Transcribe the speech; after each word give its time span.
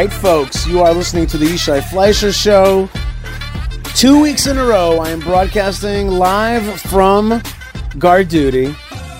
Right, 0.00 0.10
folks, 0.10 0.66
you 0.66 0.80
are 0.80 0.94
listening 0.94 1.26
to 1.26 1.36
the 1.36 1.44
Yishai 1.44 1.82
Fleisher 1.82 2.32
Show. 2.32 2.88
Two 3.94 4.18
weeks 4.18 4.46
in 4.46 4.56
a 4.56 4.64
row, 4.64 4.98
I 4.98 5.10
am 5.10 5.20
broadcasting 5.20 6.08
live 6.08 6.80
from 6.80 7.42
guard 7.98 8.28
duty. 8.28 8.74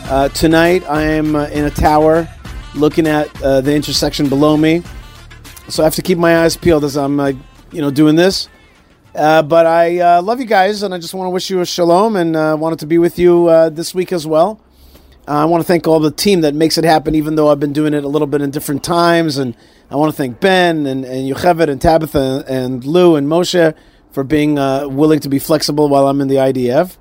Uh, 0.04 0.30
tonight, 0.30 0.82
I 0.88 1.02
am 1.02 1.36
uh, 1.36 1.48
in 1.48 1.66
a 1.66 1.70
tower 1.70 2.26
looking 2.74 3.06
at 3.06 3.28
uh, 3.42 3.60
the 3.60 3.74
intersection 3.74 4.30
below 4.30 4.56
me, 4.56 4.82
so 5.68 5.82
I 5.82 5.84
have 5.84 5.96
to 5.96 6.02
keep 6.02 6.16
my 6.16 6.44
eyes 6.44 6.56
peeled 6.56 6.84
as 6.84 6.96
I'm, 6.96 7.20
you 7.72 7.82
know, 7.82 7.90
doing 7.90 8.16
this. 8.16 8.48
Uh, 9.14 9.42
but 9.42 9.66
I 9.66 9.98
uh, 9.98 10.22
love 10.22 10.40
you 10.40 10.46
guys, 10.46 10.82
and 10.82 10.94
I 10.94 10.98
just 10.98 11.12
want 11.12 11.26
to 11.26 11.30
wish 11.30 11.50
you 11.50 11.60
a 11.60 11.66
shalom, 11.66 12.16
and 12.16 12.34
uh, 12.34 12.56
wanted 12.58 12.78
to 12.78 12.86
be 12.86 12.96
with 12.96 13.18
you 13.18 13.50
this 13.68 13.94
week 13.94 14.14
as 14.14 14.26
well. 14.26 14.58
Uh, 15.30 15.42
I 15.42 15.44
want 15.44 15.62
to 15.62 15.64
thank 15.64 15.86
all 15.86 16.00
the 16.00 16.10
team 16.10 16.40
that 16.40 16.56
makes 16.56 16.76
it 16.76 16.82
happen, 16.82 17.14
even 17.14 17.36
though 17.36 17.50
I've 17.50 17.60
been 17.60 17.72
doing 17.72 17.94
it 17.94 18.02
a 18.02 18.08
little 18.08 18.26
bit 18.26 18.42
in 18.42 18.50
different 18.50 18.82
times. 18.82 19.38
And 19.38 19.56
I 19.88 19.94
want 19.94 20.12
to 20.12 20.16
thank 20.16 20.40
Ben 20.40 20.88
and, 20.88 21.04
and 21.04 21.32
Yocheved 21.32 21.68
and 21.68 21.80
Tabitha 21.80 22.44
and 22.48 22.84
Lou 22.84 23.14
and 23.14 23.28
Moshe 23.28 23.72
for 24.10 24.24
being 24.24 24.58
uh, 24.58 24.88
willing 24.88 25.20
to 25.20 25.28
be 25.28 25.38
flexible 25.38 25.88
while 25.88 26.08
I'm 26.08 26.20
in 26.20 26.26
the 26.26 26.34
IDF. 26.34 26.96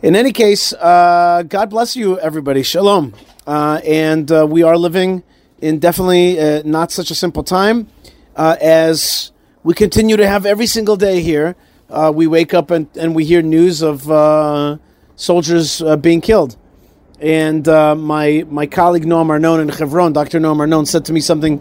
In 0.00 0.14
any 0.14 0.30
case, 0.30 0.72
uh, 0.74 1.42
God 1.48 1.70
bless 1.70 1.96
you, 1.96 2.20
everybody. 2.20 2.62
Shalom. 2.62 3.12
Uh, 3.48 3.80
and 3.84 4.30
uh, 4.30 4.46
we 4.48 4.62
are 4.62 4.78
living 4.78 5.24
in 5.60 5.80
definitely 5.80 6.62
not 6.62 6.92
such 6.92 7.10
a 7.10 7.16
simple 7.16 7.42
time 7.42 7.88
as 8.36 9.32
we 9.64 9.74
continue 9.74 10.16
to 10.16 10.28
have 10.28 10.46
every 10.46 10.66
single 10.66 10.94
day 10.94 11.20
here. 11.20 11.56
We 12.12 12.28
wake 12.28 12.54
up 12.54 12.70
and, 12.70 12.86
and 12.96 13.12
we 13.12 13.24
hear 13.24 13.42
news 13.42 13.82
of 13.82 14.78
soldiers 15.16 15.82
being 16.00 16.20
killed. 16.20 16.56
And 17.24 17.66
uh, 17.66 17.94
my 17.94 18.44
my 18.50 18.66
colleague 18.66 19.06
Noam 19.06 19.30
Arnon 19.30 19.58
in 19.58 19.70
Chevron, 19.70 20.12
Dr. 20.12 20.38
Noam 20.38 20.60
Arnon, 20.60 20.84
said 20.84 21.06
to 21.06 21.12
me 21.14 21.20
something. 21.20 21.58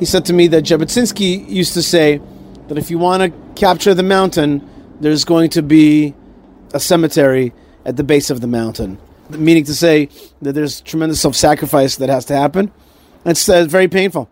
He 0.00 0.06
said 0.06 0.24
to 0.24 0.32
me 0.32 0.48
that 0.48 0.64
Jabotinsky 0.64 1.48
used 1.48 1.74
to 1.74 1.82
say 1.82 2.20
that 2.66 2.76
if 2.78 2.90
you 2.90 2.98
want 2.98 3.22
to 3.22 3.32
capture 3.54 3.94
the 3.94 4.02
mountain, 4.02 4.68
there's 4.98 5.24
going 5.24 5.50
to 5.50 5.62
be 5.62 6.16
a 6.72 6.80
cemetery 6.80 7.52
at 7.84 7.96
the 7.96 8.02
base 8.02 8.28
of 8.28 8.40
the 8.40 8.48
mountain. 8.48 8.98
Meaning 9.30 9.62
to 9.64 9.74
say 9.76 10.08
that 10.42 10.54
there's 10.54 10.80
tremendous 10.80 11.20
self 11.20 11.36
sacrifice 11.36 11.94
that 11.96 12.08
has 12.08 12.24
to 12.24 12.34
happen. 12.34 12.72
It's 13.24 13.48
uh, 13.48 13.66
very 13.66 13.86
painful. 13.86 14.28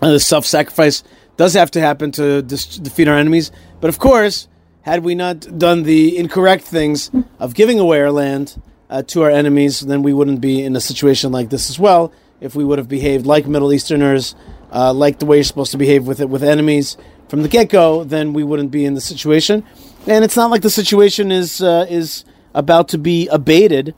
Uh, 0.00 0.12
the 0.12 0.20
self 0.20 0.46
sacrifice 0.46 1.04
does 1.36 1.52
have 1.52 1.70
to 1.72 1.80
happen 1.82 2.12
to 2.12 2.40
dis- 2.40 2.78
defeat 2.78 3.08
our 3.08 3.18
enemies. 3.18 3.52
But 3.82 3.88
of 3.88 3.98
course, 3.98 4.48
had 4.82 5.04
we 5.04 5.14
not 5.14 5.58
done 5.58 5.82
the 5.82 6.16
incorrect 6.16 6.64
things 6.64 7.10
of 7.38 7.52
giving 7.52 7.78
away 7.78 8.00
our 8.00 8.10
land 8.10 8.56
uh, 8.90 9.02
to 9.04 9.22
our 9.22 9.30
enemies, 9.30 9.80
then 9.80 10.02
we 10.02 10.12
wouldn't 10.12 10.40
be 10.40 10.62
in 10.62 10.74
a 10.74 10.80
situation 10.80 11.30
like 11.32 11.48
this 11.48 11.70
as 11.70 11.78
well. 11.78 12.12
If 12.40 12.54
we 12.54 12.64
would 12.64 12.78
have 12.78 12.88
behaved 12.88 13.24
like 13.24 13.46
Middle 13.46 13.72
Easterners, 13.72 14.34
uh, 14.72 14.92
like 14.92 15.20
the 15.20 15.26
way 15.26 15.36
you're 15.36 15.44
supposed 15.44 15.70
to 15.72 15.78
behave 15.78 16.06
with 16.06 16.20
it 16.20 16.28
with 16.28 16.42
enemies 16.42 16.96
from 17.28 17.42
the 17.42 17.48
get 17.48 17.68
go, 17.68 18.02
then 18.02 18.32
we 18.32 18.42
wouldn't 18.42 18.72
be 18.72 18.84
in 18.84 18.94
the 18.94 19.00
situation. 19.00 19.64
And 20.06 20.24
it's 20.24 20.36
not 20.36 20.50
like 20.50 20.62
the 20.62 20.70
situation 20.70 21.30
is 21.30 21.62
uh, 21.62 21.86
is 21.88 22.24
about 22.52 22.88
to 22.88 22.98
be 22.98 23.28
abated 23.28 23.94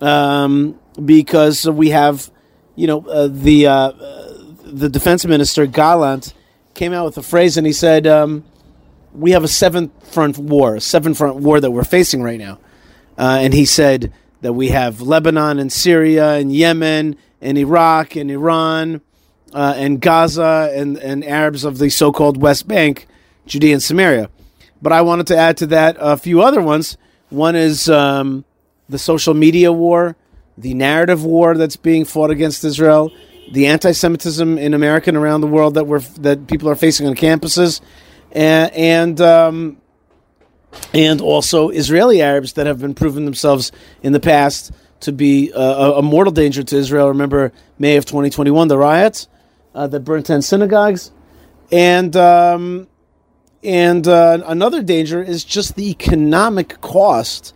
um, 0.00 0.78
because 1.04 1.68
we 1.68 1.90
have, 1.90 2.30
you 2.76 2.86
know, 2.86 3.04
uh, 3.06 3.28
the 3.30 3.66
uh, 3.66 3.92
the 4.64 4.88
defense 4.88 5.26
minister 5.26 5.66
Gallant 5.66 6.34
came 6.74 6.92
out 6.92 7.06
with 7.06 7.18
a 7.18 7.22
phrase 7.22 7.56
and 7.56 7.66
he 7.66 7.72
said, 7.72 8.06
um, 8.06 8.44
"We 9.12 9.32
have 9.32 9.42
a 9.42 9.48
seventh 9.48 10.12
front 10.12 10.38
war, 10.38 10.76
a 10.76 10.80
seven 10.80 11.14
front 11.14 11.36
war 11.36 11.58
that 11.60 11.70
we're 11.70 11.84
facing 11.84 12.22
right 12.22 12.38
now," 12.38 12.60
uh, 13.18 13.38
and 13.40 13.52
he 13.54 13.64
said 13.64 14.12
that 14.40 14.52
we 14.52 14.68
have 14.68 15.00
Lebanon 15.00 15.58
and 15.58 15.72
Syria 15.72 16.34
and 16.34 16.52
Yemen 16.52 17.16
and 17.40 17.58
Iraq 17.58 18.16
and 18.16 18.30
Iran 18.30 19.00
uh, 19.52 19.74
and 19.76 20.00
Gaza 20.00 20.70
and, 20.74 20.96
and 20.98 21.24
Arabs 21.24 21.64
of 21.64 21.78
the 21.78 21.88
so-called 21.90 22.36
West 22.36 22.68
Bank, 22.68 23.06
Judea 23.46 23.74
and 23.74 23.82
Samaria. 23.82 24.30
But 24.82 24.92
I 24.92 25.00
wanted 25.02 25.26
to 25.28 25.36
add 25.36 25.56
to 25.58 25.66
that 25.68 25.96
a 25.98 26.16
few 26.16 26.42
other 26.42 26.60
ones. 26.60 26.96
One 27.30 27.56
is 27.56 27.88
um, 27.88 28.44
the 28.88 28.98
social 28.98 29.34
media 29.34 29.72
war, 29.72 30.16
the 30.58 30.74
narrative 30.74 31.24
war 31.24 31.56
that's 31.56 31.76
being 31.76 32.04
fought 32.04 32.30
against 32.30 32.64
Israel, 32.64 33.10
the 33.52 33.66
anti-Semitism 33.66 34.58
in 34.58 34.74
America 34.74 35.10
and 35.10 35.16
around 35.16 35.40
the 35.40 35.46
world 35.46 35.74
that 35.74 35.86
we're 35.86 36.00
that 36.20 36.46
people 36.46 36.68
are 36.68 36.74
facing 36.74 37.06
on 37.06 37.14
campuses, 37.14 37.80
and 38.32 38.72
and, 38.72 39.20
um, 39.20 39.76
and 40.94 41.20
also 41.20 41.68
Israeli 41.68 42.22
Arabs 42.22 42.54
that 42.54 42.66
have 42.66 42.80
been 42.80 42.94
proven 42.94 43.24
themselves 43.24 43.72
in 44.02 44.12
the 44.12 44.20
past 44.20 44.72
to 45.00 45.12
be 45.12 45.52
uh, 45.52 45.92
a, 45.92 46.02
mortal 46.02 46.32
danger 46.32 46.62
to 46.62 46.76
Israel. 46.76 47.08
Remember 47.08 47.52
May 47.78 47.96
of 47.96 48.06
2021, 48.06 48.68
the 48.68 48.78
riots 48.78 49.28
uh, 49.74 49.86
that 49.86 50.00
burned 50.00 50.26
10 50.26 50.42
synagogues, 50.42 51.12
and 51.70 52.16
um, 52.16 52.88
and 53.62 54.06
uh, 54.06 54.42
another 54.46 54.82
danger 54.82 55.22
is 55.22 55.44
just 55.44 55.76
the 55.76 55.90
economic 55.90 56.80
cost 56.80 57.54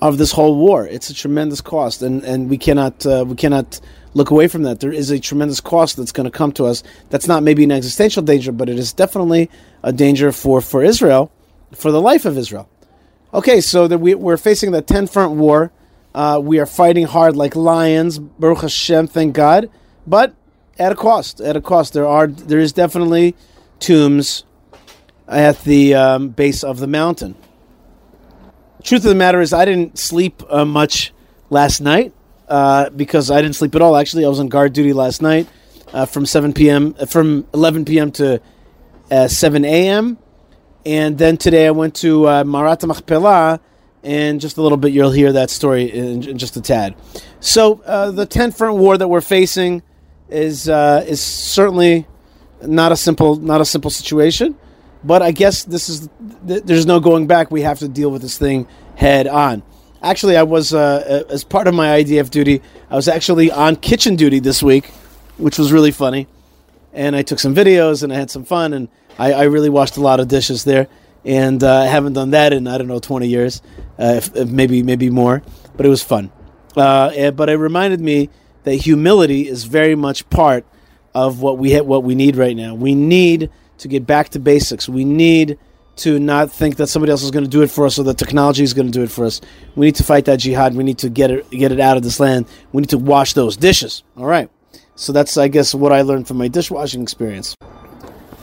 of 0.00 0.18
this 0.18 0.32
whole 0.32 0.56
war. 0.56 0.86
It's 0.86 1.10
a 1.10 1.14
tremendous 1.14 1.60
cost, 1.60 2.02
and, 2.02 2.22
and 2.24 2.50
we 2.50 2.58
cannot 2.58 3.04
uh, 3.06 3.24
we 3.26 3.34
cannot 3.34 3.80
look 4.14 4.30
away 4.30 4.48
from 4.48 4.64
that. 4.64 4.80
There 4.80 4.92
is 4.92 5.10
a 5.10 5.18
tremendous 5.18 5.60
cost 5.60 5.96
that's 5.96 6.12
going 6.12 6.24
to 6.24 6.30
come 6.30 6.52
to 6.52 6.66
us. 6.66 6.82
That's 7.10 7.26
not 7.26 7.42
maybe 7.42 7.64
an 7.64 7.70
existential 7.70 8.22
danger, 8.22 8.52
but 8.52 8.68
it 8.68 8.78
is 8.78 8.92
definitely 8.92 9.50
a 9.82 9.92
danger 9.92 10.32
for, 10.32 10.60
for 10.60 10.82
Israel, 10.82 11.32
for 11.74 11.90
the 11.90 12.00
life 12.00 12.24
of 12.24 12.38
Israel. 12.38 12.68
Okay, 13.34 13.60
so 13.60 13.88
that 13.88 13.98
we, 13.98 14.14
we're 14.14 14.36
facing 14.36 14.72
the 14.72 14.82
ten 14.82 15.06
front 15.06 15.32
war. 15.32 15.72
Uh, 16.14 16.40
we 16.42 16.58
are 16.58 16.66
fighting 16.66 17.06
hard 17.06 17.36
like 17.36 17.56
lions. 17.56 18.18
Baruch 18.18 18.62
Hashem, 18.62 19.06
thank 19.06 19.34
God, 19.34 19.70
but 20.06 20.34
at 20.78 20.92
a 20.92 20.96
cost. 20.96 21.40
At 21.40 21.56
a 21.56 21.60
cost. 21.60 21.92
There 21.94 22.06
are 22.06 22.26
there 22.26 22.58
is 22.58 22.72
definitely 22.72 23.34
tombs 23.80 24.44
at 25.28 25.62
the 25.64 25.94
um, 25.94 26.28
base 26.28 26.62
of 26.62 26.78
the 26.78 26.86
mountain. 26.86 27.34
Truth 28.82 29.04
of 29.04 29.08
the 29.10 29.14
matter 29.14 29.40
is, 29.40 29.52
I 29.52 29.64
didn't 29.64 29.98
sleep 29.98 30.42
uh, 30.48 30.64
much 30.64 31.12
last 31.50 31.80
night 31.80 32.12
uh, 32.48 32.90
because 32.90 33.30
I 33.30 33.40
didn't 33.40 33.56
sleep 33.56 33.74
at 33.74 33.82
all. 33.82 33.96
Actually, 33.96 34.24
I 34.24 34.28
was 34.28 34.40
on 34.40 34.48
guard 34.48 34.72
duty 34.72 34.92
last 34.92 35.22
night 35.22 35.48
uh, 35.92 36.04
from 36.04 36.26
7 36.26 36.52
p.m. 36.52 36.94
uh, 36.98 37.06
from 37.06 37.46
11 37.54 37.84
p.m. 37.84 38.10
to 38.12 38.40
uh, 39.10 39.28
7 39.28 39.64
a.m. 39.64 40.18
And 40.84 41.16
then 41.18 41.36
today 41.36 41.66
I 41.66 41.70
went 41.70 41.94
to 41.96 42.28
uh, 42.28 42.44
Marat 42.44 42.82
Machpelah, 42.84 43.60
and 44.02 44.40
just 44.40 44.56
a 44.56 44.62
little 44.62 44.78
bit 44.78 44.92
you'll 44.92 45.12
hear 45.12 45.32
that 45.32 45.50
story 45.50 45.84
in, 45.92 46.24
in 46.24 46.38
just 46.38 46.56
a 46.56 46.60
tad. 46.60 46.94
So 47.40 47.80
uh, 47.86 48.10
the 48.10 48.26
10 48.26 48.52
front 48.52 48.78
war 48.78 48.98
that 48.98 49.08
we're 49.08 49.20
facing 49.20 49.82
is 50.28 50.68
uh, 50.68 51.04
is 51.06 51.20
certainly 51.20 52.06
not 52.62 52.90
a 52.90 52.96
simple 52.96 53.36
not 53.36 53.60
a 53.60 53.64
simple 53.64 53.90
situation. 53.90 54.56
But 55.04 55.22
I 55.22 55.32
guess 55.32 55.64
this 55.64 55.88
is 55.88 56.08
th- 56.46 56.62
there's 56.64 56.86
no 56.86 57.00
going 57.00 57.26
back. 57.26 57.50
We 57.50 57.62
have 57.62 57.80
to 57.80 57.88
deal 57.88 58.10
with 58.10 58.22
this 58.22 58.38
thing 58.38 58.68
head 58.94 59.26
on. 59.26 59.62
Actually, 60.02 60.36
I 60.36 60.42
was 60.42 60.74
uh, 60.74 61.24
as 61.28 61.44
part 61.44 61.66
of 61.66 61.74
my 61.74 62.02
IDF 62.02 62.30
duty. 62.30 62.62
I 62.90 62.96
was 62.96 63.08
actually 63.08 63.50
on 63.50 63.76
kitchen 63.76 64.16
duty 64.16 64.40
this 64.40 64.62
week, 64.62 64.86
which 65.38 65.58
was 65.58 65.72
really 65.72 65.90
funny. 65.92 66.28
And 66.92 67.16
I 67.16 67.22
took 67.22 67.38
some 67.38 67.54
videos 67.54 68.02
and 68.02 68.12
I 68.12 68.16
had 68.16 68.30
some 68.30 68.44
fun. 68.44 68.72
And 68.72 68.88
I, 69.18 69.32
I 69.32 69.42
really 69.44 69.70
washed 69.70 69.96
a 69.96 70.00
lot 70.00 70.20
of 70.20 70.28
dishes 70.28 70.64
there. 70.64 70.88
And 71.24 71.62
uh, 71.62 71.82
I 71.82 71.86
haven't 71.86 72.14
done 72.14 72.30
that 72.30 72.52
in 72.52 72.66
I 72.66 72.78
don't 72.78 72.88
know 72.88 72.98
20 72.98 73.28
years, 73.28 73.62
uh, 73.98 74.14
if, 74.16 74.34
if 74.34 74.48
maybe 74.48 74.82
maybe 74.82 75.08
more. 75.08 75.42
But 75.76 75.86
it 75.86 75.88
was 75.88 76.02
fun. 76.02 76.32
Uh, 76.76 77.30
but 77.30 77.48
it 77.48 77.56
reminded 77.56 78.00
me 78.00 78.28
that 78.64 78.74
humility 78.74 79.48
is 79.48 79.64
very 79.64 79.94
much 79.94 80.28
part 80.30 80.64
of 81.14 81.40
what 81.40 81.58
we 81.58 81.74
ha- 81.74 81.82
what 81.82 82.02
we 82.02 82.14
need 82.14 82.36
right 82.36 82.56
now. 82.56 82.74
We 82.74 82.94
need 82.94 83.50
to 83.78 83.88
get 83.88 84.06
back 84.06 84.30
to 84.30 84.40
basics. 84.40 84.88
We 84.88 85.04
need 85.04 85.58
to 85.96 86.18
not 86.18 86.50
think 86.50 86.76
that 86.76 86.86
somebody 86.86 87.10
else 87.10 87.22
is 87.22 87.30
going 87.30 87.44
to 87.44 87.50
do 87.50 87.62
it 87.62 87.70
for 87.70 87.84
us 87.84 87.98
or 87.98 88.04
that 88.04 88.16
technology 88.16 88.62
is 88.62 88.72
going 88.72 88.86
to 88.86 88.92
do 88.92 89.02
it 89.02 89.10
for 89.10 89.26
us. 89.26 89.40
We 89.76 89.86
need 89.86 89.96
to 89.96 90.04
fight 90.04 90.24
that 90.24 90.36
jihad. 90.36 90.74
We 90.74 90.84
need 90.84 90.98
to 90.98 91.10
get 91.10 91.30
it 91.30 91.50
get 91.50 91.70
it 91.70 91.80
out 91.80 91.96
of 91.96 92.02
this 92.02 92.18
land. 92.18 92.46
We 92.72 92.80
need 92.80 92.90
to 92.90 92.98
wash 92.98 93.34
those 93.34 93.56
dishes. 93.56 94.02
All 94.16 94.26
right. 94.26 94.50
So 94.94 95.12
that's 95.12 95.36
I 95.36 95.48
guess 95.48 95.74
what 95.74 95.92
I 95.92 96.02
learned 96.02 96.26
from 96.28 96.38
my 96.38 96.48
dishwashing 96.48 97.02
experience. 97.02 97.56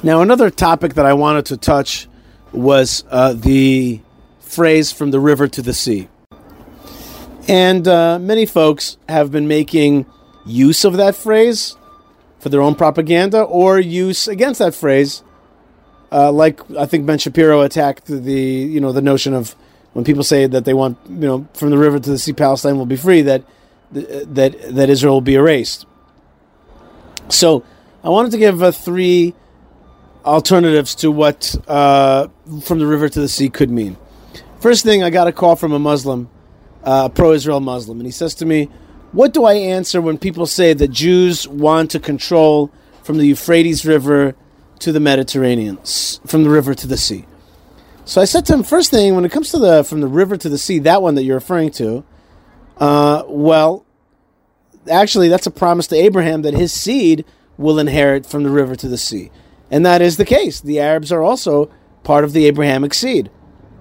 Now 0.02 0.22
another 0.22 0.50
topic 0.50 0.94
that 0.94 1.06
I 1.06 1.14
wanted 1.14 1.46
to 1.48 1.58
touch 1.58 2.08
was 2.52 3.04
uh, 3.10 3.34
the 3.34 4.02
phrase 4.40 4.92
"from 4.92 5.12
the 5.12 5.20
river 5.20 5.48
to 5.48 5.62
the 5.62 5.74
sea," 5.74 6.08
and 7.48 7.88
uh, 7.88 8.18
many 8.20 8.46
folks 8.46 8.98
have 9.08 9.32
been 9.32 9.48
making 9.48 10.06
use 10.46 10.86
of 10.86 10.98
that 10.98 11.16
phrase 11.16 11.76
for 12.40 12.50
their 12.50 12.62
own 12.62 12.76
propaganda 12.76 13.42
or 13.42 13.80
use 13.80 14.28
against 14.28 14.60
that 14.60 14.74
phrase 14.74 15.22
uh, 16.12 16.32
like 16.32 16.60
I 16.72 16.86
think 16.86 17.06
Ben 17.06 17.18
Shapiro 17.18 17.62
attacked 17.62 18.06
the 18.06 18.42
you 18.42 18.80
know 18.80 18.92
the 18.92 19.02
notion 19.02 19.34
of 19.34 19.56
when 19.94 20.06
people 20.06 20.24
say 20.24 20.48
that 20.48 20.66
they 20.66 20.74
want 20.74 20.98
you 21.08 21.16
know 21.16 21.48
from 21.54 21.70
the 21.70 21.78
river 21.78 22.00
to 22.00 22.10
the 22.10 22.18
sea 22.18 22.34
Palestine 22.34 22.78
will 22.78 22.86
be 22.86 22.98
free 22.98 23.22
that 23.22 23.44
that 23.92 24.56
that 24.76 24.90
Israel 24.90 25.16
will 25.16 25.22
be 25.22 25.36
erased. 25.36 25.86
So 27.30 27.64
I 28.04 28.10
wanted 28.10 28.32
to 28.32 28.38
give 28.38 28.64
uh, 28.64 28.72
three 28.72 29.36
alternatives 30.30 30.96
to 30.96 31.12
what 31.12 31.56
uh, 31.68 32.28
from 32.62 32.80
the 32.80 32.88
river 32.88 33.10
to 33.10 33.20
the 33.20 33.28
sea 33.28 33.50
could 33.50 33.70
mean. 33.70 33.98
First 34.60 34.84
thing, 34.84 35.04
I 35.04 35.10
got 35.10 35.28
a 35.28 35.32
call 35.32 35.56
from 35.56 35.72
a 35.72 35.80
Muslim, 35.80 36.30
uh, 36.84 37.10
a 37.12 37.14
pro-Israel 37.14 37.60
Muslim, 37.60 38.00
and 38.00 38.06
he 38.06 38.12
says 38.12 38.36
to 38.36 38.46
me, 38.46 38.70
"What 39.12 39.34
do 39.34 39.46
I 39.46 39.54
answer 39.54 40.02
when 40.02 40.18
people 40.18 40.46
say 40.46 40.74
that 40.74 40.90
Jews 40.90 41.48
want 41.48 41.92
to 41.92 42.00
control?" 42.00 42.72
from 43.10 43.18
the 43.18 43.26
Euphrates 43.26 43.88
River 43.88 44.36
to 44.78 44.92
the 44.92 45.00
Mediterranean, 45.00 45.80
from 46.28 46.44
the 46.44 46.50
river 46.52 46.76
to 46.76 46.86
the 46.86 46.96
sea. 46.96 47.26
So 48.06 48.22
I 48.22 48.26
said 48.26 48.46
to 48.46 48.54
him, 48.54 48.62
first 48.62 48.92
thing, 48.92 49.16
when 49.16 49.26
it 49.26 49.32
comes 49.32 49.50
to 49.50 49.58
the 49.58 49.84
from 49.84 50.02
the 50.02 50.08
river 50.08 50.38
to 50.38 50.48
the 50.48 50.60
sea, 50.60 50.78
that 50.78 51.02
one 51.02 51.16
that 51.16 51.24
you're 51.24 51.38
referring 51.38 51.72
to, 51.72 52.04
uh, 52.78 53.24
well, 53.28 53.84
actually, 54.88 55.28
that's 55.28 55.48
a 55.48 55.52
promise 55.52 55.88
to 55.88 55.96
Abraham 55.96 56.44
that 56.44 56.54
his 56.54 56.72
seed 56.72 57.26
will 57.58 57.80
inherit 57.80 58.28
from 58.28 58.44
the 58.44 58.52
river 58.52 58.76
to 58.76 58.88
the 58.88 58.96
sea. 58.96 59.32
And 59.72 59.86
that 59.86 60.02
is 60.02 60.18
the 60.18 60.26
case. 60.26 60.60
The 60.62 60.80
Arabs 60.80 61.12
are 61.12 61.22
also 61.22 61.72
part 62.04 62.24
of 62.24 62.34
the 62.34 62.46
Abrahamic 62.46 62.94
seed. 62.94 63.30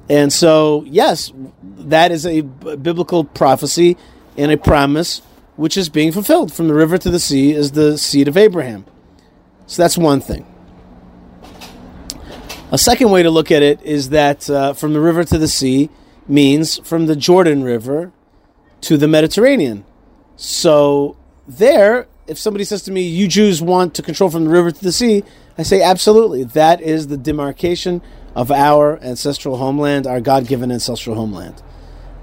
And 0.09 0.33
so, 0.33 0.85
yes, 0.87 1.33
that 1.63 2.13
is 2.13 2.27
a 2.27 2.43
biblical 2.43 3.25
prophecy 3.25 3.97
and 4.37 4.51
a 4.51 4.57
promise 4.57 5.23
which 5.57 5.77
is 5.77 5.89
being 5.89 6.13
fulfilled. 6.13 6.53
From 6.53 6.69
the 6.69 6.75
river 6.75 6.99
to 6.99 7.11
the 7.11 7.19
sea 7.19 7.53
is 7.53 7.73
the 7.73 7.99
seed 7.99 8.29
of 8.29 8.37
Abraham. 8.37 8.87
So 9.67 9.83
that's 9.83 9.99
one 9.99 10.21
thing. 10.21 10.47
A 12.71 12.79
second 12.79 13.11
way 13.11 13.23
to 13.23 13.31
look 13.31 13.51
at 13.51 13.63
it 13.63 13.83
is 13.83 14.11
that 14.11 14.49
uh, 14.49 14.73
from 14.75 14.93
the 14.93 15.01
river 15.01 15.25
to 15.25 15.39
the 15.39 15.49
sea 15.49 15.91
means 16.27 16.79
from 16.87 17.07
the 17.07 17.17
Jordan 17.17 17.63
River 17.63 18.13
to 18.83 18.97
the 18.97 19.09
Mediterranean. 19.09 19.85
So 20.37 21.17
there, 21.47 22.07
if 22.29 22.39
somebody 22.39 22.65
says 22.65 22.83
to 22.83 22.93
me, 22.93 23.03
"You 23.03 23.29
Jews 23.29 23.61
want 23.61 23.95
to 23.95 24.03
control 24.03 24.31
from 24.31 24.45
the 24.45 24.51
river 24.51 24.71
to 24.71 24.83
the 24.83 24.93
sea," 24.93 25.25
I 25.57 25.63
say, 25.63 25.83
absolutely. 25.83 26.45
That 26.45 26.81
is 26.81 27.09
the 27.09 27.17
demarcation 27.17 28.01
of 28.37 28.53
our 28.53 28.99
ancestral 29.03 29.57
homeland, 29.57 30.07
our 30.07 30.21
God-given 30.21 30.71
ancestral 30.71 31.17
homeland. 31.17 31.61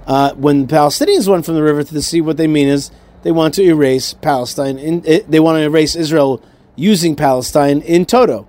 Uh, 0.06 0.32
when 0.34 0.66
Palestinians 0.66 1.28
want 1.28 1.44
from 1.44 1.56
the 1.56 1.62
river 1.62 1.82
to 1.82 1.92
the 1.92 2.00
sea, 2.00 2.22
what 2.22 2.38
they 2.38 2.46
mean 2.46 2.68
is 2.68 2.90
they 3.24 3.32
want 3.32 3.52
to 3.54 3.62
erase 3.62 4.14
Palestine. 4.14 4.78
In, 4.78 5.02
it, 5.04 5.30
they 5.30 5.40
want 5.40 5.56
to 5.56 5.62
erase 5.62 5.94
Israel 5.94 6.40
using 6.76 7.16
Palestine 7.16 7.80
in 7.82 8.06
toto. 8.06 8.46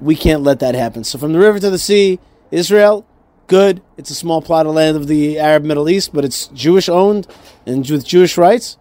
We 0.00 0.14
can't 0.14 0.42
let 0.42 0.60
that 0.60 0.74
happen. 0.74 1.02
So 1.02 1.18
from 1.18 1.32
the 1.32 1.38
river 1.38 1.58
to 1.58 1.70
the 1.70 1.78
sea, 1.78 2.20
Israel, 2.50 3.04
good. 3.46 3.80
It's 3.96 4.10
a 4.10 4.14
small 4.14 4.42
plot 4.42 4.66
of 4.66 4.74
land 4.74 4.96
of 4.96 5.08
the 5.08 5.38
Arab 5.38 5.64
Middle 5.64 5.88
East, 5.88 6.12
but 6.12 6.24
it's 6.24 6.48
Jewish 6.48 6.88
owned 6.88 7.26
and 7.66 7.88
with 7.88 8.04
Jewish 8.04 8.36
rights. 8.36 8.76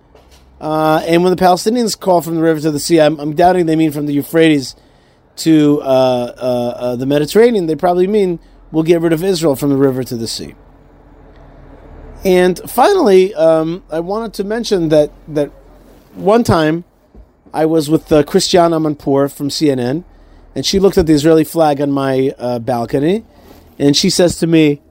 Uh, 0.63 1.03
and 1.05 1.25
when 1.25 1.35
the 1.35 1.43
Palestinians 1.43 1.99
call 1.99 2.21
from 2.21 2.35
the 2.35 2.41
river 2.41 2.57
to 2.61 2.71
the 2.71 2.79
sea, 2.79 3.01
I'm, 3.01 3.19
I'm 3.19 3.35
doubting 3.35 3.65
they 3.65 3.75
mean 3.75 3.91
from 3.91 4.05
the 4.05 4.13
Euphrates 4.13 4.77
to 5.35 5.81
uh, 5.81 5.85
uh, 5.85 6.73
uh, 6.77 6.95
the 6.95 7.05
Mediterranean. 7.05 7.65
They 7.65 7.75
probably 7.75 8.07
mean 8.07 8.39
we'll 8.71 8.85
get 8.85 9.01
rid 9.01 9.11
of 9.11 9.25
Israel 9.25 9.57
from 9.57 9.71
the 9.71 9.75
river 9.75 10.05
to 10.05 10.15
the 10.15 10.25
sea. 10.25 10.55
And 12.23 12.57
finally, 12.71 13.35
um, 13.35 13.83
I 13.91 13.99
wanted 13.99 14.33
to 14.35 14.45
mention 14.45 14.87
that 14.87 15.11
that 15.27 15.51
one 16.13 16.45
time 16.45 16.85
I 17.53 17.65
was 17.65 17.89
with 17.89 18.09
uh, 18.09 18.23
Christiane 18.23 18.71
Amanpour 18.71 19.29
from 19.29 19.49
CNN, 19.49 20.05
and 20.55 20.65
she 20.65 20.79
looked 20.79 20.97
at 20.97 21.07
the 21.07 21.13
Israeli 21.13 21.43
flag 21.43 21.81
on 21.81 21.91
my 21.91 22.33
uh, 22.37 22.59
balcony, 22.59 23.25
and 23.77 23.97
she 23.97 24.09
says 24.09 24.37
to 24.37 24.47
me, 24.47 24.81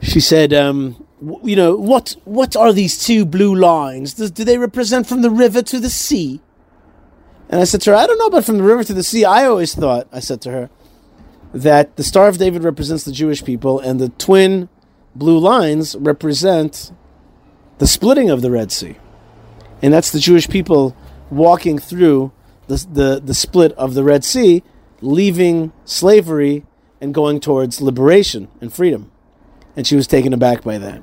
she 0.00 0.20
said, 0.20 0.54
um, 0.54 1.03
you 1.42 1.56
know, 1.56 1.76
what 1.76 2.16
what 2.24 2.56
are 2.56 2.72
these 2.72 2.98
two 2.98 3.24
blue 3.24 3.54
lines? 3.54 4.14
Do, 4.14 4.28
they 4.28 4.58
represent 4.58 5.06
from 5.06 5.22
the 5.22 5.30
river 5.30 5.62
to 5.62 5.80
the 5.80 5.90
sea? 5.90 6.40
And 7.48 7.60
I 7.60 7.64
said 7.64 7.82
to 7.82 7.90
her, 7.90 7.96
I 7.96 8.06
don't 8.06 8.18
know, 8.18 8.30
but 8.30 8.44
from 8.44 8.56
the 8.58 8.64
river 8.64 8.84
to 8.84 8.94
the 8.94 9.02
sea, 9.02 9.24
I 9.24 9.44
always 9.44 9.74
thought, 9.74 10.08
I 10.12 10.20
said 10.20 10.40
to 10.42 10.50
her, 10.50 10.70
that 11.52 11.96
the 11.96 12.02
Star 12.02 12.28
of 12.28 12.38
David 12.38 12.64
represents 12.64 13.04
the 13.04 13.12
Jewish 13.12 13.44
people 13.44 13.78
and 13.78 14.00
the 14.00 14.08
twin 14.08 14.68
blue 15.14 15.38
lines 15.38 15.94
represent 15.96 16.90
the 17.78 17.86
splitting 17.86 18.30
of 18.30 18.42
the 18.42 18.50
Red 18.50 18.72
Sea. 18.72 18.96
And 19.82 19.92
that's 19.92 20.10
the 20.10 20.18
Jewish 20.18 20.48
people 20.48 20.96
walking 21.30 21.78
through 21.78 22.32
the, 22.66 22.86
the, 22.90 23.20
the 23.24 23.34
split 23.34 23.72
of 23.72 23.94
the 23.94 24.02
Red 24.02 24.24
Sea, 24.24 24.62
leaving 25.00 25.72
slavery 25.84 26.64
and 27.00 27.14
going 27.14 27.38
towards 27.38 27.80
liberation 27.80 28.48
and 28.60 28.72
freedom. 28.72 29.10
And 29.76 29.86
she 29.86 29.96
was 29.96 30.06
taken 30.06 30.32
aback 30.32 30.62
by 30.64 30.78
that. 30.78 31.02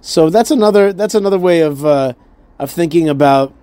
So 0.00 0.30
that's 0.30 0.50
another 0.50 0.92
that's 0.92 1.14
another 1.14 1.38
way 1.38 1.60
of 1.60 1.84
uh, 1.84 2.14
of 2.58 2.70
thinking 2.70 3.08
about 3.08 3.54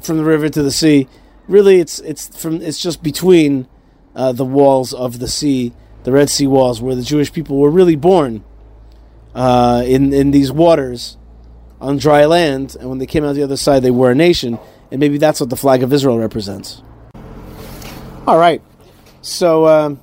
from 0.00 0.18
the 0.18 0.24
river 0.24 0.48
to 0.48 0.62
the 0.62 0.70
sea. 0.70 1.08
Really, 1.48 1.80
it's 1.80 2.00
it's 2.00 2.36
from 2.40 2.60
it's 2.60 2.80
just 2.80 3.02
between 3.02 3.66
uh, 4.14 4.32
the 4.32 4.44
walls 4.44 4.92
of 4.92 5.18
the 5.18 5.28
sea, 5.28 5.72
the 6.04 6.12
Red 6.12 6.28
Sea 6.28 6.46
walls, 6.46 6.82
where 6.82 6.94
the 6.94 7.02
Jewish 7.02 7.32
people 7.32 7.58
were 7.58 7.70
really 7.70 7.96
born 7.96 8.44
uh, 9.34 9.82
in 9.86 10.12
in 10.12 10.32
these 10.32 10.52
waters 10.52 11.16
on 11.80 11.98
dry 11.98 12.24
land, 12.24 12.76
and 12.78 12.88
when 12.88 12.98
they 12.98 13.06
came 13.06 13.24
out 13.24 13.34
the 13.34 13.42
other 13.42 13.56
side, 13.56 13.82
they 13.82 13.90
were 13.90 14.10
a 14.10 14.14
nation, 14.14 14.58
and 14.90 15.00
maybe 15.00 15.18
that's 15.18 15.40
what 15.40 15.50
the 15.50 15.56
flag 15.56 15.82
of 15.82 15.92
Israel 15.92 16.18
represents. 16.18 16.82
All 18.26 18.38
right, 18.38 18.60
so 19.22 19.66
um, 19.66 20.00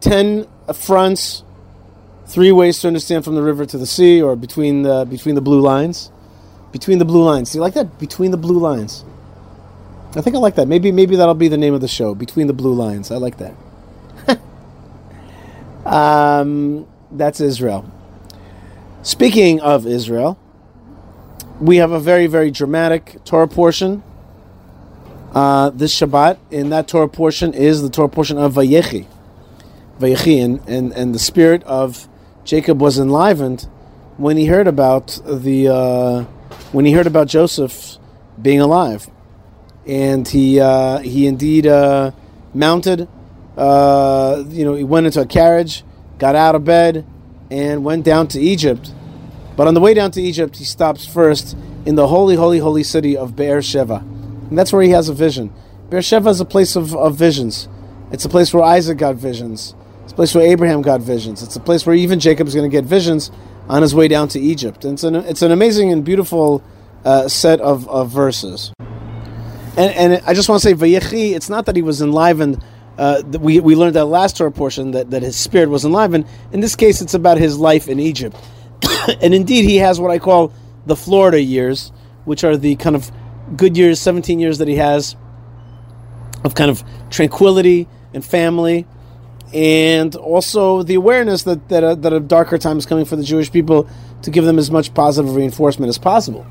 ten 0.00 0.46
fronts 0.72 1.42
Three 2.30 2.52
ways 2.52 2.78
to 2.78 2.86
understand 2.86 3.24
from 3.24 3.34
the 3.34 3.42
river 3.42 3.66
to 3.66 3.76
the 3.76 3.88
sea, 3.88 4.22
or 4.22 4.36
between 4.36 4.82
the 4.82 5.04
between 5.04 5.34
the 5.34 5.40
blue 5.40 5.60
lines. 5.60 6.12
Between 6.70 7.00
the 7.00 7.04
blue 7.04 7.24
lines. 7.24 7.50
Do 7.50 7.58
you 7.58 7.62
like 7.62 7.74
that? 7.74 7.98
Between 7.98 8.30
the 8.30 8.36
blue 8.36 8.60
lines. 8.60 9.04
I 10.14 10.20
think 10.20 10.36
I 10.36 10.38
like 10.38 10.54
that. 10.54 10.68
Maybe 10.68 10.92
maybe 10.92 11.16
that'll 11.16 11.34
be 11.34 11.48
the 11.48 11.58
name 11.58 11.74
of 11.74 11.80
the 11.80 11.88
show. 11.88 12.14
Between 12.14 12.46
the 12.46 12.52
blue 12.52 12.72
lines. 12.72 13.10
I 13.10 13.16
like 13.16 13.38
that. 13.38 14.40
um, 15.84 16.86
that's 17.10 17.40
Israel. 17.40 17.90
Speaking 19.02 19.60
of 19.60 19.84
Israel, 19.84 20.38
we 21.60 21.78
have 21.78 21.90
a 21.90 21.98
very 21.98 22.28
very 22.28 22.52
dramatic 22.52 23.24
Torah 23.24 23.48
portion. 23.48 24.04
Uh, 25.34 25.70
this 25.70 25.92
Shabbat, 25.98 26.38
in 26.52 26.70
that 26.70 26.86
Torah 26.86 27.08
portion, 27.08 27.54
is 27.54 27.82
the 27.82 27.90
Torah 27.90 28.08
portion 28.08 28.38
of 28.38 28.54
Vayechi. 28.54 29.08
Vayechi, 29.98 30.44
and, 30.44 30.60
and, 30.68 30.92
and 30.92 31.12
the 31.14 31.18
spirit 31.18 31.64
of 31.64 32.08
Jacob 32.44 32.80
was 32.80 32.98
enlivened 32.98 33.68
when 34.16 34.36
he 34.36 34.46
heard 34.46 34.66
about 34.66 35.18
the 35.24 35.68
uh, 35.68 36.24
when 36.72 36.84
he 36.84 36.92
heard 36.92 37.06
about 37.06 37.28
Joseph 37.28 37.98
being 38.40 38.60
alive, 38.60 39.08
and 39.86 40.26
he 40.26 40.60
uh, 40.60 40.98
he 40.98 41.26
indeed 41.26 41.66
uh, 41.66 42.12
mounted. 42.54 43.08
Uh, 43.56 44.44
you 44.48 44.64
know, 44.64 44.74
he 44.74 44.84
went 44.84 45.06
into 45.06 45.20
a 45.20 45.26
carriage, 45.26 45.84
got 46.18 46.34
out 46.34 46.54
of 46.54 46.64
bed, 46.64 47.04
and 47.50 47.84
went 47.84 48.04
down 48.04 48.28
to 48.28 48.40
Egypt. 48.40 48.92
But 49.56 49.66
on 49.66 49.74
the 49.74 49.80
way 49.80 49.92
down 49.92 50.10
to 50.12 50.22
Egypt, 50.22 50.56
he 50.56 50.64
stops 50.64 51.06
first 51.06 51.56
in 51.84 51.94
the 51.94 52.08
holy, 52.08 52.36
holy, 52.36 52.58
holy 52.58 52.82
city 52.82 53.16
of 53.16 53.36
Be'er 53.36 53.60
Sheva, 53.60 54.00
and 54.00 54.58
that's 54.58 54.72
where 54.72 54.82
he 54.82 54.90
has 54.90 55.08
a 55.08 55.14
vision. 55.14 55.52
Be'er 55.90 56.00
Sheva 56.00 56.28
is 56.28 56.40
a 56.40 56.44
place 56.44 56.76
of, 56.76 56.94
of 56.94 57.16
visions. 57.16 57.68
It's 58.12 58.24
a 58.24 58.28
place 58.28 58.52
where 58.54 58.62
Isaac 58.62 58.98
got 58.98 59.16
visions. 59.16 59.74
It's 60.10 60.14
a 60.14 60.16
place 60.16 60.34
where 60.34 60.44
Abraham 60.44 60.82
got 60.82 61.00
visions. 61.00 61.40
It's 61.40 61.54
a 61.54 61.60
place 61.60 61.86
where 61.86 61.94
even 61.94 62.18
Jacob 62.18 62.48
is 62.48 62.54
going 62.56 62.68
to 62.68 62.76
get 62.76 62.84
visions 62.84 63.30
on 63.68 63.80
his 63.80 63.94
way 63.94 64.08
down 64.08 64.26
to 64.30 64.40
Egypt. 64.40 64.84
And 64.84 64.94
it's 64.94 65.04
an, 65.04 65.14
it's 65.14 65.40
an 65.42 65.52
amazing 65.52 65.92
and 65.92 66.04
beautiful 66.04 66.64
uh, 67.04 67.28
set 67.28 67.60
of, 67.60 67.88
of 67.88 68.10
verses. 68.10 68.72
And, 68.80 69.78
and 69.78 70.22
I 70.26 70.34
just 70.34 70.48
want 70.48 70.62
to 70.62 70.68
say, 70.68 70.74
Vayechi, 70.74 71.36
it's 71.36 71.48
not 71.48 71.66
that 71.66 71.76
he 71.76 71.82
was 71.82 72.02
enlivened. 72.02 72.60
Uh, 72.98 73.22
we, 73.38 73.60
we 73.60 73.76
learned 73.76 73.94
that 73.94 74.06
last 74.06 74.36
Torah 74.36 74.50
portion 74.50 74.90
that, 74.90 75.10
that 75.10 75.22
his 75.22 75.36
spirit 75.36 75.68
was 75.68 75.84
enlivened. 75.84 76.26
In 76.50 76.58
this 76.58 76.74
case, 76.74 77.00
it's 77.00 77.14
about 77.14 77.38
his 77.38 77.56
life 77.56 77.86
in 77.86 78.00
Egypt. 78.00 78.36
and 79.22 79.32
indeed, 79.32 79.64
he 79.64 79.76
has 79.76 80.00
what 80.00 80.10
I 80.10 80.18
call 80.18 80.52
the 80.86 80.96
Florida 80.96 81.40
years, 81.40 81.92
which 82.24 82.42
are 82.42 82.56
the 82.56 82.74
kind 82.74 82.96
of 82.96 83.12
good 83.56 83.76
years, 83.76 84.00
17 84.00 84.40
years 84.40 84.58
that 84.58 84.66
he 84.66 84.74
has 84.74 85.14
of 86.42 86.56
kind 86.56 86.68
of 86.68 86.82
tranquility 87.10 87.86
and 88.12 88.24
family 88.24 88.88
and 89.52 90.14
also 90.14 90.82
the 90.82 90.94
awareness 90.94 91.42
that 91.44 91.68
that 91.68 91.82
a, 91.82 91.94
that 91.96 92.12
a 92.12 92.20
darker 92.20 92.58
time 92.58 92.78
is 92.78 92.86
coming 92.86 93.04
for 93.04 93.16
the 93.16 93.24
Jewish 93.24 93.50
people 93.50 93.88
to 94.22 94.30
give 94.30 94.44
them 94.44 94.58
as 94.58 94.70
much 94.70 94.94
positive 94.94 95.34
reinforcement 95.34 95.88
as 95.88 95.98
possible. 95.98 96.46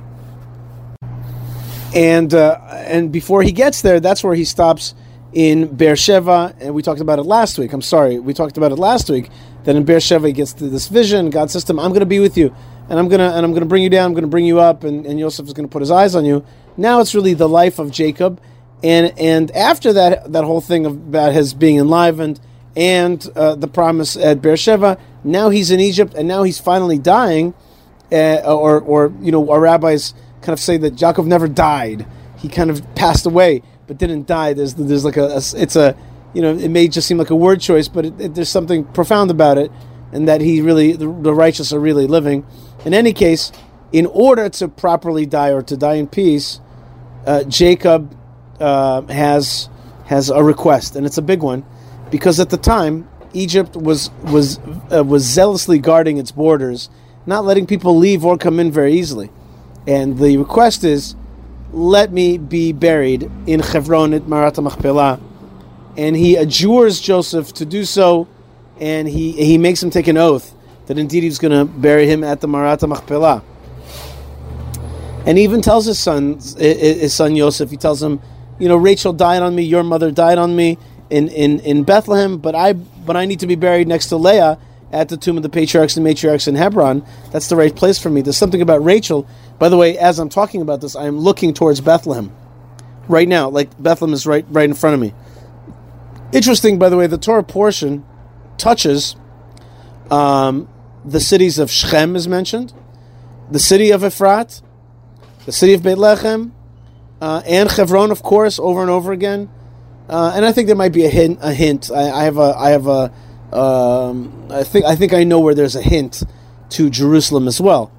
And 1.96 2.34
uh, 2.34 2.60
and 2.72 3.12
before 3.12 3.41
he 3.41 3.51
gets 3.51 3.82
there, 3.82 4.00
that's 4.00 4.24
where 4.24 4.36
he 4.36 4.46
stops 4.46 4.96
in 5.32 5.75
Beersheba, 5.75 6.56
and 6.60 6.74
we 6.74 6.82
talked 6.82 7.01
about 7.01 7.20
it 7.20 7.24
last 7.24 7.58
week. 7.58 7.72
I'm 7.72 7.82
sorry, 7.82 8.20
we 8.20 8.34
talked 8.34 8.58
about 8.58 8.72
it 8.72 8.77
last 8.77 9.10
week. 9.10 9.29
That 9.63 9.75
in 9.75 9.84
Beersheba 9.84 10.27
he 10.27 10.34
gets 10.34 10.53
to 10.53 10.70
this 10.70 10.88
vision. 10.88 11.29
God 11.29 11.51
says 11.51 11.63
to 11.65 11.74
him, 11.74 11.79
"I'm 11.79 11.89
going 11.89 12.00
to 12.01 12.06
be 12.06 12.20
with 12.20 12.38
you, 12.38 12.56
and 12.89 13.00
I'm 13.00 13.08
gonna 13.08 13.32
and 13.32 13.46
I'm 13.46 13.51
going 13.51 13.63
to 13.63 13.68
bring 13.68 13.84
you 13.84 13.89
down. 13.89 14.08
I'm 14.08 14.13
going 14.13 14.24
to 14.24 14.29
bring 14.29 14.46
you 14.46 14.60
up, 14.60 14.84
and, 14.84 15.06
and 15.06 15.20
Yosef 15.20 15.48
is 15.48 15.53
going 15.53 15.68
to 15.68 15.72
put 15.72 15.82
his 15.82 15.91
eyes 15.91 16.15
on 16.15 16.25
you." 16.25 16.46
Now 16.77 17.01
it's 17.01 17.15
really 17.15 17.34
the 17.34 17.50
life 17.50 17.79
of 17.79 17.91
Jacob, 17.91 18.41
and 18.84 19.13
and 19.18 19.51
after 19.51 19.94
that 19.94 20.32
that 20.32 20.44
whole 20.44 20.62
thing 20.62 20.86
about 20.86 21.34
his 21.34 21.53
being 21.53 21.77
enlivened 21.77 22.39
and 22.76 23.28
uh, 23.36 23.56
the 23.56 23.68
promise 23.68 24.16
at 24.16 24.42
Beersheba. 24.42 24.98
Now 25.24 25.50
he's 25.50 25.72
in 25.72 25.80
Egypt, 25.80 26.14
and 26.14 26.28
now 26.28 26.44
he's 26.44 26.60
finally 26.60 26.98
dying. 26.98 27.54
Uh, 28.12 28.42
or, 28.46 28.80
or 28.82 29.14
you 29.22 29.32
know, 29.32 29.52
our 29.52 29.60
rabbis 29.60 30.16
kind 30.42 30.54
of 30.54 30.60
say 30.60 30.78
that 30.78 30.96
Yaakov 30.96 31.28
never 31.28 31.48
died. 31.48 32.08
He 32.38 32.48
kind 32.48 32.72
of 32.72 32.84
passed 32.96 33.26
away, 33.28 33.62
but 33.86 34.00
didn't 34.00 34.26
die. 34.26 34.54
There's, 34.54 34.74
there's 34.74 35.06
like 35.06 35.18
a, 35.18 35.26
a 35.26 35.42
it's 35.56 35.76
a, 35.76 35.96
you 36.34 36.42
know, 36.42 36.56
it 36.56 36.70
may 36.70 36.88
just 36.88 37.08
seem 37.08 37.18
like 37.18 37.30
a 37.30 37.36
word 37.36 37.62
choice, 37.62 37.88
but 37.88 38.06
it, 38.06 38.20
it, 38.20 38.36
there's 38.36 38.50
something 38.50 38.84
profound 38.84 39.30
about 39.30 39.58
it, 39.60 39.72
and 40.12 40.28
that 40.28 40.42
he 40.42 40.62
really, 40.62 40.94
the, 40.94 41.06
the 41.06 41.34
righteous 41.34 41.72
are 41.72 41.80
really 41.80 42.08
living. 42.08 42.46
In 42.86 42.94
any 42.94 43.14
case, 43.14 43.52
in 43.92 44.06
order 44.08 44.50
to 44.50 44.68
properly 44.68 45.26
die 45.26 45.52
or 45.52 45.62
to 45.62 45.78
die 45.78 45.96
in 45.96 46.08
peace, 46.08 46.60
uh, 47.28 47.44
Jacob 47.44 48.18
uh, 48.60 49.02
has 49.04 49.70
has 50.06 50.30
a 50.32 50.44
request, 50.44 50.96
and 50.96 51.06
it's 51.06 51.20
a 51.20 51.22
big 51.22 51.44
one, 51.44 51.64
because 52.12 52.39
at 52.39 52.50
the 52.50 52.58
time 52.58 53.08
Egypt 53.34 53.75
was 53.75 54.10
was 54.24 54.60
uh, 54.92 55.04
was 55.04 55.24
zealously 55.24 55.80
guarding 55.80 56.18
its 56.18 56.32
borders, 56.32 56.89
not 57.25 57.46
letting 57.46 57.68
people 57.68 57.98
leave 57.98 58.25
or 58.25 58.38
come 58.38 58.60
in 58.60 58.72
very 58.72 58.94
easily. 58.94 59.30
And 59.88 60.18
the 60.18 60.38
request 60.38 60.84
is, 60.84 61.16
let 61.72 62.12
me 62.12 62.38
be 62.38 62.74
buried 62.74 63.30
in 63.48 63.60
Hebron 63.60 64.13
at 64.13 64.28
Marat 64.28 64.58
Machpelah. 64.58 65.20
And 65.98 66.16
he 66.16 66.36
adjures 66.36 67.00
Joseph 67.00 67.54
to 67.54 67.66
do 67.66 67.86
so, 67.86 68.28
and 68.80 69.08
he 69.08 69.32
he 69.32 69.58
makes 69.58 69.82
him 69.82 69.89
take 69.89 70.08
an 70.08 70.18
oath 70.18 70.56
that 70.88 70.98
indeed 70.98 71.22
he's 71.22 71.38
going 71.38 71.51
to 71.51 71.66
bury 71.72 72.08
him 72.08 72.24
at 72.24 72.42
the 72.42 72.48
Marat 72.48 72.82
Machpelah. 72.82 73.44
And 75.25 75.38
he 75.38 75.44
even 75.44 75.62
tells 75.62 75.86
his 75.86 76.00
son, 76.00 76.39
his 76.58 77.13
son 77.13 77.36
Yosef, 77.36 77.70
he 77.70 77.78
tells 77.78 78.01
him, 78.01 78.20
you 78.58 78.68
know, 78.68 78.78
Rachel 78.78 79.13
died 79.13 79.44
on 79.44 79.54
me, 79.54 79.62
your 79.62 79.84
mother 79.84 80.10
died 80.10 80.39
on 80.39 80.56
me 80.56 80.80
in, 81.10 81.28
in, 81.30 81.60
in 81.62 81.84
Bethlehem, 81.84 82.38
but 82.38 82.56
I 82.56 82.74
but 82.74 83.16
I 83.18 83.25
need 83.25 83.39
to 83.39 83.48
be 83.48 83.56
buried 83.56 83.88
next 83.88 84.08
to 84.08 84.18
Leah 84.18 84.60
at 84.92 85.10
the 85.10 85.18
tomb 85.18 85.38
of 85.38 85.44
the 85.44 85.50
patriarchs 85.50 85.98
and 85.98 86.06
matriarchs 86.06 86.48
in 86.48 86.56
Hebron. 86.56 87.06
That's 87.32 87.48
the 87.48 87.56
right 87.56 87.75
place 87.75 88.00
for 88.00 88.10
me. 88.10 88.22
There's 88.22 88.38
something 88.38 88.62
about 88.62 88.84
Rachel. 88.84 89.28
By 89.58 89.70
the 89.70 89.78
way, 89.78 89.98
as 89.98 90.20
I'm 90.20 90.30
talking 90.30 90.62
about 90.62 90.82
this, 90.82 90.96
I 90.96 91.06
am 91.06 91.20
looking 91.20 91.54
towards 91.54 91.82
Bethlehem 91.82 92.32
right 93.08 93.28
now. 93.28 93.50
Like 93.50 93.82
Bethlehem 93.82 94.13
is 94.13 94.25
right 94.25 94.46
right 94.50 94.70
in 94.70 94.75
front 94.75 94.94
of 94.96 95.00
me. 95.00 95.13
Interesting, 96.32 96.78
by 96.78 96.89
the 96.89 96.98
way, 96.98 97.08
the 97.08 97.18
Torah 97.18 97.44
portion 97.44 98.06
touches 98.58 99.16
um, 100.12 100.68
the 101.04 101.20
cities 101.20 101.60
of 101.60 101.72
Shechem 101.72 102.16
is 102.16 102.28
mentioned, 102.28 102.74
the 103.50 103.60
city 103.60 103.92
of 103.92 104.01
Ephrat, 104.01 104.62
the 105.46 105.51
city 105.51 105.74
of 105.74 105.84
Bethlehem, 105.84 106.54
uh, 107.22 107.42
and 107.46 107.70
Hebron, 107.70 108.12
of 108.12 108.22
course, 108.22 108.60
over 108.60 108.82
and 108.82 108.89
over 108.89 109.12
again. 109.12 109.50
Uh, 110.10 110.34
and 110.36 110.44
I 110.44 110.51
think 110.51 110.68
there 110.68 110.75
might 110.75 110.92
be 110.92 111.06
a 111.06 111.10
hint. 111.10 111.38
A 111.42 111.54
hint. 111.54 111.92
I, 111.92 112.10
I 112.10 112.24
have 112.24 112.38
a. 112.38 112.56
I 112.58 112.70
have 112.72 112.88
a. 112.88 113.12
Um, 113.56 114.48
I 114.50 114.63
think. 114.63 114.86
I 114.86 114.96
think 114.96 115.13
I 115.13 115.24
know 115.24 115.39
where 115.39 115.54
there's 115.54 115.75
a 115.75 115.82
hint 115.82 116.24
to 116.72 116.89
Jerusalem 116.89 117.48
as 117.48 117.62
well. 117.62 117.92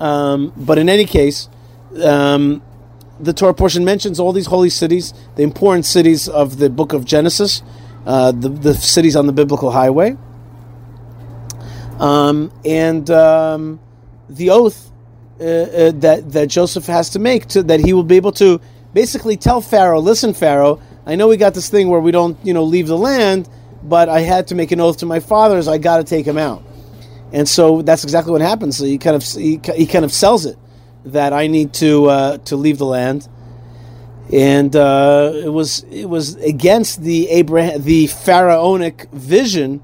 Um, 0.00 0.52
but 0.56 0.78
in 0.78 0.88
any 0.88 1.04
case, 1.04 1.48
um, 2.02 2.62
the 3.20 3.32
Torah 3.32 3.54
portion 3.54 3.84
mentions 3.84 4.18
all 4.18 4.32
these 4.32 4.46
holy 4.46 4.70
cities, 4.70 5.12
the 5.36 5.42
important 5.42 5.84
cities 5.84 6.28
of 6.28 6.58
the 6.58 6.70
book 6.70 6.92
of 6.92 7.04
Genesis, 7.04 7.62
uh, 8.06 8.32
the, 8.32 8.48
the 8.48 8.74
cities 8.74 9.16
on 9.16 9.26
the 9.26 9.32
biblical 9.32 9.70
highway, 9.70 10.16
um, 11.98 12.52
and 12.64 13.10
um, 13.10 13.80
the 14.30 14.50
oath 14.50 14.90
uh, 15.40 15.44
uh, 15.44 15.90
that 15.96 16.32
that 16.32 16.48
Joseph 16.48 16.86
has 16.86 17.10
to 17.10 17.18
make 17.18 17.46
to 17.48 17.62
that 17.64 17.80
he 17.80 17.92
will 17.92 18.04
be 18.04 18.16
able 18.16 18.32
to 18.32 18.60
basically 18.94 19.36
tell 19.36 19.60
Pharaoh, 19.60 20.00
"Listen, 20.00 20.32
Pharaoh." 20.32 20.80
I 21.08 21.14
know 21.14 21.26
we 21.26 21.38
got 21.38 21.54
this 21.54 21.70
thing 21.70 21.88
where 21.88 22.00
we 22.00 22.12
don't, 22.12 22.38
you 22.44 22.52
know, 22.52 22.64
leave 22.64 22.86
the 22.86 22.98
land, 22.98 23.48
but 23.82 24.10
I 24.10 24.20
had 24.20 24.48
to 24.48 24.54
make 24.54 24.72
an 24.72 24.80
oath 24.80 24.98
to 24.98 25.06
my 25.06 25.20
fathers. 25.20 25.66
I 25.66 25.78
got 25.78 25.96
to 25.96 26.04
take 26.04 26.26
him 26.26 26.36
out, 26.36 26.62
and 27.32 27.48
so 27.48 27.80
that's 27.80 28.04
exactly 28.04 28.30
what 28.30 28.42
happens. 28.42 28.76
So 28.76 28.84
he 28.84 28.98
kind 28.98 29.16
of 29.16 29.24
he, 29.24 29.58
he 29.74 29.86
kind 29.86 30.04
of 30.04 30.12
sells 30.12 30.44
it 30.44 30.58
that 31.06 31.32
I 31.32 31.46
need 31.46 31.72
to 31.74 32.06
uh, 32.10 32.38
to 32.38 32.56
leave 32.56 32.76
the 32.76 32.84
land, 32.84 33.26
and 34.30 34.76
uh, 34.76 35.32
it 35.34 35.48
was 35.48 35.82
it 35.84 36.04
was 36.04 36.34
against 36.36 37.00
the 37.00 37.26
Abraham 37.30 37.82
the 37.82 38.08
pharaonic 38.08 39.08
vision. 39.10 39.82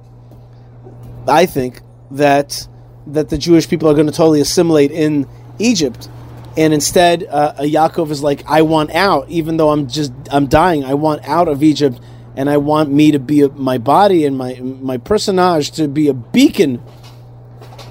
I 1.27 1.47
think 1.47 1.81
that 2.11 2.69
that 3.07 3.31
the 3.31 3.39
Jewish 3.39 3.67
people 3.67 3.89
are 3.89 3.95
going 3.95 4.09
to 4.09 4.13
totally 4.13 4.43
assimilate 4.43 4.91
in 4.91 5.27
Egypt 5.59 6.11
and 6.57 6.73
instead 6.73 7.27
uh, 7.29 7.55
Yaakov 7.59 8.11
is 8.11 8.23
like, 8.23 8.45
I 8.47 8.63
want 8.63 8.93
out, 8.93 9.29
even 9.29 9.57
though 9.57 9.71
I'm 9.71 9.89
just 9.89 10.13
I'm 10.31 10.47
dying. 10.47 10.85
I 10.85 10.95
want 10.95 11.27
out 11.29 11.49
of 11.49 11.63
Egypt, 11.63 12.01
and 12.37 12.49
I 12.49 12.59
want 12.59 12.91
me 12.91 13.13
to 13.13 13.19
be 13.19 13.43
a, 13.43 13.49
my 13.49 13.79
body 13.79 14.25
and 14.25 14.39
my 14.39 14.55
my 14.61 14.99
personage 14.99 15.73
to 15.73 15.89
be 15.89 16.09
a 16.09 16.15
beacon 16.15 16.83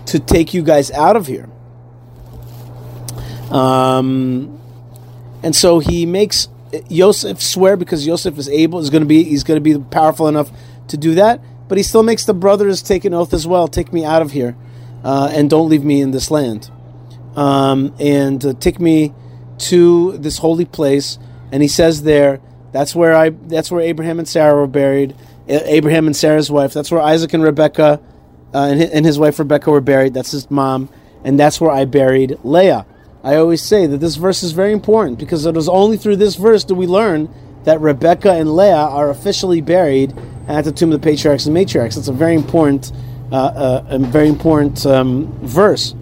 to 0.07 0.19
take 0.19 0.53
you 0.53 0.63
guys 0.63 0.91
out 0.91 1.15
of 1.15 1.27
here. 1.27 1.49
Um, 3.51 4.59
and 5.43 5.55
so 5.55 5.79
he 5.79 6.05
makes 6.05 6.47
Yosef 6.87 7.41
swear 7.41 7.75
because 7.75 8.07
Yosef 8.07 8.37
is 8.37 8.47
able 8.47 8.79
is 8.79 8.89
going 8.89 9.03
to 9.03 9.07
be 9.07 9.23
he's 9.23 9.43
going 9.43 9.61
to 9.61 9.61
be 9.61 9.77
powerful 9.89 10.27
enough 10.27 10.51
to 10.87 10.97
do 10.97 11.15
that. 11.15 11.41
But 11.67 11.77
he 11.77 11.83
still 11.83 12.03
makes 12.03 12.25
the 12.25 12.33
brothers 12.33 12.81
take 12.81 13.03
an 13.03 13.13
oath 13.13 13.33
as 13.33 13.45
well. 13.45 13.67
Take 13.67 13.91
me 13.91 14.05
out 14.05 14.21
of 14.21 14.31
here, 14.31 14.55
uh, 15.03 15.31
and 15.33 15.49
don't 15.49 15.67
leave 15.67 15.83
me 15.83 16.01
in 16.01 16.11
this 16.11 16.31
land 16.31 16.69
um, 17.35 17.93
and 17.99 18.43
uh, 18.45 18.53
take 18.53 18.79
me 18.79 19.13
to 19.57 20.17
this 20.17 20.37
holy 20.37 20.65
place. 20.65 21.17
And 21.51 21.61
he 21.61 21.67
says 21.67 22.03
there, 22.03 22.41
that's 22.71 22.95
where 22.95 23.15
I, 23.15 23.29
that's 23.29 23.71
where 23.71 23.81
Abraham 23.81 24.19
and 24.19 24.27
Sarah 24.27 24.55
were 24.55 24.67
buried. 24.67 25.15
Abraham 25.47 26.07
and 26.07 26.15
Sarah's 26.15 26.49
wife. 26.49 26.73
That's 26.73 26.91
where 26.91 27.01
Isaac 27.01 27.33
and 27.33 27.43
Rebecca, 27.43 28.01
uh, 28.53 28.57
and, 28.57 28.79
his, 28.79 28.89
and 28.91 29.05
his 29.05 29.19
wife 29.19 29.37
Rebecca 29.39 29.69
were 29.69 29.81
buried. 29.81 30.13
That's 30.13 30.31
his 30.31 30.49
mom, 30.49 30.89
and 31.23 31.39
that's 31.39 31.59
where 31.59 31.71
I 31.71 31.85
buried 31.85 32.37
Leah. 32.43 32.85
I 33.23 33.35
always 33.35 33.61
say 33.61 33.87
that 33.87 33.99
this 33.99 34.15
verse 34.15 34.43
is 34.43 34.51
very 34.51 34.73
important 34.73 35.19
because 35.19 35.45
it 35.45 35.55
was 35.55 35.69
only 35.69 35.97
through 35.97 36.17
this 36.17 36.35
verse 36.35 36.63
do 36.63 36.75
we 36.75 36.87
learn 36.87 37.33
that 37.63 37.79
Rebecca 37.79 38.31
and 38.31 38.55
Leah 38.55 38.75
are 38.75 39.09
officially 39.09 39.61
buried 39.61 40.13
at 40.47 40.65
the 40.65 40.71
tomb 40.71 40.91
of 40.91 41.01
the 41.01 41.05
patriarchs 41.05 41.45
and 41.45 41.55
matriarchs. 41.55 41.97
It's 41.97 42.09
a 42.09 42.13
very 42.13 42.35
important, 42.35 42.91
uh, 43.31 43.35
uh, 43.35 43.85
a 43.87 43.99
very 43.99 44.27
important 44.27 44.85
um, 44.85 45.31
verse. 45.45 45.95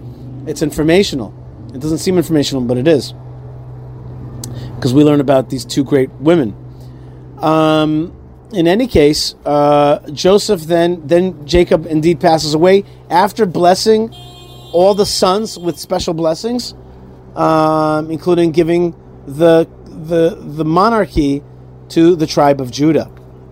It's 0.46 0.62
informational. 0.62 1.34
It 1.74 1.80
doesn't 1.80 1.98
seem 1.98 2.16
informational, 2.16 2.62
but 2.62 2.76
it 2.76 2.88
is. 2.88 3.14
Because 4.74 4.92
we 4.92 5.04
learn 5.04 5.20
about 5.20 5.50
these 5.50 5.64
two 5.64 5.84
great 5.84 6.10
women. 6.14 6.56
Um, 7.38 8.12
in 8.52 8.68
any 8.68 8.86
case, 8.86 9.34
uh, 9.46 10.00
Joseph 10.10 10.62
then 10.62 11.06
then 11.06 11.46
Jacob 11.46 11.86
indeed 11.86 12.20
passes 12.20 12.54
away 12.54 12.84
after 13.08 13.46
blessing 13.46 14.14
all 14.72 14.94
the 14.94 15.06
sons 15.06 15.58
with 15.58 15.78
special 15.78 16.14
blessings, 16.14 16.74
um, 17.34 18.10
including 18.10 18.52
giving 18.52 18.94
the 19.26 19.68
the 19.86 20.36
the 20.40 20.64
monarchy 20.64 21.42
to 21.90 22.16
the 22.16 22.26
tribe 22.26 22.60
of 22.60 22.70
Judah. 22.70 23.10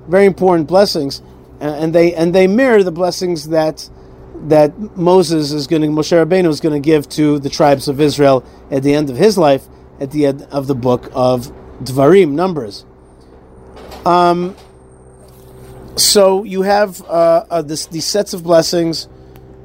Very 0.08 0.26
important 0.26 0.68
blessings, 0.68 1.22
and 1.60 1.94
they 1.94 2.14
and 2.14 2.34
they 2.34 2.46
mirror 2.46 2.82
the 2.82 2.92
blessings 2.92 3.48
that 3.48 3.88
that 4.48 4.96
Moses 4.96 5.52
is 5.52 5.66
going 5.66 5.82
to, 5.82 5.88
Moshe 5.88 6.12
Rabbeinu 6.12 6.48
is 6.48 6.60
going 6.60 6.80
to 6.80 6.84
give 6.84 7.08
to 7.10 7.38
the 7.38 7.50
tribes 7.50 7.88
of 7.88 8.00
Israel 8.00 8.44
at 8.70 8.82
the 8.82 8.94
end 8.94 9.10
of 9.10 9.16
his 9.16 9.36
life, 9.36 9.66
at 10.00 10.10
the 10.10 10.26
end 10.26 10.42
of 10.50 10.66
the 10.66 10.74
book 10.74 11.10
of 11.12 11.52
Dvarim, 11.82 12.32
Numbers. 12.32 12.84
Um, 14.06 14.56
so 15.96 16.44
you 16.44 16.62
have 16.62 17.02
uh, 17.02 17.44
uh, 17.50 17.62
this, 17.62 17.86
these 17.86 18.06
sets 18.06 18.32
of 18.32 18.42
blessings, 18.42 19.08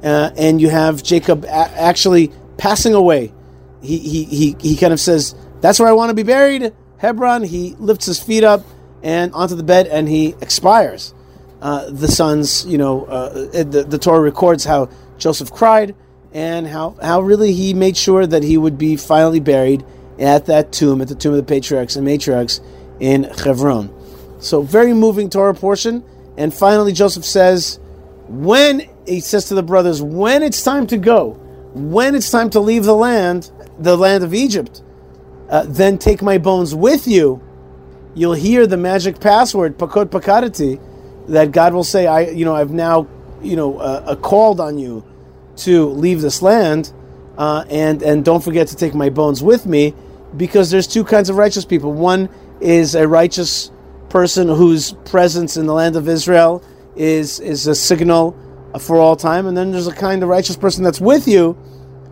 uh, 0.02 0.30
and 0.36 0.60
you 0.60 0.68
have 0.68 1.02
Jacob 1.02 1.44
a- 1.44 1.48
actually 1.50 2.32
passing 2.58 2.94
away. 2.94 3.32
He, 3.82 3.98
he, 3.98 4.24
he, 4.24 4.56
he 4.60 4.76
kind 4.76 4.92
of 4.92 5.00
says, 5.00 5.34
That's 5.60 5.80
where 5.80 5.88
I 5.88 5.92
want 5.92 6.10
to 6.10 6.14
be 6.14 6.22
buried, 6.22 6.74
Hebron. 6.98 7.44
He 7.44 7.74
lifts 7.78 8.06
his 8.06 8.22
feet 8.22 8.44
up 8.44 8.64
and 9.02 9.32
onto 9.32 9.54
the 9.54 9.62
bed, 9.62 9.86
and 9.86 10.08
he 10.08 10.34
expires 10.40 11.14
uh, 11.62 11.90
the 11.90 12.08
sons, 12.08 12.66
you 12.66 12.78
know, 12.78 13.04
uh, 13.04 13.30
the, 13.64 13.84
the 13.88 13.98
Torah 13.98 14.20
records 14.20 14.64
how 14.64 14.88
Joseph 15.18 15.52
cried 15.52 15.94
and 16.32 16.66
how, 16.66 16.96
how 17.02 17.20
really 17.20 17.52
he 17.52 17.72
made 17.72 17.96
sure 17.96 18.26
that 18.26 18.42
he 18.42 18.58
would 18.58 18.76
be 18.76 18.96
finally 18.96 19.40
buried 19.40 19.84
at 20.18 20.46
that 20.46 20.72
tomb, 20.72 21.00
at 21.00 21.08
the 21.08 21.14
tomb 21.14 21.32
of 21.32 21.38
the 21.38 21.42
patriarchs 21.42 21.96
and 21.96 22.06
matriarchs 22.06 22.60
in 23.00 23.24
Hebron. 23.24 23.92
So, 24.38 24.62
very 24.62 24.92
moving 24.92 25.30
Torah 25.30 25.54
portion. 25.54 26.04
And 26.36 26.52
finally, 26.52 26.92
Joseph 26.92 27.24
says, 27.24 27.78
when 28.28 28.88
he 29.06 29.20
says 29.20 29.46
to 29.46 29.54
the 29.54 29.62
brothers, 29.62 30.02
when 30.02 30.42
it's 30.42 30.62
time 30.62 30.86
to 30.88 30.98
go, 30.98 31.30
when 31.72 32.14
it's 32.14 32.30
time 32.30 32.50
to 32.50 32.60
leave 32.60 32.84
the 32.84 32.94
land, 32.94 33.50
the 33.78 33.96
land 33.96 34.24
of 34.24 34.34
Egypt, 34.34 34.82
uh, 35.48 35.64
then 35.66 35.96
take 35.98 36.22
my 36.22 36.38
bones 36.38 36.74
with 36.74 37.06
you. 37.06 37.40
You'll 38.14 38.34
hear 38.34 38.66
the 38.66 38.76
magic 38.76 39.20
password, 39.20 39.78
pakot 39.78 40.06
pakadati, 40.06 40.80
that 41.28 41.52
God 41.52 41.74
will 41.74 41.84
say, 41.84 42.06
"I, 42.06 42.28
you 42.28 42.44
know, 42.44 42.54
I've 42.54 42.70
now, 42.70 43.06
you 43.42 43.56
know, 43.56 43.78
uh, 43.78 44.14
called 44.16 44.60
on 44.60 44.78
you 44.78 45.04
to 45.58 45.88
leave 45.88 46.20
this 46.20 46.42
land, 46.42 46.92
uh, 47.38 47.64
and 47.68 48.02
and 48.02 48.24
don't 48.24 48.42
forget 48.42 48.68
to 48.68 48.76
take 48.76 48.94
my 48.94 49.10
bones 49.10 49.42
with 49.42 49.66
me, 49.66 49.94
because 50.36 50.70
there's 50.70 50.86
two 50.86 51.04
kinds 51.04 51.28
of 51.30 51.36
righteous 51.36 51.64
people. 51.64 51.92
One 51.92 52.28
is 52.60 52.94
a 52.94 53.06
righteous 53.06 53.70
person 54.08 54.48
whose 54.48 54.92
presence 55.04 55.56
in 55.56 55.66
the 55.66 55.74
land 55.74 55.96
of 55.96 56.08
Israel 56.08 56.62
is 56.94 57.40
is 57.40 57.66
a 57.66 57.74
signal 57.74 58.36
for 58.80 58.96
all 58.96 59.16
time, 59.16 59.46
and 59.46 59.56
then 59.56 59.72
there's 59.72 59.86
a 59.86 59.94
kind 59.94 60.22
of 60.22 60.28
righteous 60.28 60.56
person 60.56 60.84
that's 60.84 61.00
with 61.00 61.26
you, 61.26 61.56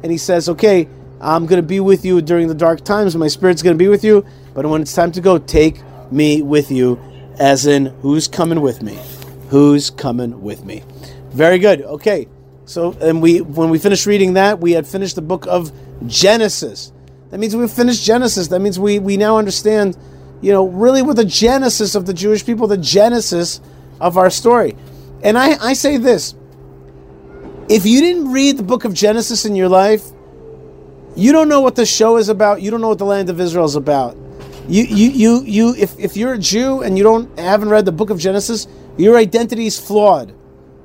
and 0.02 0.10
he 0.10 0.18
says, 0.18 0.48
okay." 0.48 0.88
I'm 1.20 1.46
going 1.46 1.62
to 1.62 1.66
be 1.66 1.80
with 1.80 2.04
you 2.04 2.20
during 2.20 2.48
the 2.48 2.54
dark 2.54 2.84
times. 2.84 3.16
My 3.16 3.28
spirit's 3.28 3.62
going 3.62 3.78
to 3.78 3.82
be 3.82 3.88
with 3.88 4.04
you. 4.04 4.26
But 4.52 4.66
when 4.66 4.82
it's 4.82 4.92
time 4.92 5.10
to 5.12 5.22
go, 5.22 5.38
take 5.38 5.80
me 6.10 6.42
with 6.42 6.70
you 6.70 7.00
as 7.38 7.66
in 7.66 7.86
who's 8.02 8.28
coming 8.28 8.60
with 8.60 8.82
me? 8.82 8.98
Who's 9.48 9.90
coming 9.90 10.42
with 10.42 10.64
me? 10.64 10.82
Very 11.30 11.58
good. 11.58 11.82
Okay. 11.82 12.28
So 12.66 12.92
and 13.00 13.20
we 13.20 13.40
when 13.40 13.70
we 13.70 13.78
finished 13.78 14.06
reading 14.06 14.34
that, 14.34 14.60
we 14.60 14.72
had 14.72 14.86
finished 14.86 15.16
the 15.16 15.22
book 15.22 15.46
of 15.46 15.72
Genesis. 16.06 16.92
That 17.30 17.38
means 17.38 17.54
we 17.54 17.66
finished 17.68 18.04
Genesis. 18.04 18.48
That 18.48 18.60
means 18.60 18.78
we 18.78 18.98
we 18.98 19.16
now 19.16 19.38
understand, 19.38 19.96
you 20.40 20.52
know, 20.52 20.68
really 20.68 21.02
with 21.02 21.16
the 21.16 21.24
genesis 21.24 21.94
of 21.94 22.06
the 22.06 22.14
Jewish 22.14 22.46
people, 22.46 22.66
the 22.66 22.78
genesis 22.78 23.60
of 24.00 24.16
our 24.16 24.30
story. 24.30 24.76
And 25.22 25.38
I, 25.38 25.56
I 25.62 25.72
say 25.74 25.96
this 25.96 26.34
if 27.68 27.86
you 27.86 28.00
didn't 28.00 28.30
read 28.30 28.58
the 28.58 28.62
book 28.62 28.84
of 28.84 28.92
Genesis 28.94 29.44
in 29.44 29.56
your 29.56 29.68
life, 29.68 30.04
you 31.16 31.32
don't 31.32 31.48
know 31.48 31.60
what 31.60 31.76
the 31.76 31.86
show 31.86 32.16
is 32.18 32.28
about. 32.28 32.60
You 32.60 32.70
don't 32.70 32.80
know 32.80 32.88
what 32.88 32.98
the 32.98 33.06
land 33.06 33.30
of 33.30 33.40
Israel 33.40 33.64
is 33.64 33.76
about. 33.76 34.16
You, 34.68 34.84
you, 34.84 35.10
you, 35.10 35.42
you. 35.42 35.74
If, 35.74 35.98
if 35.98 36.16
you're 36.16 36.34
a 36.34 36.38
Jew 36.38 36.82
and 36.82 36.96
you 36.96 37.04
don't 37.04 37.38
haven't 37.38 37.68
read 37.68 37.84
the 37.84 37.92
book 37.92 38.10
of 38.10 38.18
Genesis, 38.18 38.66
your 38.96 39.16
identity 39.16 39.66
is 39.66 39.78
flawed. 39.78 40.34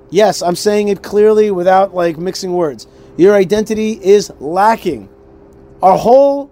Yes, 0.10 0.42
I'm 0.42 0.56
saying 0.56 0.90
it 0.90 1.04
clearly 1.04 1.52
without 1.52 1.94
like 1.94 2.18
mixing 2.18 2.54
words. 2.54 2.88
Your 3.18 3.36
identity 3.36 3.92
is 4.02 4.32
lacking. 4.40 5.08
Our 5.82 5.98
whole 5.98 6.52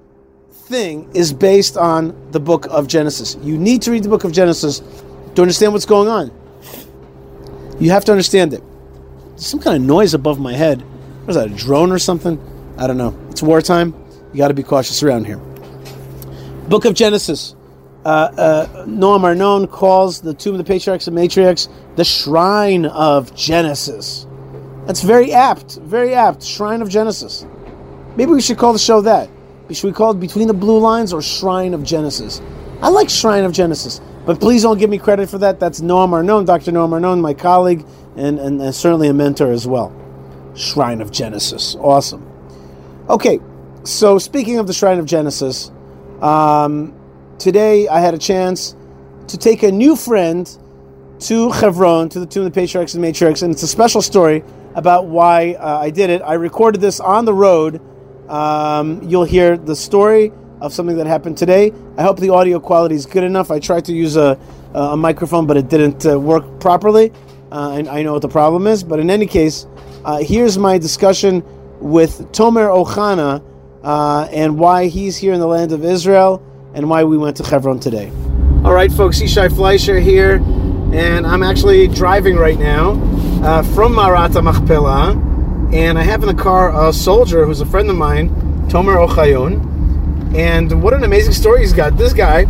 thing 0.51 1.10
is 1.13 1.34
based 1.34 1.75
on 1.77 2.15
the 2.31 2.39
book 2.39 2.65
of 2.69 2.88
Genesis. 2.88 3.38
You 3.41 3.57
need 3.57 3.81
to 3.84 3.91
read 3.91 4.03
the 4.03 4.10
book 4.10 4.24
of 4.24 4.31
Genesis 4.31 4.81
to 5.36 5.41
understand 5.41 5.74
what's 5.74 5.86
going 5.86 6.07
on. 6.07 6.31
You 7.79 7.91
have 7.91 8.05
to 8.05 8.12
understand 8.12 8.53
it. 8.53 8.63
There's 9.29 9.46
some 9.46 9.60
kind 9.60 9.75
of 9.75 9.81
noise 9.81 10.13
above 10.13 10.39
my 10.39 10.53
head. 10.53 10.84
Was 11.25 11.36
that 11.36 11.48
a 11.48 11.55
drone 11.55 11.91
or 11.91 12.00
something? 12.00 12.39
I 12.77 12.88
don't 12.88 12.98
know. 12.98 13.17
It's 13.29 13.41
wartime. 13.41 13.93
You 14.31 14.38
got 14.38 14.48
to 14.48 14.53
be 14.53 14.63
cautious 14.63 15.03
around 15.03 15.25
here. 15.25 15.41
Book 16.69 16.86
of 16.86 16.93
Genesis. 16.93 17.55
Uh, 18.03 18.09
uh, 18.38 18.86
Noam 18.86 19.24
Arnon 19.24 19.67
calls 19.67 20.21
the 20.21 20.33
tomb 20.33 20.53
of 20.53 20.57
the 20.57 20.63
patriarchs 20.63 21.07
and 21.07 21.17
matriarchs 21.17 21.67
the 21.95 22.03
shrine 22.03 22.86
of 22.86 23.36
Genesis. 23.36 24.27
That's 24.86 25.01
very 25.01 25.33
apt. 25.33 25.75
Very 25.77 26.13
apt. 26.13 26.43
Shrine 26.43 26.81
of 26.81 26.89
Genesis. 26.89 27.45
Maybe 28.15 28.31
we 28.31 28.41
should 28.41 28.57
call 28.57 28.74
the 28.74 28.79
show 28.79 29.01
that. 29.01 29.29
Should 29.71 29.88
we 29.88 29.91
call 29.91 30.12
it 30.12 30.19
Between 30.19 30.47
the 30.47 30.53
Blue 30.53 30.79
Lines 30.79 31.12
or 31.12 31.21
Shrine 31.21 31.74
of 31.74 31.83
Genesis? 31.83 32.41
I 32.81 32.89
like 32.89 33.09
Shrine 33.09 33.43
of 33.43 33.51
Genesis, 33.51 34.00
but 34.25 34.39
please 34.39 34.63
don't 34.63 34.77
give 34.77 34.89
me 34.89 34.97
credit 34.97 35.29
for 35.29 35.38
that. 35.39 35.59
That's 35.59 35.81
Noam 35.81 36.13
Arnon, 36.13 36.45
Dr. 36.45 36.71
Noam 36.71 36.93
Arnon, 36.93 37.19
my 37.19 37.33
colleague, 37.33 37.86
and, 38.15 38.39
and, 38.39 38.62
and 38.62 38.74
certainly 38.74 39.09
a 39.09 39.13
mentor 39.13 39.51
as 39.51 39.67
well. 39.67 39.93
Shrine 40.55 41.01
of 41.01 41.12
Genesis. 41.12 41.75
Awesome. 41.75 42.25
Okay, 43.09 43.39
so 43.83 44.17
speaking 44.17 44.57
of 44.57 44.67
the 44.67 44.74
Shrine 44.74 45.00
of 45.00 45.05
Genesis, 45.05 45.71
um, 46.21 46.93
today 47.39 47.88
I 47.88 48.00
had 48.00 48.13
a 48.13 48.17
chance 48.17 48.75
to 49.27 49.38
take 49.38 49.63
a 49.63 49.71
new 49.71 49.95
friend 49.95 50.50
to 51.19 51.51
Hebron, 51.51 52.09
to 52.09 52.19
the 52.19 52.25
tomb 52.25 52.45
of 52.45 52.53
the 52.53 52.59
patriarchs 52.59 52.93
and 52.93 53.03
matriarchs, 53.03 53.43
and 53.43 53.51
it's 53.51 53.63
a 53.63 53.67
special 53.67 54.01
story 54.01 54.43
about 54.75 55.07
why 55.07 55.53
uh, 55.53 55.79
I 55.79 55.89
did 55.89 56.09
it. 56.09 56.21
I 56.21 56.33
recorded 56.33 56.81
this 56.81 57.00
on 57.00 57.25
the 57.25 57.33
road 57.33 57.81
um, 58.29 59.01
you'll 59.03 59.24
hear 59.24 59.57
the 59.57 59.75
story 59.75 60.31
of 60.59 60.74
something 60.74 60.97
that 60.97 61.07
happened 61.07 61.38
today. 61.38 61.71
I 61.97 62.03
hope 62.03 62.19
the 62.19 62.29
audio 62.29 62.59
quality 62.59 62.95
is 62.95 63.05
good 63.05 63.24
enough. 63.24 63.51
I 63.51 63.59
tried 63.59 63.86
to 63.86 63.93
use 63.93 64.15
a, 64.15 64.38
a 64.74 64.97
microphone, 64.97 65.47
but 65.47 65.55
it 65.55 65.69
didn't 65.69 66.05
uh, 66.05 66.19
work 66.19 66.59
properly. 66.59 67.13
Uh, 67.51 67.75
and 67.77 67.88
I 67.88 68.03
know 68.03 68.13
what 68.13 68.21
the 68.21 68.27
problem 68.27 68.67
is. 68.67 68.83
But 68.83 69.00
in 69.00 69.09
any 69.09 69.25
case, 69.25 69.65
uh, 70.03 70.17
here's 70.17 70.57
my 70.57 70.77
discussion 70.77 71.43
with 71.79 72.31
Tomer 72.33 72.67
Ohayon 72.69 73.43
uh, 73.88 74.27
and 74.34 74.60
why 74.60 74.88
he's 74.88 75.15
here 75.15 75.32
in 75.32 75.39
the 75.39 75.48
land 75.48 75.72
of 75.72 75.86
Israel 75.86 76.44
and 76.74 76.89
why 76.89 77.06
we 77.06 77.17
went 77.17 77.38
to 77.38 77.44
Hebron 77.44 77.79
today. 77.79 78.12
All 78.65 78.74
right, 78.74 78.91
folks, 78.91 79.22
Yishai 79.22 79.50
Fleisher 79.50 79.98
here, 80.01 80.36
and 80.93 81.26
I'm 81.26 81.41
actually 81.41 81.88
driving 81.88 82.36
right 82.36 82.60
now 82.60 83.00
uh, 83.43 83.63
from 83.63 83.95
Marat 83.95 84.32
HaMachpelah 84.32 85.73
and 85.73 85.97
I 85.97 86.04
have 86.04 86.21
in 86.21 86.28
the 86.28 86.41
car 86.41 86.89
a 86.89 86.91
soldier 86.91 87.45
who's 87.45 87.62
a 87.62 87.65
friend 87.65 87.89
of 87.89 87.95
mine, 87.95 88.30
Tomer 88.69 89.06
Ohayon. 89.06 90.36
And 90.36 90.82
what 90.82 90.93
an 90.93 91.04
amazing 91.04 91.34
story 91.34 91.62
he's 91.62 91.73
got. 91.73 91.97
This 91.97 92.12
guy 92.12 92.43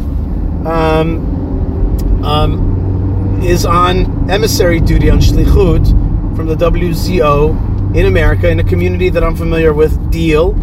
um, 0.65 2.23
um, 2.23 3.41
is 3.43 3.65
on 3.65 4.29
emissary 4.29 4.79
duty 4.79 5.09
on 5.09 5.19
Shlichut 5.19 6.35
from 6.35 6.47
the 6.47 6.55
WZO 6.55 7.95
in 7.95 8.05
America 8.07 8.49
in 8.49 8.59
a 8.59 8.63
community 8.63 9.09
that 9.09 9.23
I'm 9.23 9.35
familiar 9.35 9.73
with, 9.73 10.11
Deal, 10.11 10.53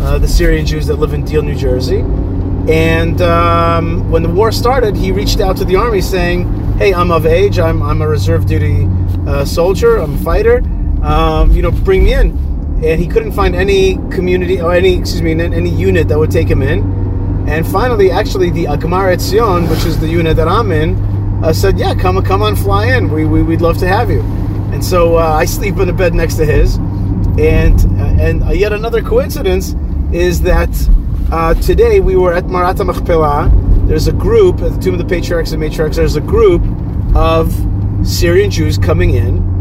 uh, 0.00 0.18
the 0.18 0.28
Syrian 0.28 0.66
Jews 0.66 0.86
that 0.86 0.96
live 0.96 1.14
in 1.14 1.24
Deal, 1.24 1.42
New 1.42 1.54
Jersey. 1.54 2.00
And 2.68 3.20
um, 3.20 4.10
when 4.10 4.22
the 4.22 4.28
war 4.28 4.50
started, 4.52 4.96
he 4.96 5.12
reached 5.12 5.40
out 5.40 5.56
to 5.58 5.64
the 5.64 5.76
army 5.76 6.00
saying, 6.00 6.52
Hey, 6.78 6.92
I'm 6.94 7.10
of 7.10 7.26
age, 7.26 7.58
I'm, 7.58 7.82
I'm 7.82 8.02
a 8.02 8.08
reserve 8.08 8.46
duty 8.46 8.88
uh, 9.26 9.44
soldier, 9.44 9.98
I'm 9.98 10.14
a 10.14 10.18
fighter 10.18 10.62
um, 11.04 11.52
you 11.52 11.62
know, 11.62 11.70
bring 11.70 12.04
me 12.04 12.14
in. 12.14 12.30
And 12.82 13.00
he 13.00 13.06
couldn't 13.06 13.32
find 13.32 13.54
any 13.54 13.96
community 14.10 14.60
or 14.60 14.72
any, 14.72 14.98
excuse 14.98 15.22
me, 15.22 15.32
any 15.32 15.70
unit 15.70 16.08
that 16.08 16.18
would 16.18 16.30
take 16.30 16.48
him 16.48 16.62
in. 16.62 16.82
And 17.48 17.66
finally, 17.66 18.10
actually, 18.10 18.50
the 18.50 18.64
Agmar 18.64 19.14
Etzion, 19.14 19.70
which 19.70 19.84
is 19.84 20.00
the 20.00 20.08
unit 20.08 20.36
that 20.36 20.48
I'm 20.48 20.72
in, 20.72 20.96
uh, 21.44 21.52
said, 21.52 21.78
"Yeah, 21.78 21.94
come, 21.94 22.22
come 22.24 22.42
on, 22.42 22.56
fly 22.56 22.86
in. 22.96 23.10
We, 23.10 23.26
we 23.26 23.42
would 23.42 23.60
love 23.60 23.76
to 23.78 23.86
have 23.86 24.10
you." 24.10 24.20
And 24.72 24.82
so 24.82 25.18
uh, 25.18 25.20
I 25.20 25.44
sleep 25.44 25.76
in 25.76 25.86
the 25.86 25.92
bed 25.92 26.14
next 26.14 26.36
to 26.36 26.46
his. 26.46 26.76
And 27.38 27.78
uh, 28.00 28.22
and 28.22 28.58
yet 28.58 28.72
another 28.72 29.02
coincidence 29.02 29.74
is 30.14 30.40
that 30.42 30.70
uh, 31.32 31.54
today 31.54 32.00
we 32.00 32.16
were 32.16 32.32
at 32.32 32.46
Marat 32.46 32.74
HaMachpelah. 32.74 33.88
There's 33.88 34.06
a 34.06 34.12
group 34.12 34.62
at 34.62 34.72
the 34.72 34.78
Tomb 34.78 34.94
of 34.94 35.00
the 35.00 35.06
Patriarchs 35.06 35.52
and 35.52 35.62
Matriarchs. 35.62 35.96
There's 35.96 36.16
a 36.16 36.20
group 36.20 36.62
of 37.14 37.52
Syrian 38.06 38.50
Jews 38.50 38.78
coming 38.78 39.10
in 39.10 39.54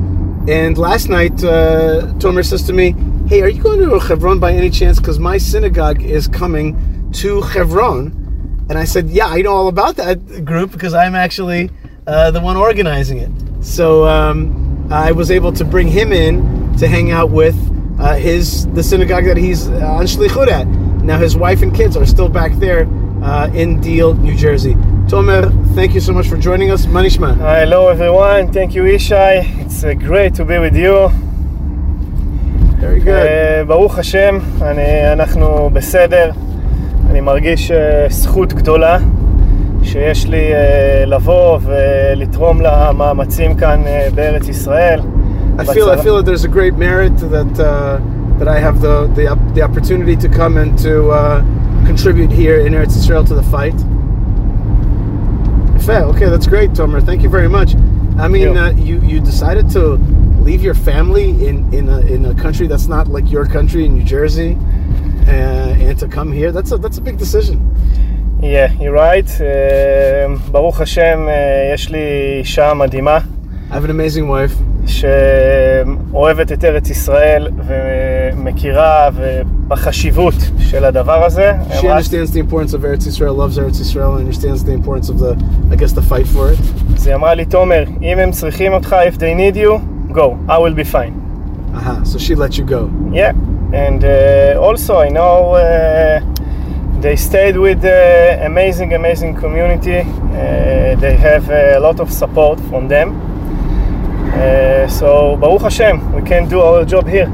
and 0.48 0.78
last 0.78 1.08
night, 1.08 1.42
uh, 1.42 2.12
Tomer 2.18 2.46
says 2.46 2.64
to 2.64 2.74
me, 2.74 2.94
Hey, 3.28 3.42
are 3.42 3.48
you 3.48 3.64
going 3.64 3.80
to 3.80 3.98
Hebron 3.98 4.40
by 4.40 4.52
any 4.52 4.70
chance? 4.70 5.00
Because 5.00 5.18
my 5.18 5.38
synagogue 5.38 6.04
is 6.04 6.28
coming 6.28 7.10
to 7.14 7.42
Hebron. 7.42 8.66
And 8.68 8.78
I 8.78 8.84
said, 8.84 9.10
Yeah, 9.10 9.28
I 9.28 9.42
know 9.42 9.54
all 9.54 9.70
about 9.70 9.96
that 9.96 10.44
group 10.44 10.72
because 10.74 10.94
I'm 10.94 11.16
actually 11.16 11.70
uh, 12.08 12.32
the 12.32 12.42
one 12.42 12.58
organizing 12.58 13.20
it. 13.20 13.32
So 13.64 14.06
um, 14.06 14.92
I 14.92 15.14
was 15.14 15.32
able 15.32 15.54
to 15.54 15.64
bring 15.64 15.88
him 15.88 16.12
in 16.12 16.76
to 16.76 16.90
hang 16.90 17.10
out 17.10 17.30
with 17.30 17.56
uh, 18.03 18.15
his 18.15 18.67
the 18.69 18.83
synagogue 18.83 19.25
that 19.25 19.37
he's 19.37 19.69
uh, 19.69 19.99
on 19.99 20.07
shlichut 20.07 20.49
at. 20.49 20.67
Now 21.03 21.19
his 21.19 21.37
wife 21.37 21.63
and 21.63 21.75
kids 21.75 21.97
are 21.97 22.07
still 22.07 22.29
back 22.29 22.53
there 22.55 22.87
uh, 23.23 23.51
in 23.55 23.81
Deal, 23.81 24.15
New 24.15 24.37
Jersey. 24.37 24.75
Tomer, 25.09 25.51
thank 25.75 25.95
you 25.95 26.01
so 26.01 26.13
much 26.13 26.29
for 26.29 26.37
joining 26.37 26.71
us. 26.71 26.87
Manishma. 26.87 27.35
Hello, 27.37 27.89
everyone. 27.89 28.53
Thank 28.53 28.75
you, 28.75 28.83
Ishai. 28.83 29.65
It's 29.65 29.83
uh, 29.83 29.95
great 29.95 30.35
to 30.35 30.45
be 30.45 30.59
with 30.59 30.77
you. 30.77 31.09
Very 32.81 33.01
good. 33.01 33.27
Uh, 33.27 33.65
ברוך 33.67 33.99
השם, 33.99 34.39
אני, 34.63 35.13
אנחנו 35.13 35.71
בסדר. 35.73 36.31
אני 37.11 37.21
מרגיש 37.21 37.71
uh, 37.71 37.75
זכות 38.13 38.53
גדולה 38.53 38.99
שיש 39.83 40.27
לי 40.27 40.53
uh, 40.53 41.07
לבוא 41.07 41.59
ולתרום 41.63 42.61
למאמצים 42.61 43.55
כאן 43.55 43.83
uh, 43.85 44.15
בארץ 44.15 44.49
ישראל. 44.49 45.01
I 45.59 45.65
feel, 45.75 45.91
I 45.91 46.03
feel 46.03 46.17
that 46.17 46.27
there's 46.27 46.45
a 46.45 46.49
great 46.49 46.75
merit 46.75 47.17
that, 47.19 47.61
uh, 47.61 48.01
that 48.39 48.49
I 48.49 48.59
have 48.59 48.81
the, 48.81 49.07
the, 49.09 49.35
the 49.55 49.63
opportunity 49.63 50.17
to 50.17 50.29
come 50.29 50.57
and 50.57 50.79
to 50.81 51.11
uh, 51.11 51.41
contribute 51.87 52.31
here 52.31 52.61
in 52.61 52.73
Eretz 52.75 52.97
Israel 52.97 53.25
to 53.25 53.35
the 53.35 53.43
fight. 53.43 53.75
Okay, 55.89 56.29
that's 56.29 56.47
great, 56.47 56.73
Tomer. 56.73 57.01
Thank 57.03 57.23
you 57.23 57.31
very 57.31 57.49
much. 57.49 57.75
I 58.19 58.29
mean, 58.29 58.59
uh, 58.59 58.73
you 58.77 59.01
you 59.01 59.21
decided 59.21 59.71
to 59.71 59.97
leave 60.43 60.63
your 60.63 60.75
family 60.75 61.31
in 61.49 61.73
in 61.73 61.89
a, 61.89 62.01
in 62.01 62.27
a 62.27 62.35
country 62.35 62.67
that's 62.67 62.89
not 62.89 63.09
like 63.09 63.31
your 63.31 63.47
country 63.47 63.87
in 63.87 63.95
New 63.95 64.05
Jersey, 64.05 64.59
uh, 65.27 65.87
and 65.87 65.99
to 65.99 66.07
come 66.07 66.31
here. 66.31 66.53
That's 66.53 66.73
a 66.73 66.77
that's 66.77 66.99
a 66.99 67.01
big 67.01 67.17
decision. 67.17 67.57
Yeah, 68.43 68.71
you're 68.73 68.93
right. 68.93 69.31
Uh, 69.41 70.37
ברוך 70.51 70.81
השם, 70.81 71.29
יש 71.75 71.91
לי 71.91 72.39
אישה 72.41 72.75
מדהימה. 72.75 73.19
I 73.71 73.75
have 73.75 73.85
an 73.85 73.91
amazing 73.91 74.29
wife. 74.29 74.55
שאוהבת 74.87 76.53
את 76.53 76.65
ארץ 76.65 76.91
ישראל 76.91 77.49
ומכירה 77.67 79.09
בחשיבות 79.69 80.35
של 80.59 80.85
הדבר 80.85 81.25
הזה. 81.25 81.53
She 81.71 81.87
understands 81.87 82.33
the 82.33 82.41
importance 82.41 82.75
of 82.75 82.85
Eretz 82.85 83.07
Israel, 83.07 83.35
loves 83.35 83.59
Eretz 83.59 83.81
Israel, 83.81 84.15
and 84.15 84.21
understands 84.27 84.65
the 84.65 84.73
importance 84.73 85.09
of 85.09 85.19
the, 85.19 85.33
I 85.73 85.77
guess, 85.77 85.93
the 85.93 86.03
fight 86.03 86.27
for 86.27 86.53
it. 86.53 86.59
אז 86.97 87.07
היא 87.07 87.15
אמרה 87.15 87.35
לי, 87.35 87.45
תומר, 87.45 87.85
אם 88.03 88.19
הם 88.19 88.31
צריכים 88.31 88.73
אותך, 88.73 88.97
if 89.13 89.19
they 89.19 89.35
need 89.35 89.57
you, 89.57 89.81
go, 90.13 90.37
I 90.49 90.59
will 90.59 90.75
be 90.75 90.85
fine. 90.85 91.15
Aha, 91.75 92.03
so 92.05 92.19
she 92.19 92.35
let 92.35 92.53
you 92.59 92.65
go. 92.65 92.91
Yeah, 93.13 93.33
and 93.73 94.03
uh, 94.05 94.67
also 94.67 94.93
I 95.07 95.09
know 95.11 95.35
uh, 95.53 96.21
they 97.05 97.17
stayed 97.17 97.57
with 97.57 97.79
the 97.83 98.01
amazing, 98.51 98.95
amazing 98.95 99.33
community. 99.37 100.01
Uh, 100.01 100.97
they 101.05 101.15
have 101.29 101.45
a 101.51 101.79
lot 101.79 102.01
of 102.01 102.09
support 102.11 102.59
from 102.71 102.89
them. 102.89 103.09
Uh, 104.33 104.87
so 104.89 105.37
Baruch 105.37 105.63
Hashem, 105.63 106.13
we 106.13 106.23
can 106.23 106.49
do 106.49 106.61
our 106.61 106.85
job 106.85 107.07
here. 107.09 107.29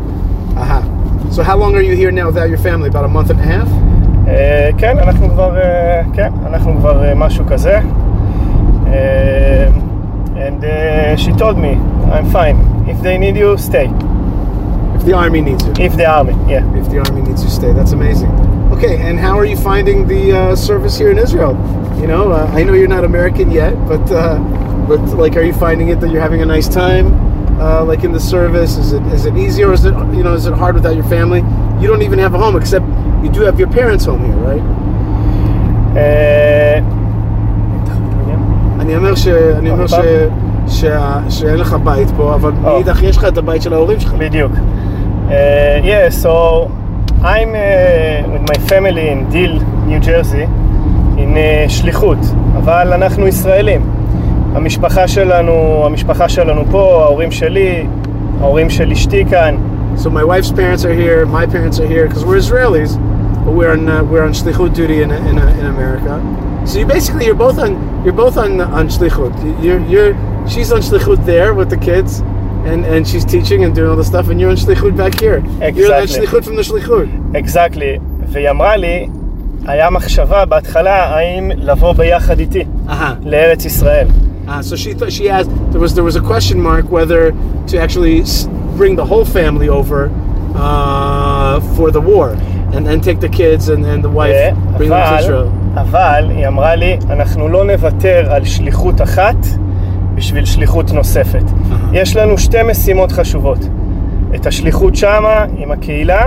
Aha. 0.57 0.83
So 1.31 1.43
how 1.43 1.57
long 1.57 1.75
are 1.75 1.83
you 1.83 1.97
here 1.97 2.11
now 2.11 2.27
without 2.27 2.49
your 2.49 2.59
family? 2.59 2.89
About 2.89 3.05
a 3.05 3.09
month 3.09 3.31
and 3.31 3.41
a 3.41 3.43
half? 3.43 3.69
Uh, 4.27 4.73
כן, 4.79 4.99
אנחנו 4.99 5.29
כבר, 5.29 5.57
uh, 5.57 6.15
כן, 6.15 6.33
אנחנו 6.47 6.75
כבר 6.79 7.03
uh, 7.03 7.15
משהו 7.15 7.45
כזה. 7.47 7.81
Uh, 8.87 9.71
and 10.37 10.65
uh, 10.65 11.17
she 11.17 11.33
told 11.33 11.59
me, 11.59 11.79
I'm 12.13 12.31
fine. 12.31 12.57
If 12.89 13.01
they 13.03 13.19
need 13.19 13.37
you, 13.37 13.57
stay. 13.59 13.89
If 14.97 15.05
the 15.05 15.13
army 15.15 15.41
needs 15.41 15.65
you. 15.67 15.73
If 15.79 15.97
the 15.97 16.07
army, 16.07 16.35
yeah. 16.49 16.65
If 16.81 16.89
the 16.91 16.99
army 16.99 17.23
needs 17.23 17.43
you, 17.45 17.51
stay. 17.51 17.73
That's 17.73 17.93
amazing. 17.93 18.31
Okay, 18.73 18.97
and 18.99 19.19
how 19.19 19.39
are 19.39 19.45
you 19.45 19.57
finding 19.57 20.07
the 20.07 20.33
uh, 20.33 20.57
service 20.57 20.97
here 20.99 21.11
in 21.11 21.19
Israel? 21.19 21.55
You 22.01 22.07
know, 22.07 22.33
uh, 22.33 22.51
I 22.59 22.65
know 22.65 22.73
you're 22.73 22.89
not 22.89 23.05
American 23.05 23.51
yet, 23.51 23.75
but 23.87 24.05
uh, 24.11 24.39
but 24.89 25.01
like, 25.23 25.37
are 25.37 25.43
you 25.51 25.53
finding 25.53 25.89
it 25.89 26.01
that 26.01 26.11
you're 26.11 26.21
having 26.29 26.43
a 26.43 26.47
nice 26.47 26.69
time, 26.69 27.07
uh, 27.61 27.85
like 27.85 28.05
in 28.05 28.13
the 28.13 28.21
service? 28.21 28.77
Is 28.77 28.93
it 28.93 29.03
is 29.17 29.27
it 29.27 29.37
easy 29.37 29.63
or 29.65 29.73
is 29.73 29.85
it 29.85 29.95
you 30.19 30.23
know 30.23 30.35
is 30.35 30.47
it 30.47 30.55
hard 30.55 30.75
without 30.75 30.95
your 30.95 31.09
family? 31.17 31.43
You 31.81 31.87
don't 31.91 32.03
even 32.03 32.19
have 32.19 32.35
a 32.35 32.39
home 32.39 32.57
except 32.57 32.87
you 33.25 33.31
do 33.31 33.41
have 33.49 33.59
your 33.59 33.71
parents' 33.79 34.05
home 34.05 34.23
here, 34.29 34.41
right? 34.51 34.65
אה, 35.97 36.79
אני 38.81 38.97
אומר, 38.97 39.15
ש... 39.15 39.29
אני 39.29 39.71
אומר 39.71 39.87
ש... 39.87 39.95
ש... 40.69 40.85
שאין 41.29 41.57
לך 41.57 41.77
בית 41.85 42.11
פה, 42.17 42.35
אבל 42.35 42.53
או. 42.65 42.75
מאידך 42.75 43.03
יש 43.03 43.17
לך 43.17 43.25
את 43.25 43.39
הבית 43.39 43.63
של 43.63 43.73
ההורים 43.73 44.01
שלך. 44.01 44.13
בדיוק. 44.13 44.53
Uh, 44.53 45.31
yeah, 45.83 46.11
so 46.23 46.71
I'm 47.23 47.51
uh, 47.55 48.33
with 48.33 48.45
my 48.53 48.59
family 48.69 49.09
in 49.09 49.19
Deal, 49.31 49.55
New 49.87 50.01
Jersey, 50.01 50.45
in 51.17 51.37
uh, 51.37 51.69
שליחות, 51.69 52.19
אבל 52.57 52.93
אנחנו 52.93 53.27
ישראלים. 53.27 53.81
המשפחה 54.55 55.09
שלנו, 55.09 55.83
המשפחה 55.87 56.29
שלנו 56.29 56.65
פה, 56.71 57.03
ההורים 57.05 57.33
שלי, 57.33 57.87
ההורים 58.41 58.71
של 58.71 58.91
אשתי 58.93 59.25
כאן. 59.31 59.57
So 59.97 60.07
my 60.11 60.25
wife's 60.25 60.51
parents 60.51 60.85
are 60.85 60.95
here, 61.03 61.25
my 61.27 61.47
parents 61.55 61.79
are 61.79 61.87
here, 61.95 62.09
because 62.09 62.25
we're 62.25 62.41
Israelis, 62.47 62.93
but 63.45 63.53
we're 63.59 63.73
on 63.77 63.89
uh, 63.89 64.03
we're 64.11 64.25
on 64.29 64.33
shlichut 64.41 64.73
duty 64.81 64.99
in, 65.05 65.11
in, 65.31 65.37
in 65.61 65.67
America. 65.77 66.13
So 66.69 66.75
you 66.81 66.87
basically 66.97 67.25
you're 67.29 67.43
both 67.47 67.59
on 67.65 67.73
you're 68.05 68.19
both 68.25 68.37
on 68.45 68.53
on 68.79 68.85
shlichut. 68.97 69.33
You're 69.65 69.83
you're 69.93 70.13
she's 70.53 70.71
on 70.77 70.81
shlichut 70.89 71.21
there 71.33 71.51
with 71.59 71.69
the 71.75 71.81
kids, 71.89 72.11
and 72.71 72.81
and 72.93 73.01
she's 73.11 73.25
teaching 73.35 73.61
and 73.65 73.73
doing 73.79 73.89
all 73.93 74.01
the 74.05 74.09
stuff, 74.13 74.27
and 74.31 74.37
you're 74.41 74.53
on 74.55 74.57
shlichut 74.65 74.95
back 75.03 75.15
here. 75.25 75.39
You're 75.79 75.95
on 75.95 76.03
Exactly. 76.03 76.17
shlichut 76.17 76.43
from 76.47 76.57
the 76.61 76.67
shlichut. 76.71 77.09
אקזקטלי. 77.39 77.99
והיא 78.33 78.51
אמרה 78.51 78.77
לי, 78.77 79.07
היה 79.67 79.91
מחשבה 79.91 80.45
בהתחלה 80.45 81.05
האם 81.05 81.51
לבוא 81.57 81.93
ביחד 81.93 82.39
איתי 82.39 82.65
Uh-huh. 82.89 82.93
לארץ 83.23 83.65
ישראל. 83.65 84.07
Uh, 84.49 84.61
so 84.69 84.77
she 84.77 84.93
thought 84.99 85.11
she 85.19 85.27
asked 85.31 85.51
there 85.73 85.81
was 85.87 85.93
there 85.95 86.05
was 86.11 86.17
a 86.17 86.25
question 86.33 86.59
mark 86.71 86.85
whether 86.99 87.23
to 87.71 87.75
actually 87.85 88.17
s- 88.21 88.47
bring 88.81 88.95
the 89.03 89.07
whole 89.11 89.25
family 89.39 89.69
over 89.81 90.01
uh, 90.55 91.61
for 91.77 91.91
the 91.91 92.01
war 92.01 92.29
and 92.75 92.83
then 92.87 93.01
take 93.01 93.21
the 93.21 93.33
kids 93.41 93.69
and, 93.69 93.83
and 93.93 94.01
the 94.05 94.13
wife 94.21 94.35
אה, 94.35 94.51
bring 94.77 94.89
them 94.89 94.91
to 94.91 94.95
אבל, 94.95 95.19
Israel. 95.21 95.49
אבל 95.81 96.25
היא 96.31 96.47
אמרה 96.49 96.75
לי, 96.75 96.97
אנחנו 97.11 97.49
לא 97.49 97.65
נוותר 97.65 98.25
על 98.33 98.45
שליחות 98.45 99.03
אחת 99.03 99.37
בשביל 100.15 100.45
שליחות 100.45 100.93
נוספת. 100.93 101.43
יש 101.93 102.17
לנו 102.17 102.39
שתי 102.39 102.63
משימות 102.71 103.13
חשובות. 103.13 103.59
את 104.35 104.47
השליחות 104.47 104.97
שמה 104.97 105.45
עם 105.59 105.71
הקהילה, 105.73 106.27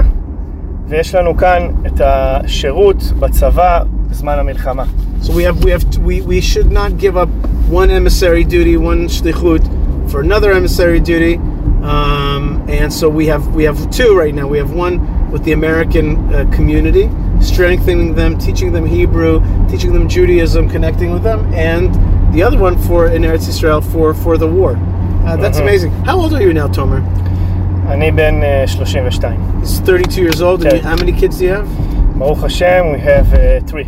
ויש 0.88 1.15
לנו 1.15 1.38
כאן 1.38 1.67
את 1.88 2.02
השירות 2.06 3.13
בצבא 3.20 3.80
בזמן 4.10 4.39
המלחמה. 4.39 4.84
So 5.22 5.34
we 5.34 5.43
have 5.43 5.63
we 5.63 5.72
have 5.72 5.84
we, 5.98 6.22
we 6.22 6.41
should 6.41 6.72
not 6.72 6.98
give 6.98 7.17
up 7.17 7.30
one 7.70 7.89
emissary 7.89 8.43
duty, 8.43 8.78
one 8.78 9.08
shlichut 9.08 9.63
for 10.12 10.22
another 10.22 10.52
emissary 10.54 11.00
duty. 11.00 11.36
Um, 11.84 12.65
and 12.70 12.91
so 12.91 13.08
we 13.10 13.28
have 13.28 13.48
we 13.56 13.63
have 13.63 13.78
two 13.91 14.15
right 14.17 14.34
now. 14.34 14.48
We 14.48 14.58
have 14.58 14.72
one 14.72 14.96
with 15.32 15.43
the 15.43 15.52
American 15.54 16.34
uh, 16.34 16.50
community, 16.54 17.10
strengthening 17.41 18.15
them, 18.15 18.38
teaching 18.38 18.72
them 18.74 18.86
Hebrew, 18.86 19.41
teaching 19.70 19.93
them 19.93 20.08
Judaism, 20.08 20.70
connecting 20.70 21.12
with 21.12 21.24
them, 21.24 21.54
and 21.54 21.93
the 22.34 22.43
other 22.43 22.58
one 22.58 22.78
for 22.88 23.08
in 23.08 23.22
Eretz 23.24 23.48
Israel 23.48 23.82
for 23.82 24.13
for 24.13 24.38
the 24.38 24.48
war. 24.48 24.72
Uh, 25.26 25.36
that's 25.38 25.60
Mhm. 25.60 25.63
amazing. 25.63 25.91
How 26.06 26.17
old 26.20 26.34
are 26.34 26.41
you 26.41 26.54
now, 26.54 26.67
Tomer? 26.67 27.02
אני 27.91 28.12
בן 28.12 28.43
אה, 28.43 28.65
32. 28.67 29.38
He's 29.62 29.80
32 29.80 30.22
years 30.22 30.41
old. 30.41 30.63
And 30.63 30.67
Okay. 30.67 30.78
you- 30.78 30.84
how 30.89 30.96
many 30.96 31.13
kids 31.13 31.38
do 31.39 31.46
you 31.46 31.52
have? 31.52 31.67
ברוך 32.17 32.43
השם, 32.43 32.84
we 32.93 33.00
have 33.00 33.28
uh, 33.34 33.62
three. 33.72 33.88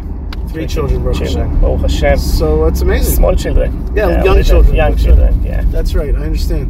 Three 0.54 0.68
children, 0.76 1.04
Baruch 1.04 1.18
children. 1.18 1.48
Hashem. 1.50 1.62
ברוך 1.62 1.84
השם. 1.84 2.16
So 2.40 2.66
it's 2.70 2.82
amazing. 2.82 3.16
Small 3.22 3.36
children. 3.36 3.70
Yeah, 3.96 4.24
young 4.26 4.38
little- 4.38 4.44
children, 4.44 4.76
Young 4.76 4.92
Baruch 4.92 5.00
Hashem. 5.00 5.06
children, 5.06 5.34
yeah. 5.50 5.62
That's 5.74 5.92
right. 6.00 6.14
I 6.22 6.24
understand. 6.32 6.68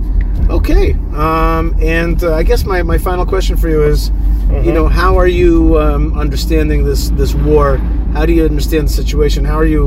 Okay. 0.59 0.85
Um, 1.25 1.65
and 1.99 2.17
uh, 2.23 2.41
I 2.41 2.43
guess 2.49 2.61
my, 2.65 2.79
my 2.93 2.97
final 2.97 3.25
question 3.33 3.55
for 3.61 3.69
you 3.75 3.81
is, 3.93 3.99
you 4.67 4.73
know, 4.77 4.87
how 5.01 5.11
are 5.21 5.31
you 5.41 5.53
um, 5.83 6.03
understanding 6.25 6.79
this 6.89 7.01
this 7.21 7.31
war? 7.47 7.67
How 8.15 8.23
do 8.29 8.33
you 8.37 8.43
understand 8.51 8.83
the 8.89 8.95
situation? 9.01 9.39
How 9.51 9.57
are 9.63 9.69
you? 9.75 9.83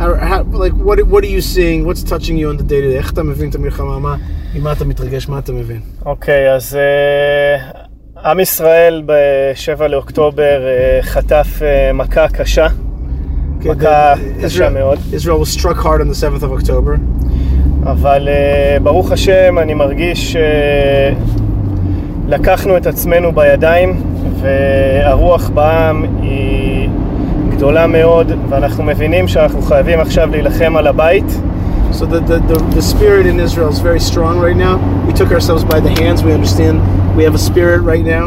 How, 0.00 0.08
how 0.30 0.38
like 0.64 0.74
what 0.86 0.96
what 1.12 1.20
are 1.26 1.32
you 1.38 1.42
seeing? 1.54 1.78
What's 1.88 2.02
touching 2.12 2.36
you 2.40 2.46
on 2.52 2.56
the 2.62 2.66
day 2.72 2.80
to 2.84 2.88
day? 2.92 2.96
איך 2.98 3.12
אתה 3.12 3.22
מבין 3.22 3.48
את 3.50 3.54
המלחמה? 3.54 3.98
מה, 3.98 4.16
ממה 4.54 4.72
אתה 4.72 4.84
מתרגש? 4.84 5.28
מה 5.28 5.38
אתה 5.38 5.52
מבין? 5.52 5.80
אוקיי, 6.06 6.54
אז 6.54 6.76
אה, 6.76 8.30
עם 8.30 8.40
ישראל 8.40 9.02
ב-7 9.06 9.82
לאוקטובר 9.86 10.58
אה, 10.66 10.98
חטף 11.02 11.48
אה, 11.62 11.92
מכה 11.92 12.28
קשה, 12.28 12.66
Okay, 12.66 12.70
מכה 13.64 14.14
the- 14.14 14.42
קשה 14.44 14.68
Israel, 14.68 14.70
מאוד, 14.70 14.98
Israel 15.12 15.40
was 15.44 15.58
struck 15.60 15.76
hard 15.76 16.00
on 16.00 16.08
the 16.08 16.14
7th 16.14 16.42
of 16.42 16.52
October. 16.62 16.96
אבל 17.86 18.28
אה, 18.28 18.76
ברוך 18.82 19.12
השם, 19.12 19.58
אני 19.58 19.74
מרגיש 19.74 20.36
שלקחנו 22.28 22.76
את 22.76 22.86
עצמנו 22.86 23.32
בידיים, 23.32 24.02
והרוח 24.40 25.50
בעם 25.54 26.04
היא 26.22 26.88
גדולה 27.50 27.86
מאוד, 27.86 28.32
ואנחנו 28.48 28.84
מבינים 28.84 29.28
שאנחנו 29.28 29.62
חייבים 29.62 30.00
עכשיו 30.00 30.28
להילחם 30.30 30.76
על 30.76 30.86
הבית. 30.86 31.40
So 31.92 32.04
the, 32.04 32.20
the, 32.20 32.38
the, 32.52 32.58
the 32.78 32.82
spirit 32.82 33.24
in 33.26 33.40
Israel 33.40 33.70
is 33.70 33.78
very 33.78 34.00
strong 34.00 34.38
right 34.38 34.56
now. 34.68 34.74
We 35.06 35.12
took 35.20 35.30
ourselves 35.36 35.64
by 35.64 35.80
the 35.80 35.92
hands. 36.02 36.18
We 36.28 36.32
understand 36.40 36.74
we 37.16 37.22
have 37.28 37.34
a 37.34 37.44
spirit 37.50 37.80
right 37.92 38.04
now, 38.16 38.26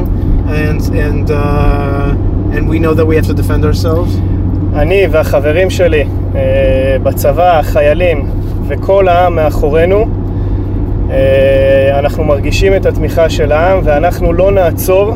and 0.63 0.81
and 1.07 1.25
uh, 1.29 2.55
and 2.55 2.61
we 2.73 2.77
know 2.83 2.93
that 2.99 3.05
we 3.11 3.15
have 3.19 3.27
to 3.31 3.35
defend 3.41 3.61
ourselves. 3.69 4.11
אני 4.74 5.06
והחברים 5.10 5.70
שלי 5.70 6.04
אה, 6.34 6.40
בצבא, 7.02 7.58
החיילים 7.58 8.26
וכל 8.68 9.08
העם 9.08 9.36
מאחורינו, 9.36 10.06
אה, 11.10 11.98
אנחנו 11.98 12.24
מרגישים 12.24 12.74
את 12.76 12.86
התמיכה 12.86 13.28
של 13.30 13.52
העם 13.52 13.80
ואנחנו 13.84 14.32
לא 14.32 14.50
נעצור 14.52 15.14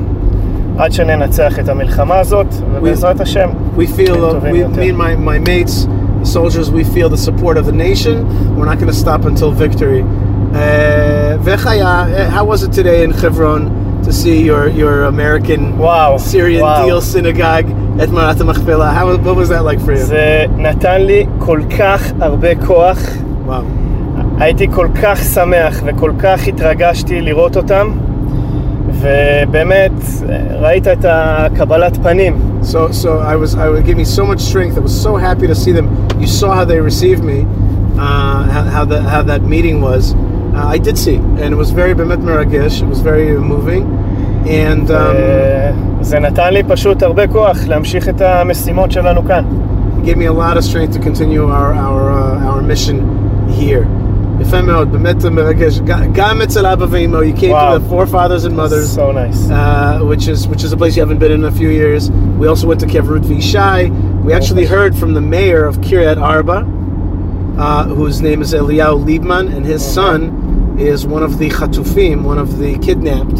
עד 0.79 0.93
שננצח 0.93 1.59
את 1.59 1.69
המלחמה 1.69 2.19
הזאת, 2.19 2.47
ובעזרת 2.75 3.21
השם. 3.21 3.49
We 3.79 3.81
feel, 3.81 4.11
uh, 4.11 4.33
טובים 4.33 4.55
we, 4.55 4.59
יותר. 4.59 4.81
me 4.83 4.89
and 4.91 4.97
my, 4.97 5.29
my 5.29 5.49
mates, 5.49 5.87
the 6.23 6.27
soldiers, 6.27 6.71
we 6.71 6.85
feel 6.97 7.09
the 7.09 7.31
support 7.31 7.57
of 7.57 7.67
the 7.67 7.73
nation. 7.73 8.17
We're 8.57 8.71
not 8.73 8.79
going 8.79 8.93
to 8.93 9.01
stop 9.07 9.25
until 9.25 9.51
victory. 9.51 10.03
Uh, 10.03 10.57
ואיך 11.43 11.67
היה- 11.67 12.05
how 12.35 12.45
was 12.45 12.63
it 12.63 12.73
today 12.73 13.03
in 13.05 13.11
Hebron 13.23 13.63
to 14.07 14.13
see 14.13 14.43
your, 14.47 14.69
your 14.69 15.05
American 15.15 15.61
וואו, 15.79 16.17
Syrian 16.19 16.61
וואו. 16.61 16.89
deal 16.89 17.01
synagogue 17.17 17.71
at 18.00 18.10
Marat 18.10 18.38
HaMachpelah? 18.38 18.94
How, 18.94 19.16
what 19.18 19.36
was 19.36 19.50
that 19.50 19.64
like 19.64 19.80
for 19.80 19.92
you? 19.94 19.98
זה 20.06 20.46
נתן 20.58 21.02
לי 21.02 21.26
כל 21.40 21.62
כך 21.80 22.12
הרבה 22.20 22.56
כוח, 22.66 22.98
Wow. 23.48 23.52
הייתי 24.40 24.68
כל 24.72 24.88
כך 25.02 25.20
שמח 25.24 25.82
וכל 25.86 26.12
כך 26.20 26.48
התרגשתי 26.48 27.22
לראות 27.22 27.58
אותם, 27.58 27.88
ובאמת 28.88 29.92
ראית 30.62 30.88
את 30.88 31.06
הקבלת 31.10 31.98
פנים. 31.98 32.38
So, 32.62 32.92
so 32.92 33.20
I 33.20 33.36
was, 33.36 33.56
I 33.56 33.68
would 33.70 33.86
give 33.86 33.98
me 33.98 34.06
so 34.06 34.26
much 34.26 34.40
strength. 34.40 34.78
I 34.78 34.80
was 34.80 34.96
so 35.08 35.18
happy 35.18 35.48
to 35.48 35.56
see 35.56 35.74
them. 35.74 35.88
You 36.22 36.28
saw 36.28 36.54
how 36.56 36.66
they 36.66 36.80
received 36.80 37.24
me, 37.24 37.40
uh, 37.98 38.44
how, 38.54 38.64
how 38.76 38.86
the 38.86 39.00
how 39.14 39.22
that 39.32 39.42
meeting 39.54 39.82
was. 39.82 40.04
Uh, 40.14 40.76
I 40.76 40.78
did 40.78 40.98
see, 41.06 41.18
and 41.42 41.50
it 41.56 41.60
was 41.64 41.70
very 41.82 41.94
bemet 42.00 42.22
meragesh. 42.30 42.76
It 42.86 42.90
was 42.94 43.02
very 43.12 43.28
moving, 43.54 43.84
And, 44.49 44.91
um, 44.91 45.17
uh, 45.17 46.05
זה 46.05 46.19
נתן 46.19 46.53
לי 46.53 46.63
פשוט 46.63 47.03
הרבה 47.03 47.27
כוח 47.27 47.59
להמשיך 47.67 48.09
את 48.09 48.21
המשימות 48.21 48.91
שלנו 48.93 49.25
כאן. 49.25 49.45
gave 50.05 50.17
me 50.17 50.25
a 50.25 50.33
lot 50.33 50.57
of 50.57 50.65
strength 50.65 50.93
to 50.95 51.01
continue 51.01 51.45
our, 51.45 51.75
our, 51.75 52.11
uh, 52.11 52.49
our 52.49 52.63
mission 52.63 52.97
here. 53.49 53.85
יפה 54.41 54.63
מאוד, 54.63 54.93
באמת 54.93 55.25
מרגש. 55.25 55.81
גם 56.13 56.43
אצל 56.43 56.67
אבא 56.67 56.87
you 56.87 57.33
came 57.33 57.51
wow. 57.51 57.75
to 57.75 57.79
the 57.79 57.89
forefathers 57.91 58.45
and 58.45 58.57
mothers. 58.57 58.95
So 58.95 59.13
nice. 59.13 59.51
Uh, 59.51 60.01
which, 60.03 60.29
is, 60.29 60.49
which 60.49 60.65
is 60.65 60.73
a 60.73 60.77
place 60.77 60.97
you 60.97 61.03
haven't 61.03 61.19
been 61.19 61.33
in 61.33 61.45
a 61.45 61.53
few 61.53 61.69
years. 61.69 62.11
We 62.39 62.47
also 62.47 62.67
went 62.67 62.81
to 62.81 62.87
Kevrut 62.87 63.25
Vishai. 63.25 63.91
We 64.25 64.33
actually 64.33 64.65
heard 64.65 64.97
from 64.97 65.13
the 65.13 65.21
mayor 65.21 65.65
of 65.67 65.79
Kiryat 65.79 66.19
Arba, 66.33 66.59
uh, 67.59 67.85
whose 67.85 68.23
name 68.23 68.41
is 68.41 68.55
Eliyahu 68.55 69.05
Libman, 69.05 69.55
and 69.55 69.67
his 69.67 69.83
mm-hmm. 69.83 69.99
son 69.99 70.79
is 70.79 71.07
one 71.07 71.25
of 71.29 71.39
the 71.39 71.51
Chatufim, 71.51 72.23
one 72.23 72.39
of 72.39 72.59
the 72.59 72.79
kidnapped. 72.79 73.39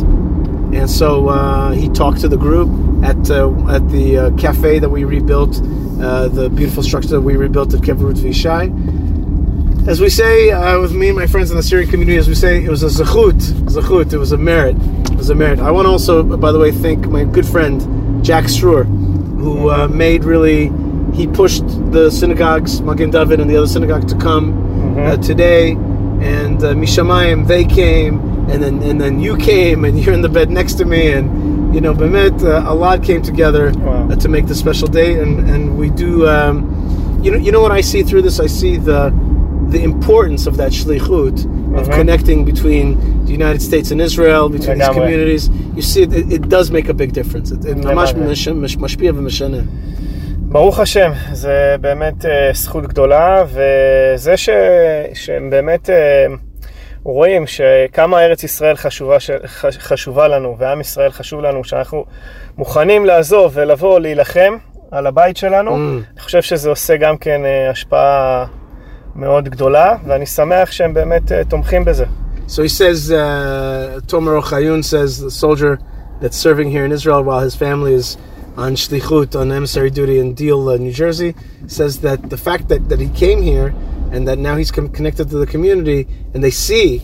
And 0.73 0.91
so 0.91 1.29
uh, 1.29 1.73
he 1.73 1.89
talked 1.89 2.21
to 2.21 2.29
the 2.29 2.37
group 2.37 2.69
at 3.03 3.31
uh, 3.31 3.51
at 3.69 3.89
the 3.91 4.19
uh, 4.19 4.37
cafe 4.37 4.79
that 4.79 4.89
we 4.89 5.05
rebuilt, 5.05 5.61
uh, 6.01 6.29
the 6.29 6.51
beautiful 6.51 6.83
structure 6.83 7.09
that 7.09 7.21
we 7.23 7.37
rebuilt 7.37 7.73
at 7.75 7.81
Kevrut 7.81 8.19
Vishai. 8.19 8.71
As 9.89 10.01
we 10.01 10.11
say 10.11 10.51
uh, 10.51 10.79
with 10.81 10.93
me 10.93 11.09
and 11.09 11.17
my 11.17 11.27
friends 11.27 11.51
in 11.51 11.57
the 11.57 11.63
Syrian 11.63 11.89
community, 11.89 12.19
as 12.19 12.29
we 12.29 12.35
say, 12.35 12.63
it 12.63 12.69
was 12.69 12.83
a 12.83 12.89
zechut, 12.89 13.41
zechut. 13.71 14.13
It 14.13 14.19
was 14.19 14.33
a 14.33 14.37
merit. 14.37 14.77
It 15.11 15.17
was 15.17 15.31
a 15.31 15.35
merit. 15.35 15.61
I 15.61 15.71
want 15.71 15.87
to 15.87 15.91
also, 15.91 16.23
by 16.23 16.53
the 16.53 16.59
way, 16.59 16.71
thank 16.71 17.07
my 17.07 17.25
good 17.25 17.47
friend 17.47 17.81
Jack 18.23 18.45
Struer, 18.45 18.85
who 18.85 19.71
uh, 19.71 19.89
made 19.89 20.25
really. 20.25 20.71
He 21.15 21.27
pushed 21.27 21.67
the 21.91 22.11
synagogues, 22.11 22.83
Magen 22.83 23.11
David 23.11 23.41
and 23.41 23.49
the 23.51 23.57
other 23.57 23.67
synagogue, 23.67 24.07
to 24.09 24.17
come 24.19 24.99
uh, 24.99 25.17
today, 25.17 25.73
and 25.73 26.63
uh, 26.63 26.75
Mishamayim 26.75 27.47
they 27.47 27.65
came, 27.65 28.21
and 28.52 28.60
then 28.64 28.76
and 28.90 28.98
then 29.04 29.14
you 29.26 29.34
came, 29.38 29.80
and 29.88 29.94
you're 30.00 30.14
in 30.20 30.22
the 30.22 30.34
bed 30.40 30.50
next 30.60 30.74
to 30.80 30.86
me, 30.94 31.04
and 31.18 31.26
you 31.76 31.82
know, 31.86 31.94
Bemet, 32.02 32.38
uh, 32.44 32.74
a 32.74 32.76
lot 32.84 32.98
came 33.10 33.22
together 33.32 33.66
Wow. 33.76 34.10
uh, 34.12 34.16
to 34.24 34.28
make 34.36 34.46
this 34.52 34.60
special 34.66 34.88
day, 35.02 35.12
and 35.24 35.32
and 35.54 35.62
we 35.82 35.88
do. 36.06 36.12
Um, 36.36 36.56
you 37.24 37.32
know, 37.32 37.38
you 37.46 37.52
know 37.54 37.62
what 37.66 37.72
I 37.72 37.82
see 37.92 38.02
through 38.04 38.24
this? 38.28 38.38
I 38.48 38.50
see 38.60 38.74
the 38.90 39.02
the 39.76 39.82
importance 39.92 40.44
of 40.50 40.54
that 40.62 40.72
shlichut 40.80 41.38
of 41.80 41.84
Mhm. 41.88 41.94
connecting 42.00 42.40
between 42.52 42.86
the 43.28 43.34
United 43.42 43.62
States 43.70 43.88
and 43.94 44.00
Israel, 44.10 44.44
between 44.58 44.78
these 44.78 44.88
לגמרי. 44.90 44.96
communities. 45.00 45.44
You 45.78 45.82
see, 45.92 46.02
it, 46.08 46.12
it, 46.22 46.26
it 46.38 46.44
does 46.56 46.68
make 46.78 46.88
a 46.90 46.98
big 47.04 47.12
difference. 47.20 47.48
It, 47.56 47.62
it 47.72 47.78
ממש 47.86 48.10
לגמרי. 48.14 48.32
מש- 48.32 48.48
מש- 48.64 48.78
משפיע 48.78 49.12
ומשנה. 49.16 49.58
ברוך 50.40 50.80
השם, 50.80 51.12
זה 51.34 51.76
באמת 51.82 52.26
אה, 52.26 52.50
זכות 52.54 52.88
גדולה, 52.88 53.44
וזה 53.48 54.38
ש... 54.38 54.50
שהם 55.14 55.50
באמת 55.50 55.90
אה, 55.90 56.26
רואים 57.03 57.47
שכמה 57.47 58.21
ארץ 58.25 58.45
ישראל 58.45 58.77
חשובה, 58.77 59.21
ש... 59.21 59.31
חשובה 59.79 60.29
לנו, 60.29 60.57
ועם 60.59 60.81
ישראל 60.81 61.11
חשוב 61.11 61.41
לנו, 61.41 61.65
שאנחנו 61.65 62.05
מוכנים 62.59 63.07
לעזוב 63.07 63.53
ולבוא 63.55 64.01
להילחם 64.01 64.57
על 64.91 65.07
הבית 65.07 65.37
שלנו, 65.37 65.71
Mm. 65.71 66.13
אני 66.13 66.21
חושב 66.21 66.43
שזה 66.43 66.69
עושה 66.69 66.97
גם 66.97 67.17
כן 67.19 67.45
אה, 67.45 67.71
השפעה 67.71 68.47
מאוד 69.17 69.49
גדולה, 69.49 69.97
ואני 70.07 70.27
שמח 70.27 70.71
שהם 70.71 70.95
באמת 70.95 71.33
אה, 71.33 71.45
תומכים 71.45 71.85
בזה. 71.85 72.05
So 72.49 72.63
he 72.63 72.69
says, 72.69 73.11
uh, 73.11 74.01
Tomer 74.07 74.41
Ochayun 74.43 74.83
says, 74.83 75.21
the 75.21 75.31
soldier 75.31 75.79
that's 76.21 76.39
serving 76.47 76.71
here 76.71 76.85
in 76.87 76.93
Israel 76.93 77.23
while 77.23 77.41
his 77.41 77.55
family 77.55 77.93
is 77.93 78.17
on 78.57 78.75
shlichut, 78.75 79.31
on 79.41 79.53
emissary 79.53 79.91
duty 79.91 80.19
in 80.19 80.33
Deal, 80.33 80.61
uh, 80.69 80.77
New 80.79 80.95
Jersey, 81.03 81.35
says 81.67 81.93
that 82.07 82.19
the 82.31 82.41
fact 82.49 82.65
that, 82.71 82.89
that 82.89 83.01
he 83.01 83.11
came 83.25 83.41
here 83.43 83.69
and 84.13 84.27
that 84.29 84.39
now 84.39 84.57
he's 84.57 84.71
com- 84.71 84.89
connected 84.89 85.29
to 85.31 85.39
the 85.39 85.47
community 85.47 86.07
and 86.35 86.43
they 86.43 86.51
see 86.51 87.03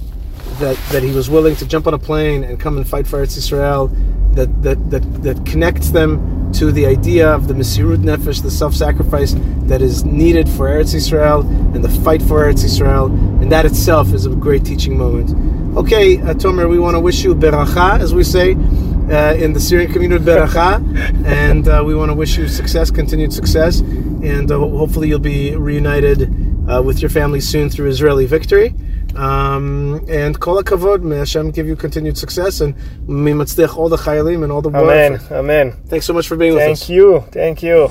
that, 0.58 0.76
that 0.92 1.02
he 1.02 1.12
was 1.12 1.28
willing 1.28 1.56
to 1.56 1.66
jump 1.66 1.86
on 1.86 1.94
a 1.94 1.98
plane 1.98 2.44
and 2.44 2.60
come 2.60 2.76
and 2.76 2.88
fight 2.88 3.06
for 3.06 3.24
Eretz 3.24 3.36
Israel, 3.36 3.88
that, 4.32 4.62
that, 4.62 4.90
that, 4.90 5.22
that 5.22 5.46
connects 5.46 5.90
them 5.90 6.52
to 6.54 6.70
the 6.70 6.86
idea 6.86 7.28
of 7.28 7.48
the 7.48 7.54
Mesirut 7.54 7.98
Nefesh, 7.98 8.42
the 8.42 8.50
self-sacrifice 8.50 9.34
that 9.66 9.82
is 9.82 10.04
needed 10.04 10.48
for 10.48 10.68
Eretz 10.68 10.94
Israel 10.94 11.40
and 11.74 11.82
the 11.82 11.88
fight 11.88 12.22
for 12.22 12.44
Eretz 12.44 12.64
Israel, 12.64 13.06
and 13.06 13.50
that 13.50 13.66
itself 13.66 14.12
is 14.12 14.26
a 14.26 14.30
great 14.30 14.64
teaching 14.64 14.96
moment. 14.96 15.30
Okay, 15.76 16.18
uh, 16.18 16.34
Tomer, 16.34 16.68
we 16.68 16.78
want 16.78 16.94
to 16.94 17.00
wish 17.00 17.24
you 17.24 17.34
beracha, 17.34 17.98
as 17.98 18.14
we 18.14 18.22
say 18.22 18.52
uh, 18.52 19.34
in 19.34 19.52
the 19.52 19.60
Syrian 19.60 19.92
community, 19.92 20.24
beracha, 20.24 20.80
and 21.26 21.66
uh, 21.66 21.82
we 21.84 21.94
want 21.94 22.10
to 22.10 22.14
wish 22.14 22.38
you 22.38 22.46
success, 22.46 22.90
continued 22.90 23.32
success, 23.32 23.80
and 23.80 24.50
uh, 24.52 24.58
hopefully 24.58 25.08
you'll 25.08 25.18
be 25.18 25.56
reunited 25.56 26.20
uh, 26.68 26.82
with 26.82 27.00
your 27.00 27.10
family 27.10 27.40
soon 27.40 27.70
through 27.70 27.88
Israeli 27.88 28.26
victory. 28.26 28.74
Um, 29.16 30.04
and 30.08 30.38
kol 30.40 30.60
kavod, 30.62 31.02
may 31.02 31.18
Hashem 31.18 31.52
give 31.52 31.68
you 31.68 31.76
continued 31.76 32.18
success 32.18 32.60
and 32.60 32.74
mimatzlich 33.06 33.76
all 33.76 33.88
the 33.88 33.96
chayalim 33.96 34.42
and 34.42 34.50
all 34.50 34.62
the 34.62 34.70
world. 34.70 34.90
Amen. 34.90 35.20
Amen. 35.30 35.72
Thanks 35.86 36.06
so 36.06 36.12
much 36.12 36.26
for 36.26 36.36
being 36.36 36.56
Thank 36.56 36.70
with 36.70 36.80
us. 36.80 36.86
Thank 36.86 36.96
you. 36.96 37.24
Thank 37.30 37.62
you. 37.62 37.88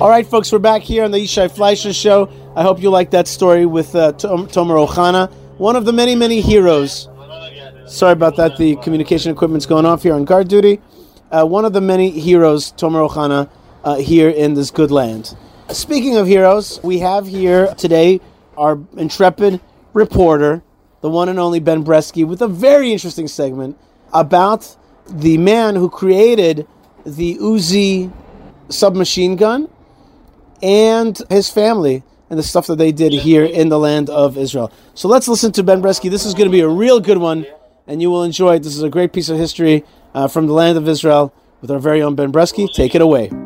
All 0.00 0.10
right, 0.10 0.26
folks, 0.26 0.52
we're 0.52 0.58
back 0.58 0.82
here 0.82 1.04
on 1.04 1.10
the 1.10 1.18
Yishai 1.18 1.50
Fleisher 1.50 1.92
Show. 1.92 2.30
I 2.54 2.62
hope 2.62 2.80
you 2.82 2.90
like 2.90 3.10
that 3.10 3.26
story 3.26 3.66
with 3.66 3.94
uh, 3.96 4.12
Tom- 4.12 4.46
Tomer 4.46 5.30
one 5.58 5.74
of 5.74 5.86
the 5.86 5.92
many, 5.92 6.14
many 6.14 6.40
heroes. 6.40 7.08
Sorry 7.86 8.12
about 8.12 8.36
that. 8.36 8.58
The 8.58 8.76
communication 8.76 9.32
equipment's 9.32 9.64
going 9.64 9.86
off 9.86 10.02
here 10.02 10.12
on 10.12 10.24
guard 10.24 10.48
duty. 10.48 10.80
Uh, 11.30 11.44
one 11.44 11.64
of 11.64 11.72
the 11.72 11.80
many 11.80 12.10
heroes, 12.10 12.72
Tomer 12.72 13.08
Ohayon, 13.08 13.48
uh, 13.84 13.96
here 13.96 14.28
in 14.28 14.54
this 14.54 14.70
good 14.70 14.90
land. 14.90 15.36
Speaking 15.70 16.16
of 16.16 16.28
heroes, 16.28 16.78
we 16.84 17.00
have 17.00 17.26
here 17.26 17.74
today 17.74 18.20
our 18.56 18.78
intrepid 18.96 19.60
reporter, 19.94 20.62
the 21.00 21.10
one 21.10 21.28
and 21.28 21.40
only 21.40 21.58
Ben 21.58 21.84
Bresky, 21.84 22.24
with 22.26 22.40
a 22.40 22.48
very 22.48 22.92
interesting 22.92 23.26
segment 23.26 23.76
about 24.14 24.76
the 25.08 25.38
man 25.38 25.74
who 25.74 25.90
created 25.90 26.66
the 27.04 27.36
Uzi 27.36 28.12
submachine 28.68 29.36
gun 29.36 29.68
and 30.62 31.20
his 31.30 31.50
family 31.50 32.04
and 32.30 32.38
the 32.38 32.44
stuff 32.44 32.68
that 32.68 32.76
they 32.76 32.92
did 32.92 33.12
here 33.12 33.44
in 33.44 33.68
the 33.68 33.78
land 33.78 34.08
of 34.08 34.38
Israel. 34.38 34.72
So 34.94 35.08
let's 35.08 35.26
listen 35.26 35.50
to 35.52 35.62
Ben 35.64 35.82
Bresky. 35.82 36.10
This 36.10 36.24
is 36.24 36.34
going 36.34 36.46
to 36.46 36.52
be 36.52 36.60
a 36.60 36.68
real 36.68 37.00
good 37.00 37.18
one, 37.18 37.44
and 37.88 38.00
you 38.00 38.10
will 38.10 38.22
enjoy 38.22 38.56
it. 38.56 38.62
This 38.62 38.76
is 38.76 38.82
a 38.82 38.90
great 38.90 39.12
piece 39.12 39.28
of 39.28 39.36
history 39.36 39.84
uh, 40.14 40.28
from 40.28 40.46
the 40.46 40.52
land 40.52 40.78
of 40.78 40.88
Israel 40.88 41.34
with 41.60 41.70
our 41.70 41.78
very 41.80 42.02
own 42.02 42.14
Ben 42.14 42.32
Bresky. 42.32 42.72
Take 42.72 42.94
it 42.94 43.02
away. 43.02 43.45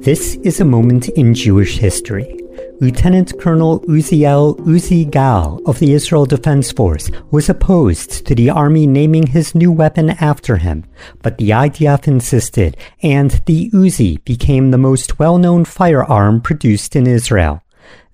This 0.00 0.36
is 0.36 0.60
a 0.60 0.64
moment 0.64 1.08
in 1.10 1.34
Jewish 1.34 1.78
history. 1.78 2.38
Lieutenant 2.80 3.38
Colonel 3.40 3.80
Uziel 3.80 4.56
Uzi 4.60 5.10
Gal 5.10 5.60
of 5.66 5.80
the 5.80 5.92
Israel 5.92 6.24
Defense 6.24 6.70
Force 6.70 7.10
was 7.32 7.48
opposed 7.48 8.24
to 8.24 8.34
the 8.34 8.48
army 8.48 8.86
naming 8.86 9.26
his 9.26 9.56
new 9.56 9.72
weapon 9.72 10.10
after 10.10 10.56
him, 10.56 10.84
but 11.20 11.36
the 11.36 11.50
IDF 11.50 12.06
insisted, 12.06 12.76
and 13.02 13.42
the 13.46 13.70
Uzi 13.70 14.24
became 14.24 14.70
the 14.70 14.78
most 14.78 15.18
well-known 15.18 15.64
firearm 15.64 16.40
produced 16.40 16.94
in 16.94 17.08
Israel. 17.08 17.60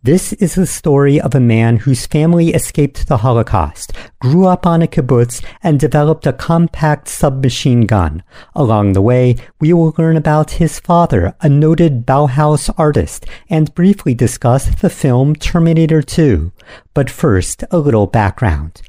This 0.04 0.34
is 0.34 0.54
the 0.54 0.66
story 0.66 1.18
of 1.18 1.34
a 1.34 1.40
man 1.40 1.78
whose 1.78 2.04
family 2.04 2.52
escaped 2.52 3.08
the 3.08 3.16
Holocaust, 3.16 3.90
grew 4.20 4.46
up 4.46 4.66
on 4.66 4.82
a 4.82 4.86
kibbutz, 4.86 5.42
and 5.62 5.80
developed 5.80 6.26
a 6.26 6.32
compact 6.34 7.08
submachine 7.08 7.86
gun. 7.86 8.22
Along 8.54 8.92
the 8.92 9.00
way, 9.00 9.36
we 9.60 9.72
will 9.72 9.94
learn 9.96 10.18
about 10.18 10.60
his 10.60 10.78
father, 10.78 11.34
a 11.40 11.48
noted 11.48 12.04
Bauhaus 12.04 12.68
artist, 12.76 13.24
and 13.48 13.74
briefly 13.74 14.12
discuss 14.12 14.66
the 14.78 14.90
film 14.90 15.34
Terminator 15.34 16.02
2. 16.02 16.52
But 16.92 17.08
first, 17.08 17.64
a 17.70 17.78
little 17.78 18.06
background. 18.06 18.82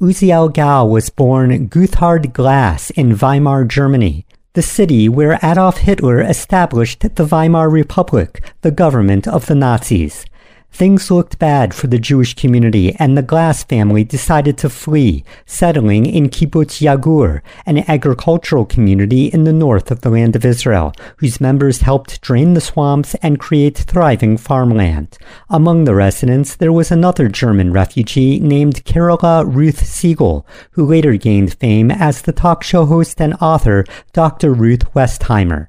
Uziel 0.00 0.50
Gal 0.50 0.88
was 0.88 1.10
born 1.10 1.68
Gotthard 1.68 2.32
Glas 2.32 2.88
in 2.88 3.14
Weimar, 3.14 3.66
Germany 3.66 4.24
the 4.54 4.62
city 4.62 5.08
where 5.08 5.38
Adolf 5.42 5.78
Hitler 5.78 6.20
established 6.20 7.00
the 7.00 7.24
Weimar 7.24 7.70
Republic, 7.70 8.52
the 8.60 8.70
government 8.70 9.26
of 9.26 9.46
the 9.46 9.54
Nazis. 9.54 10.26
Things 10.72 11.10
looked 11.10 11.38
bad 11.38 11.74
for 11.74 11.86
the 11.86 11.98
Jewish 11.98 12.34
community, 12.34 12.96
and 12.98 13.14
the 13.14 13.22
Glass 13.22 13.62
family 13.62 14.04
decided 14.04 14.56
to 14.58 14.70
flee, 14.70 15.22
settling 15.44 16.06
in 16.06 16.30
Kibbutz 16.30 16.80
Yagur, 16.80 17.42
an 17.66 17.84
agricultural 17.90 18.64
community 18.64 19.26
in 19.26 19.44
the 19.44 19.52
north 19.52 19.90
of 19.90 20.00
the 20.00 20.08
land 20.08 20.34
of 20.34 20.46
Israel, 20.46 20.94
whose 21.18 21.42
members 21.42 21.82
helped 21.82 22.22
drain 22.22 22.54
the 22.54 22.60
swamps 22.60 23.14
and 23.16 23.38
create 23.38 23.76
thriving 23.76 24.38
farmland. 24.38 25.18
Among 25.50 25.84
the 25.84 25.94
residents, 25.94 26.56
there 26.56 26.72
was 26.72 26.90
another 26.90 27.28
German 27.28 27.70
refugee 27.70 28.40
named 28.40 28.86
Carola 28.86 29.44
Ruth 29.44 29.86
Siegel, 29.86 30.46
who 30.70 30.86
later 30.86 31.16
gained 31.16 31.52
fame 31.52 31.90
as 31.90 32.22
the 32.22 32.32
talk 32.32 32.62
show 32.62 32.86
host 32.86 33.20
and 33.20 33.34
author 33.42 33.84
Dr. 34.14 34.54
Ruth 34.54 34.90
Westheimer. 34.94 35.68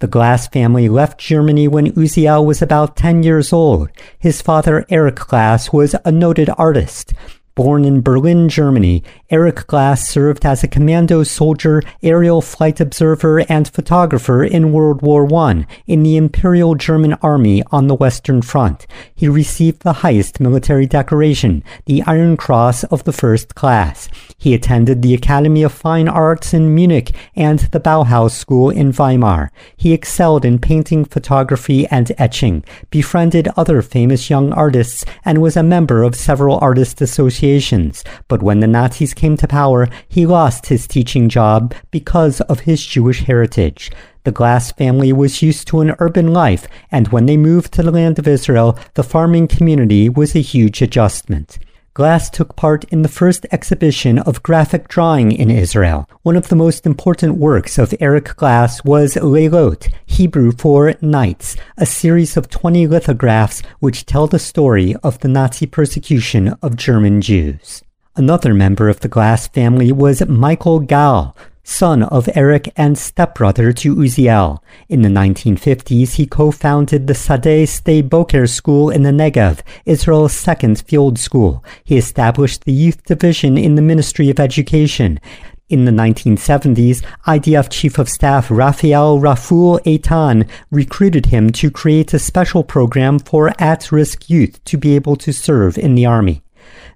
The 0.00 0.06
Glass 0.06 0.46
family 0.46 0.88
left 0.88 1.18
Germany 1.18 1.66
when 1.66 1.90
Uziel 1.94 2.46
was 2.46 2.62
about 2.62 2.94
10 2.94 3.24
years 3.24 3.52
old. 3.52 3.88
His 4.16 4.40
father, 4.40 4.86
Eric 4.88 5.16
Glass, 5.16 5.72
was 5.72 5.96
a 6.04 6.12
noted 6.12 6.48
artist. 6.56 7.14
Born 7.56 7.84
in 7.84 8.00
Berlin, 8.02 8.48
Germany, 8.48 9.02
Eric 9.30 9.66
Glass 9.66 10.08
served 10.08 10.46
as 10.46 10.64
a 10.64 10.68
commando 10.68 11.22
soldier, 11.22 11.82
aerial 12.02 12.40
flight 12.40 12.80
observer, 12.80 13.40
and 13.40 13.68
photographer 13.68 14.42
in 14.42 14.72
World 14.72 15.02
War 15.02 15.30
I 15.34 15.66
in 15.86 16.02
the 16.02 16.16
Imperial 16.16 16.74
German 16.74 17.12
Army 17.20 17.62
on 17.70 17.88
the 17.88 17.94
Western 17.94 18.40
Front. 18.40 18.86
He 19.14 19.28
received 19.28 19.82
the 19.82 20.00
highest 20.04 20.40
military 20.40 20.86
decoration, 20.86 21.62
the 21.84 22.02
Iron 22.06 22.38
Cross 22.38 22.84
of 22.84 23.04
the 23.04 23.12
First 23.12 23.54
Class. 23.54 24.08
He 24.38 24.54
attended 24.54 25.02
the 25.02 25.12
Academy 25.12 25.62
of 25.62 25.72
Fine 25.72 26.08
Arts 26.08 26.54
in 26.54 26.74
Munich 26.74 27.14
and 27.36 27.58
the 27.58 27.80
Bauhaus 27.80 28.30
School 28.30 28.70
in 28.70 28.92
Weimar. 28.92 29.52
He 29.76 29.92
excelled 29.92 30.46
in 30.46 30.58
painting, 30.58 31.04
photography, 31.04 31.86
and 31.88 32.10
etching, 32.16 32.64
befriended 32.88 33.48
other 33.58 33.82
famous 33.82 34.30
young 34.30 34.54
artists, 34.54 35.04
and 35.22 35.42
was 35.42 35.54
a 35.54 35.62
member 35.62 36.02
of 36.02 36.16
several 36.16 36.56
artist 36.62 37.02
associations. 37.02 38.04
But 38.28 38.42
when 38.42 38.60
the 38.60 38.66
Nazis 38.66 39.12
came 39.18 39.36
to 39.36 39.46
power, 39.46 39.88
he 40.08 40.24
lost 40.24 40.66
his 40.66 40.86
teaching 40.86 41.28
job 41.28 41.74
because 41.90 42.40
of 42.42 42.60
his 42.60 42.86
Jewish 42.86 43.24
heritage. 43.24 43.90
The 44.24 44.32
Glass 44.32 44.72
family 44.72 45.12
was 45.12 45.42
used 45.42 45.66
to 45.68 45.80
an 45.80 45.94
urban 45.98 46.32
life, 46.32 46.68
and 46.90 47.08
when 47.08 47.26
they 47.26 47.36
moved 47.36 47.72
to 47.72 47.82
the 47.82 47.90
land 47.90 48.18
of 48.18 48.28
Israel, 48.28 48.78
the 48.94 49.02
farming 49.02 49.48
community 49.48 50.08
was 50.08 50.34
a 50.34 50.40
huge 50.40 50.80
adjustment. 50.80 51.58
Glass 51.98 52.30
took 52.30 52.54
part 52.54 52.84
in 52.92 53.02
the 53.02 53.08
first 53.08 53.44
exhibition 53.50 54.20
of 54.20 54.44
graphic 54.44 54.86
drawing 54.86 55.32
in 55.32 55.50
Israel. 55.50 56.08
One 56.22 56.36
of 56.36 56.46
the 56.48 56.54
most 56.54 56.86
important 56.86 57.38
works 57.38 57.76
of 57.76 57.92
Eric 57.98 58.36
Glass 58.36 58.84
was 58.84 59.16
Leilot, 59.16 59.90
Hebrew 60.06 60.52
for 60.52 60.94
Nights, 61.00 61.56
a 61.76 61.86
series 61.86 62.36
of 62.36 62.48
20 62.48 62.86
lithographs 62.86 63.62
which 63.80 64.06
tell 64.06 64.28
the 64.28 64.38
story 64.38 64.94
of 65.02 65.18
the 65.18 65.26
Nazi 65.26 65.66
persecution 65.66 66.54
of 66.62 66.76
German 66.76 67.20
Jews. 67.20 67.82
Another 68.18 68.52
member 68.52 68.88
of 68.88 68.98
the 68.98 69.06
Glass 69.06 69.46
family 69.46 69.92
was 69.92 70.26
Michael 70.26 70.80
Gal, 70.80 71.36
son 71.62 72.02
of 72.02 72.28
Eric 72.34 72.72
and 72.74 72.98
stepbrother 72.98 73.72
to 73.74 73.94
Uziel. 73.94 74.58
In 74.88 75.02
the 75.02 75.08
1950s, 75.08 76.14
he 76.14 76.26
co-founded 76.26 77.06
the 77.06 77.12
Sadeh 77.12 77.62
Sde 77.62 78.10
Boker 78.10 78.48
School 78.48 78.90
in 78.90 79.04
the 79.04 79.12
Negev, 79.12 79.60
Israel's 79.86 80.32
second 80.32 80.80
field 80.80 81.16
school. 81.16 81.64
He 81.84 81.96
established 81.96 82.64
the 82.64 82.72
youth 82.72 83.04
division 83.04 83.56
in 83.56 83.76
the 83.76 83.82
Ministry 83.82 84.30
of 84.30 84.40
Education. 84.40 85.20
In 85.68 85.84
the 85.84 85.92
1970s, 85.92 87.04
IDF 87.28 87.70
Chief 87.70 87.98
of 88.00 88.08
Staff 88.08 88.50
Rafael 88.50 89.20
Raful 89.20 89.78
Eitan 89.84 90.48
recruited 90.72 91.26
him 91.26 91.52
to 91.52 91.70
create 91.70 92.12
a 92.12 92.18
special 92.18 92.64
program 92.64 93.20
for 93.20 93.52
at-risk 93.60 94.28
youth 94.28 94.64
to 94.64 94.76
be 94.76 94.96
able 94.96 95.14
to 95.14 95.32
serve 95.32 95.78
in 95.78 95.94
the 95.94 96.04
Army. 96.04 96.42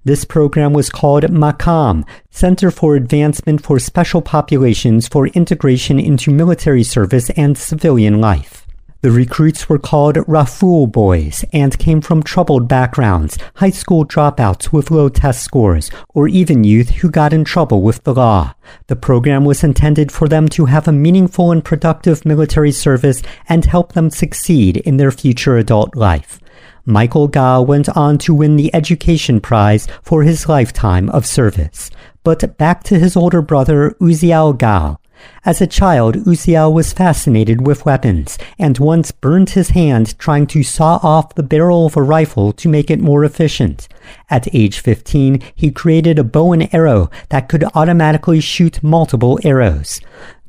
This 0.04 0.24
program 0.24 0.72
was 0.72 0.90
called 0.90 1.24
MAKAM, 1.24 2.04
Center 2.30 2.70
for 2.70 2.96
Advancement 2.96 3.62
for 3.62 3.78
Special 3.78 4.22
Populations 4.22 5.06
for 5.08 5.28
Integration 5.28 6.00
into 6.00 6.30
Military 6.30 6.82
Service 6.82 7.30
and 7.30 7.56
Civilian 7.56 8.20
Life. 8.20 8.66
The 9.02 9.10
recruits 9.10 9.68
were 9.68 9.80
called 9.80 10.14
Raful 10.28 10.86
boys 10.86 11.44
and 11.52 11.76
came 11.76 12.00
from 12.00 12.22
troubled 12.22 12.68
backgrounds, 12.68 13.36
high 13.56 13.70
school 13.70 14.06
dropouts 14.06 14.72
with 14.72 14.92
low 14.92 15.08
test 15.08 15.42
scores, 15.42 15.90
or 16.14 16.28
even 16.28 16.62
youth 16.62 16.90
who 16.90 17.10
got 17.10 17.32
in 17.32 17.44
trouble 17.44 17.82
with 17.82 18.04
the 18.04 18.14
law. 18.14 18.54
The 18.86 18.94
program 18.94 19.44
was 19.44 19.64
intended 19.64 20.12
for 20.12 20.28
them 20.28 20.48
to 20.50 20.66
have 20.66 20.86
a 20.86 20.92
meaningful 20.92 21.50
and 21.50 21.64
productive 21.64 22.24
military 22.24 22.70
service 22.70 23.22
and 23.48 23.64
help 23.64 23.94
them 23.94 24.08
succeed 24.08 24.76
in 24.76 24.98
their 24.98 25.10
future 25.10 25.56
adult 25.56 25.96
life. 25.96 26.38
Michael 26.84 27.28
Gal 27.28 27.64
went 27.64 27.88
on 27.90 28.18
to 28.18 28.34
win 28.34 28.56
the 28.56 28.74
Education 28.74 29.40
Prize 29.40 29.86
for 30.02 30.24
his 30.24 30.48
lifetime 30.48 31.08
of 31.10 31.24
service. 31.24 31.90
But 32.24 32.58
back 32.58 32.82
to 32.84 32.98
his 32.98 33.16
older 33.16 33.40
brother, 33.40 33.94
Uziel 34.00 34.58
Gal. 34.58 35.00
As 35.44 35.60
a 35.60 35.68
child, 35.68 36.16
Uziel 36.26 36.72
was 36.72 36.92
fascinated 36.92 37.64
with 37.64 37.84
weapons 37.84 38.38
and 38.58 38.78
once 38.78 39.12
burned 39.12 39.50
his 39.50 39.70
hand 39.70 40.18
trying 40.18 40.48
to 40.48 40.64
saw 40.64 40.98
off 41.02 41.36
the 41.36 41.44
barrel 41.44 41.86
of 41.86 41.96
a 41.96 42.02
rifle 42.02 42.52
to 42.54 42.68
make 42.68 42.90
it 42.90 42.98
more 42.98 43.24
efficient. 43.24 43.86
At 44.30 44.52
age 44.52 44.80
15, 44.80 45.40
he 45.54 45.70
created 45.70 46.18
a 46.18 46.24
bow 46.24 46.52
and 46.52 46.72
arrow 46.74 47.10
that 47.28 47.48
could 47.48 47.64
automatically 47.76 48.40
shoot 48.40 48.82
multiple 48.82 49.38
arrows. 49.44 50.00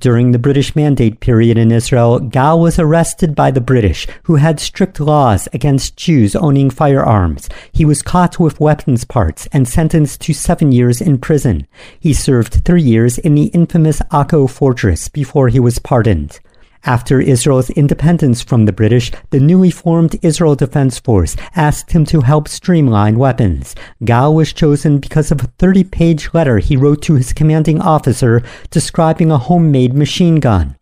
During 0.03 0.33
the 0.33 0.37
British 0.37 0.75
Mandate 0.75 1.21
period 1.21 1.57
in 1.57 1.71
Israel, 1.71 2.19
Gal 2.19 2.59
was 2.59 2.77
arrested 2.77 3.35
by 3.35 3.51
the 3.51 3.61
British, 3.61 4.05
who 4.23 4.35
had 4.35 4.59
strict 4.59 4.99
laws 4.99 5.47
against 5.53 5.95
Jews 5.95 6.35
owning 6.35 6.69
firearms. 6.69 7.47
He 7.71 7.85
was 7.85 8.01
caught 8.01 8.37
with 8.37 8.59
weapons 8.59 9.05
parts 9.05 9.47
and 9.53 9.65
sentenced 9.65 10.19
to 10.23 10.33
seven 10.33 10.73
years 10.73 10.99
in 10.99 11.19
prison. 11.19 11.67
He 11.97 12.11
served 12.11 12.65
three 12.65 12.81
years 12.81 13.17
in 13.17 13.33
the 13.35 13.45
infamous 13.53 14.01
Akko 14.11 14.49
fortress 14.49 15.07
before 15.07 15.47
he 15.47 15.61
was 15.61 15.79
pardoned. 15.79 16.41
After 16.86 17.22
Israel's 17.22 17.69
independence 17.69 18.41
from 18.41 18.65
the 18.65 18.74
British, 18.74 19.10
the 19.30 19.39
newly 19.39 19.72
formed 19.72 20.17
Israel 20.22 20.56
Defense 20.56 21.00
Force 21.00 21.38
asked 21.56 21.93
him 21.93 22.04
to 22.08 22.19
help 22.19 22.50
streamline 22.50 23.17
weapons. 23.17 23.74
Gal 24.04 24.36
was 24.36 24.52
chosen 24.52 24.98
because 24.98 25.32
of 25.32 25.41
a 25.41 25.48
30 25.60 25.86
page 25.86 26.30
letter 26.34 26.60
he 26.60 26.76
wrote 26.76 27.02
to 27.04 27.13
his 27.13 27.32
commanding 27.32 27.80
officer 27.80 28.43
describing 28.69 29.32
a 29.32 29.38
homemade 29.38 29.93
machine 29.93 30.41
gun. 30.41 30.76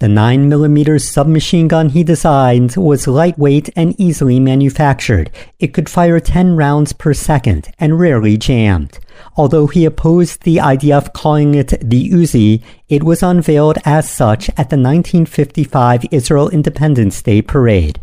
The 0.00 0.06
9mm 0.06 0.98
submachine 0.98 1.68
gun 1.68 1.90
he 1.90 2.02
designed 2.02 2.74
was 2.74 3.06
lightweight 3.06 3.68
and 3.76 3.94
easily 4.00 4.40
manufactured. 4.40 5.30
It 5.58 5.74
could 5.74 5.90
fire 5.90 6.18
10 6.18 6.56
rounds 6.56 6.94
per 6.94 7.12
second 7.12 7.70
and 7.78 8.00
rarely 8.00 8.38
jammed. 8.38 8.98
Although 9.36 9.66
he 9.66 9.84
opposed 9.84 10.44
the 10.44 10.58
idea 10.58 10.96
of 10.96 11.12
calling 11.12 11.54
it 11.54 11.74
the 11.82 12.08
Uzi, 12.12 12.62
it 12.88 13.02
was 13.02 13.22
unveiled 13.22 13.76
as 13.84 14.08
such 14.08 14.48
at 14.50 14.70
the 14.70 14.78
1955 14.78 16.06
Israel 16.10 16.48
Independence 16.48 17.20
Day 17.20 17.42
parade. 17.42 18.00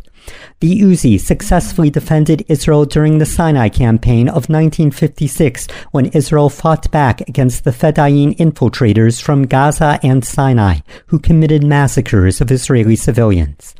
The 0.59 0.81
Uzi 0.81 1.19
successfully 1.19 1.89
defended 1.89 2.45
Israel 2.47 2.85
during 2.85 3.17
the 3.17 3.25
Sinai 3.25 3.69
campaign 3.69 4.27
of 4.27 4.49
1956 4.49 5.67
when 5.91 6.07
Israel 6.07 6.49
fought 6.49 6.89
back 6.91 7.21
against 7.21 7.63
the 7.63 7.71
Fedayeen 7.71 8.35
infiltrators 8.37 9.21
from 9.21 9.47
Gaza 9.47 9.99
and 10.03 10.25
Sinai 10.25 10.79
who 11.07 11.19
committed 11.19 11.63
massacres 11.63 12.41
of 12.41 12.51
Israeli 12.51 12.95
civilians. 12.95 13.75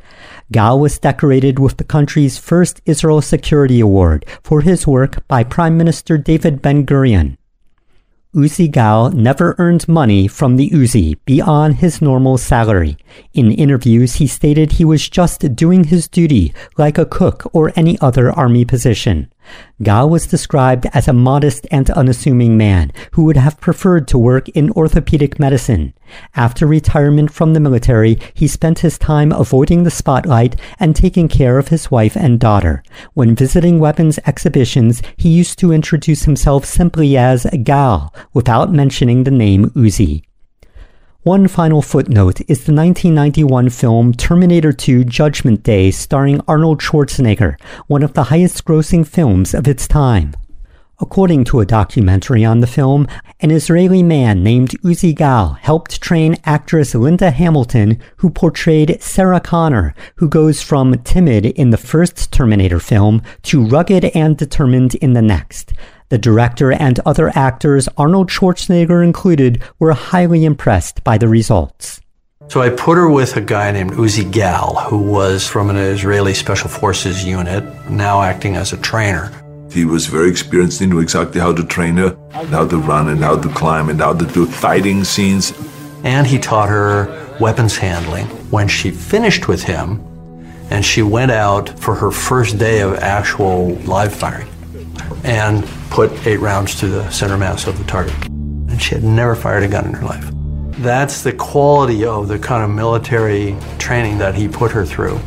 Gal 0.50 0.78
was 0.80 0.98
decorated 0.98 1.58
with 1.58 1.76
the 1.76 1.84
country's 1.84 2.38
first 2.38 2.80
Israel 2.86 3.20
Security 3.20 3.80
Award 3.80 4.24
for 4.42 4.62
his 4.62 4.86
work 4.86 5.26
by 5.28 5.44
Prime 5.44 5.76
Minister 5.76 6.16
David 6.16 6.62
Ben 6.62 6.86
Gurion. 6.86 7.36
Uzi 8.34 8.70
Gal 8.70 9.10
never 9.12 9.54
earned 9.56 9.88
money 9.88 10.28
from 10.28 10.56
the 10.56 10.68
Uzi 10.68 11.16
beyond 11.24 11.76
his 11.76 12.02
normal 12.02 12.36
salary. 12.36 12.98
In 13.32 13.50
interviews, 13.50 14.16
he 14.16 14.26
stated 14.26 14.72
he 14.72 14.84
was 14.84 15.08
just 15.08 15.56
doing 15.56 15.84
his 15.84 16.08
duty 16.08 16.52
like 16.76 16.98
a 16.98 17.06
cook 17.06 17.48
or 17.54 17.72
any 17.74 17.98
other 18.02 18.30
army 18.30 18.66
position. 18.66 19.32
Gal 19.82 20.08
was 20.08 20.26
described 20.26 20.86
as 20.92 21.08
a 21.08 21.12
modest 21.12 21.66
and 21.70 21.88
unassuming 21.90 22.56
man 22.56 22.92
who 23.12 23.24
would 23.24 23.36
have 23.36 23.60
preferred 23.60 24.08
to 24.08 24.18
work 24.18 24.48
in 24.50 24.70
orthopedic 24.70 25.38
medicine. 25.38 25.94
After 26.34 26.66
retirement 26.66 27.32
from 27.32 27.52
the 27.52 27.60
military, 27.60 28.18
he 28.34 28.46
spent 28.46 28.80
his 28.80 28.98
time 28.98 29.32
avoiding 29.32 29.84
the 29.84 29.90
spotlight 29.90 30.56
and 30.78 30.94
taking 30.94 31.28
care 31.28 31.58
of 31.58 31.68
his 31.68 31.90
wife 31.90 32.16
and 32.16 32.40
daughter. 32.40 32.82
When 33.14 33.34
visiting 33.34 33.78
weapons 33.78 34.18
exhibitions, 34.26 35.02
he 35.16 35.28
used 35.28 35.58
to 35.60 35.72
introduce 35.72 36.24
himself 36.24 36.64
simply 36.64 37.16
as 37.16 37.46
Gal, 37.62 38.14
without 38.32 38.72
mentioning 38.72 39.24
the 39.24 39.30
name 39.30 39.70
Uzi. 39.70 40.27
One 41.24 41.48
final 41.48 41.82
footnote 41.82 42.40
is 42.42 42.64
the 42.64 42.72
1991 42.72 43.70
film 43.70 44.14
Terminator 44.14 44.72
2 44.72 45.02
Judgment 45.02 45.64
Day 45.64 45.90
starring 45.90 46.40
Arnold 46.46 46.78
Schwarzenegger, 46.80 47.60
one 47.88 48.04
of 48.04 48.12
the 48.12 48.22
highest 48.24 48.64
grossing 48.64 49.04
films 49.04 49.52
of 49.52 49.66
its 49.66 49.88
time. 49.88 50.36
According 51.00 51.42
to 51.46 51.58
a 51.58 51.66
documentary 51.66 52.44
on 52.44 52.60
the 52.60 52.68
film, 52.68 53.08
an 53.40 53.50
Israeli 53.50 54.00
man 54.00 54.44
named 54.44 54.80
Uzi 54.82 55.12
Gal 55.12 55.54
helped 55.54 56.00
train 56.00 56.36
actress 56.44 56.94
Linda 56.94 57.32
Hamilton, 57.32 57.98
who 58.18 58.30
portrayed 58.30 59.02
Sarah 59.02 59.40
Connor, 59.40 59.96
who 60.16 60.28
goes 60.28 60.62
from 60.62 61.02
timid 61.02 61.46
in 61.46 61.70
the 61.70 61.76
first 61.76 62.32
Terminator 62.32 62.78
film 62.78 63.22
to 63.42 63.66
rugged 63.66 64.04
and 64.04 64.36
determined 64.36 64.94
in 64.94 65.14
the 65.14 65.22
next. 65.22 65.72
The 66.10 66.18
director 66.18 66.72
and 66.72 66.98
other 67.04 67.30
actors, 67.34 67.88
Arnold 67.98 68.30
Schwarzenegger 68.30 69.04
included, 69.04 69.62
were 69.78 69.92
highly 69.92 70.46
impressed 70.46 71.04
by 71.04 71.18
the 71.18 71.28
results. 71.28 72.00
So 72.48 72.62
I 72.62 72.70
put 72.70 72.96
her 72.96 73.10
with 73.10 73.36
a 73.36 73.42
guy 73.42 73.70
named 73.72 73.92
Uzi 73.92 74.30
Gal, 74.30 74.76
who 74.88 75.02
was 75.02 75.46
from 75.46 75.68
an 75.68 75.76
Israeli 75.76 76.32
Special 76.32 76.70
Forces 76.70 77.26
unit, 77.26 77.62
now 77.90 78.22
acting 78.22 78.56
as 78.56 78.72
a 78.72 78.78
trainer. 78.78 79.30
He 79.70 79.84
was 79.84 80.06
very 80.06 80.30
experienced. 80.30 80.80
He 80.80 80.86
knew 80.86 81.00
exactly 81.00 81.42
how 81.42 81.52
to 81.52 81.62
train 81.62 81.98
her, 81.98 82.16
how 82.32 82.66
to 82.66 82.78
run, 82.78 83.08
and 83.08 83.22
how 83.22 83.38
to 83.38 83.48
climb, 83.50 83.90
and 83.90 84.00
how 84.00 84.14
to 84.14 84.24
do 84.24 84.46
fighting 84.46 85.04
scenes. 85.04 85.52
And 86.04 86.26
he 86.26 86.38
taught 86.38 86.70
her 86.70 87.36
weapons 87.38 87.76
handling. 87.76 88.24
When 88.50 88.66
she 88.66 88.90
finished 88.90 89.46
with 89.46 89.62
him, 89.64 90.02
and 90.70 90.86
she 90.86 91.02
went 91.02 91.30
out 91.30 91.78
for 91.78 91.94
her 91.96 92.10
first 92.10 92.56
day 92.58 92.80
of 92.80 92.94
actual 92.94 93.74
live 93.80 94.14
firing, 94.14 94.48
and 95.24 95.64
put 95.90 96.10
eight 96.26 96.40
rounds 96.40 96.74
to 96.80 96.86
the 96.86 97.08
center 97.10 97.36
mass 97.36 97.66
of 97.66 97.78
the 97.78 97.84
target. 97.84 98.14
And 98.26 98.80
she 98.80 98.94
had 98.94 99.04
never 99.04 99.34
fired 99.34 99.62
a 99.62 99.68
gun 99.68 99.86
in 99.86 99.94
her 99.94 100.06
life. 100.06 100.28
That's 100.78 101.22
the 101.22 101.32
quality 101.32 102.04
of 102.04 102.28
the 102.28 102.38
kind 102.38 102.62
of 102.62 102.70
military 102.70 103.56
training 103.78 104.18
that 104.18 104.34
he 104.34 104.46
put 104.46 104.70
her 104.72 104.84
through. 104.84 105.18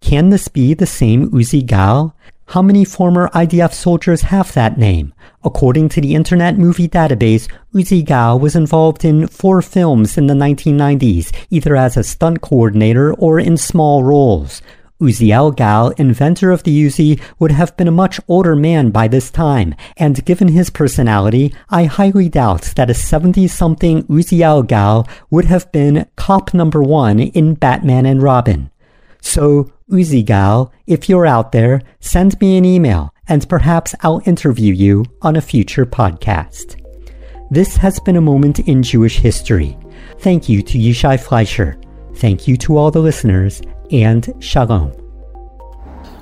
Can 0.00 0.30
this 0.30 0.48
be 0.48 0.74
the 0.74 0.86
same 0.86 1.30
Uzi 1.30 1.64
Gal? 1.64 2.16
How 2.46 2.60
many 2.60 2.84
former 2.84 3.28
IDF 3.28 3.72
soldiers 3.72 4.22
have 4.22 4.52
that 4.52 4.76
name? 4.76 5.14
According 5.44 5.88
to 5.90 6.00
the 6.00 6.14
Internet 6.14 6.58
Movie 6.58 6.88
Database, 6.88 7.48
Uzi 7.72 8.04
Gal 8.04 8.38
was 8.38 8.54
involved 8.54 9.04
in 9.04 9.26
four 9.28 9.62
films 9.62 10.18
in 10.18 10.26
the 10.26 10.34
1990s, 10.34 11.32
either 11.50 11.76
as 11.76 11.96
a 11.96 12.02
stunt 12.02 12.42
coordinator 12.42 13.14
or 13.14 13.38
in 13.38 13.56
small 13.56 14.02
roles. 14.02 14.60
Uziel 15.02 15.54
Gal, 15.54 15.90
inventor 15.98 16.52
of 16.52 16.62
the 16.62 16.86
Uzi, 16.86 17.20
would 17.40 17.50
have 17.50 17.76
been 17.76 17.88
a 17.88 17.90
much 17.90 18.20
older 18.28 18.54
man 18.54 18.90
by 18.90 19.08
this 19.08 19.30
time, 19.30 19.74
and 19.96 20.24
given 20.24 20.48
his 20.48 20.70
personality, 20.70 21.52
I 21.68 21.84
highly 21.84 22.28
doubt 22.28 22.72
that 22.76 22.88
a 22.88 22.94
70 22.94 23.48
something 23.48 24.04
Uziel 24.04 24.64
Gal 24.64 25.08
would 25.28 25.46
have 25.46 25.70
been 25.72 26.06
cop 26.14 26.54
number 26.54 26.80
one 26.80 27.18
in 27.18 27.54
Batman 27.54 28.06
and 28.06 28.22
Robin. 28.22 28.70
So, 29.20 29.72
Uzi 29.90 30.24
Gal, 30.24 30.72
if 30.86 31.08
you're 31.08 31.26
out 31.26 31.50
there, 31.50 31.82
send 31.98 32.40
me 32.40 32.56
an 32.56 32.64
email, 32.64 33.12
and 33.28 33.48
perhaps 33.48 33.96
I'll 34.02 34.22
interview 34.24 34.72
you 34.72 35.04
on 35.20 35.34
a 35.34 35.40
future 35.40 35.84
podcast. 35.84 36.80
This 37.50 37.76
has 37.76 37.98
been 38.00 38.16
a 38.16 38.20
moment 38.20 38.60
in 38.60 38.82
Jewish 38.82 39.18
history. 39.18 39.76
Thank 40.20 40.48
you 40.48 40.62
to 40.62 40.78
Yishai 40.78 41.20
Fleisher. 41.20 41.76
Thank 42.16 42.46
you 42.46 42.56
to 42.58 42.76
all 42.76 42.90
the 42.90 43.00
listeners, 43.00 43.62
and 43.92 44.34
shalom. 44.40 44.92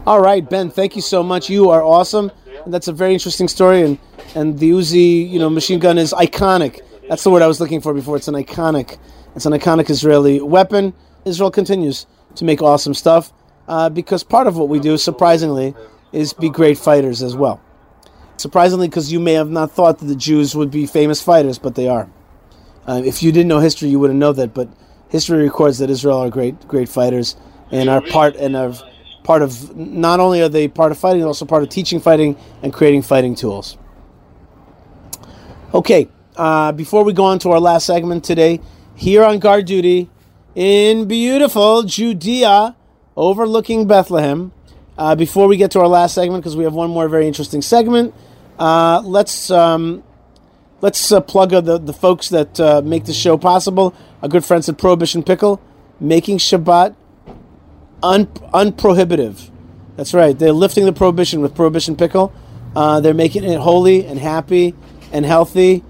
All 0.07 0.21
right, 0.21 0.49
Ben, 0.49 0.71
thank 0.71 0.97
you 0.97 1.03
so 1.03 1.23
much. 1.23 1.49
You 1.49 1.71
are 1.71 1.83
awesome. 1.83 2.33
And 2.65 2.75
that's 2.75 2.89
a 2.89 2.93
very 2.93 3.13
interesting 3.13 3.49
story. 3.49 3.83
And, 3.83 3.99
and 4.35 4.59
the 4.59 4.71
Uzi, 4.71 5.29
you 5.31 5.39
know, 5.39 5.49
machine 5.49 5.79
gun 5.79 5.99
is 5.99 6.13
iconic. 6.13 6.81
That's 7.09 7.23
the 7.25 7.31
word 7.31 7.43
I 7.43 7.47
was 7.47 7.61
looking 7.61 7.81
for 7.81 7.95
before. 7.95 8.17
It's 8.17 8.29
an 8.29 8.35
iconic, 8.35 8.99
it's 9.35 9.47
an 9.47 9.53
iconic 9.53 9.89
Israeli 9.89 10.41
weapon. 10.41 10.95
Israel 11.25 11.51
continues 11.51 12.07
to 12.37 12.45
make 12.45 12.63
awesome 12.63 12.95
stuff 12.95 13.33
uh, 13.69 13.89
because 13.89 14.25
part 14.25 14.47
of 14.47 14.57
what 14.57 14.69
we 14.69 14.81
do, 14.81 14.97
surprisingly, 14.99 15.75
is 16.13 16.33
be 16.33 16.51
great 16.51 16.79
fighters 16.79 17.23
as 17.23 17.37
well. 17.37 17.61
Surprisingly, 18.37 18.89
because 18.89 19.13
you 19.13 19.21
may 19.21 19.35
have 19.35 19.51
not 19.51 19.71
thought 19.71 19.99
that 19.99 20.07
the 20.07 20.17
Jews 20.17 20.57
would 20.57 20.71
be 20.71 20.87
famous 20.87 21.23
fighters, 21.23 21.59
but 21.59 21.75
they 21.75 21.89
are. 21.89 22.09
Uh, 22.87 23.03
if 23.05 23.23
you 23.23 23.33
didn't 23.33 23.49
know 23.49 23.61
history, 23.61 23.89
you 23.91 24.01
wouldn't 24.01 24.19
know 24.19 24.33
that. 24.33 24.55
But 24.55 24.69
history 25.09 25.43
records 25.43 25.79
that 25.79 25.91
Israel 25.91 26.19
are 26.19 26.31
great, 26.31 26.67
great 26.67 26.89
fighters, 26.89 27.37
and 27.71 27.89
are 27.89 28.01
part 28.01 28.37
and 28.37 28.57
are 28.57 28.75
part 29.23 29.43
of. 29.43 29.77
Not 29.77 30.21
only 30.21 30.41
are 30.43 30.49
they 30.49 30.69
part 30.69 30.93
of 30.93 30.99
fighting, 30.99 31.25
also 31.25 31.45
part 31.45 31.63
of 31.63 31.69
teaching 31.69 32.01
fighting 32.01 32.37
and 32.63 32.73
creating 32.73 33.03
fighting 33.03 33.35
tools. 33.35 33.77
Okay, 35.73 36.09
uh, 36.37 36.73
before 36.73 37.05
we 37.05 37.13
go 37.13 37.25
on 37.25 37.39
to 37.41 37.51
our 37.51 37.61
last 37.61 37.87
segment 37.87 38.25
today, 38.25 38.61
here 38.95 39.25
on 39.25 39.39
guard 39.39 39.67
duty 39.67 40.11
in 40.55 41.07
beautiful 41.07 41.85
Judea, 41.85 42.77
overlooking 43.17 43.87
Bethlehem. 43.87 44.53
Uh, 44.99 45.15
before 45.15 45.47
we 45.47 45.57
get 45.57 45.71
to 45.71 45.81
our 45.81 45.89
last 45.89 46.15
segment, 46.15 46.43
because 46.43 46.57
we 46.57 46.65
have 46.65 46.75
one 46.75 46.91
more 46.91 47.09
very 47.09 47.27
interesting 47.27 47.63
segment, 47.63 48.13
uh, 48.59 49.01
let's 49.03 49.51
um, 49.51 50.03
let's 50.83 51.13
uh, 51.13 51.21
plug 51.21 51.51
the 51.51 51.79
the 51.79 51.93
folks 51.93 52.29
that 52.29 52.61
uh, 52.61 52.83
make 52.85 53.05
the 53.05 53.13
show 53.15 53.39
possible. 53.39 53.95
Our 54.23 54.29
good 54.29 54.45
friends 54.45 54.69
at 54.69 54.77
Prohibition 54.77 55.23
Pickle, 55.23 55.61
making 56.01 56.39
Shabbat 56.39 56.95
un- 58.03 58.29
unprohibitive. 58.53 59.51
That's 59.97 60.15
right. 60.15 60.39
They're 60.39 60.53
lifting 60.53 60.85
the 60.85 60.93
prohibition 60.93 61.41
with 61.41 61.55
Prohibition 61.55 61.97
Pickle. 61.97 62.33
Uh, 62.75 63.01
they're 63.01 63.15
making 63.15 63.45
it 63.45 63.59
holy 63.59 64.07
and 64.07 64.19
happy 64.19 64.75
and 65.13 65.25
healthy 65.27 65.83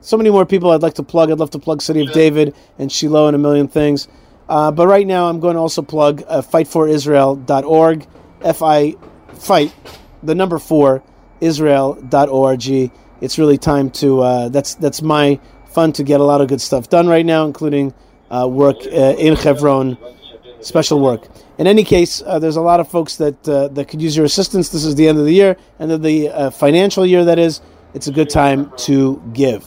So 0.00 0.18
many 0.18 0.28
more 0.28 0.44
people 0.44 0.70
I'd 0.70 0.82
like 0.82 0.94
to 0.94 1.02
plug. 1.02 1.30
I'd 1.30 1.38
love 1.38 1.50
to 1.50 1.58
plug 1.58 1.80
City 1.80 2.06
of 2.06 2.12
David 2.12 2.54
and 2.78 2.92
Shiloh 2.92 3.26
and 3.26 3.34
a 3.34 3.38
million 3.38 3.68
things. 3.68 4.06
Uh, 4.48 4.70
but 4.70 4.86
right 4.86 5.06
now, 5.06 5.28
I'm 5.28 5.40
going 5.40 5.54
to 5.54 5.60
also 5.60 5.82
plug 5.82 6.22
uh, 6.26 6.42
fightforisrael.org. 6.42 8.06
F 8.42 8.62
I 8.62 8.94
fight 9.34 9.74
the 10.22 10.34
number 10.34 10.58
four 10.58 11.02
Israel.org. 11.40 12.92
It's 13.20 13.38
really 13.38 13.58
time 13.58 13.90
to. 13.90 14.20
Uh, 14.20 14.48
that's 14.48 14.74
that's 14.74 15.00
my 15.00 15.40
fun 15.66 15.92
to 15.92 16.02
get 16.02 16.20
a 16.20 16.24
lot 16.24 16.40
of 16.40 16.48
good 16.48 16.60
stuff 16.60 16.88
done 16.88 17.06
right 17.08 17.24
now, 17.24 17.46
including 17.46 17.94
uh, 18.30 18.46
work 18.48 18.76
uh, 18.86 19.14
in 19.18 19.34
Hebron, 19.36 19.96
special 20.60 21.00
work. 21.00 21.26
In 21.56 21.66
any 21.66 21.84
case, 21.84 22.22
there's 22.40 22.56
a 22.56 22.60
lot 22.60 22.80
of 22.80 22.90
folks 22.90 23.16
that 23.16 23.44
that 23.44 23.86
could 23.88 24.02
use 24.02 24.16
your 24.16 24.26
assistance. 24.26 24.68
This 24.70 24.84
is 24.84 24.94
the 24.96 25.08
end 25.08 25.18
of 25.18 25.24
the 25.24 25.32
year, 25.32 25.56
end 25.80 25.92
of 25.92 26.02
the 26.02 26.52
financial 26.54 27.06
year. 27.06 27.24
That 27.24 27.38
is, 27.38 27.60
it's 27.94 28.08
a 28.08 28.12
good 28.12 28.28
time 28.28 28.72
to 28.78 29.22
give. 29.32 29.66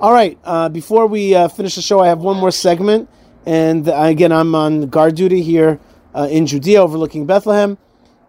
All 0.00 0.12
right. 0.12 0.38
Before 0.72 1.06
we 1.06 1.32
finish 1.48 1.74
the 1.74 1.82
show, 1.82 2.00
I 2.00 2.08
have 2.08 2.18
one 2.18 2.36
more 2.36 2.50
segment, 2.50 3.08
and 3.46 3.88
uh, 3.88 3.94
again, 4.02 4.32
I'm 4.32 4.54
on 4.54 4.88
guard 4.88 5.14
duty 5.16 5.42
here 5.42 5.80
in 6.14 6.46
Judea, 6.46 6.82
overlooking 6.82 7.26
Bethlehem. 7.26 7.76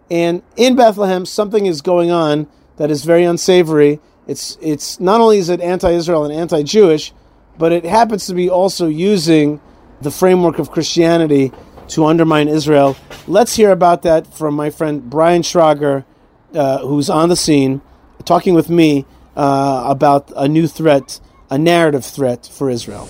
And 0.10 0.44
in 0.56 0.76
Bethlehem, 0.76 1.26
something 1.26 1.66
is 1.66 1.82
going 1.82 2.12
on 2.12 2.48
that 2.78 2.92
is 2.92 3.04
very 3.06 3.24
unsavory. 3.24 4.00
It's 4.28 4.58
it's 4.62 5.00
not 5.00 5.22
only 5.22 5.38
is 5.38 5.50
it 5.50 5.62
anti-Israel 5.62 6.26
and 6.26 6.34
anti-Jewish, 6.34 7.14
but 7.58 7.72
it 7.72 7.86
happens 7.86 8.28
to 8.28 8.34
be 8.34 8.50
also 8.50 8.88
using 8.88 9.62
the 10.02 10.12
framework 10.12 10.60
of 10.60 10.72
Christianity 10.72 11.52
to 11.90 12.06
undermine 12.06 12.48
Israel. 12.48 12.98
Let's 13.28 13.56
hear 13.56 13.72
about 13.72 14.02
that 14.02 14.28
from 14.28 14.56
my 14.56 14.70
friend 14.70 15.10
Brian 15.10 15.42
Schrauger, 15.42 16.06
uh, 16.54 16.80
who's 16.80 17.10
on 17.10 17.30
the 17.30 17.36
scene, 17.36 17.82
talking 18.26 18.54
with 18.54 18.70
me 18.70 19.06
uh, 19.36 19.86
about 19.88 20.32
a 20.36 20.48
new 20.48 20.68
threat, 20.68 21.20
a 21.50 21.58
narrative 21.58 22.06
threat 22.06 22.50
for 22.52 22.70
Israel. 22.70 23.08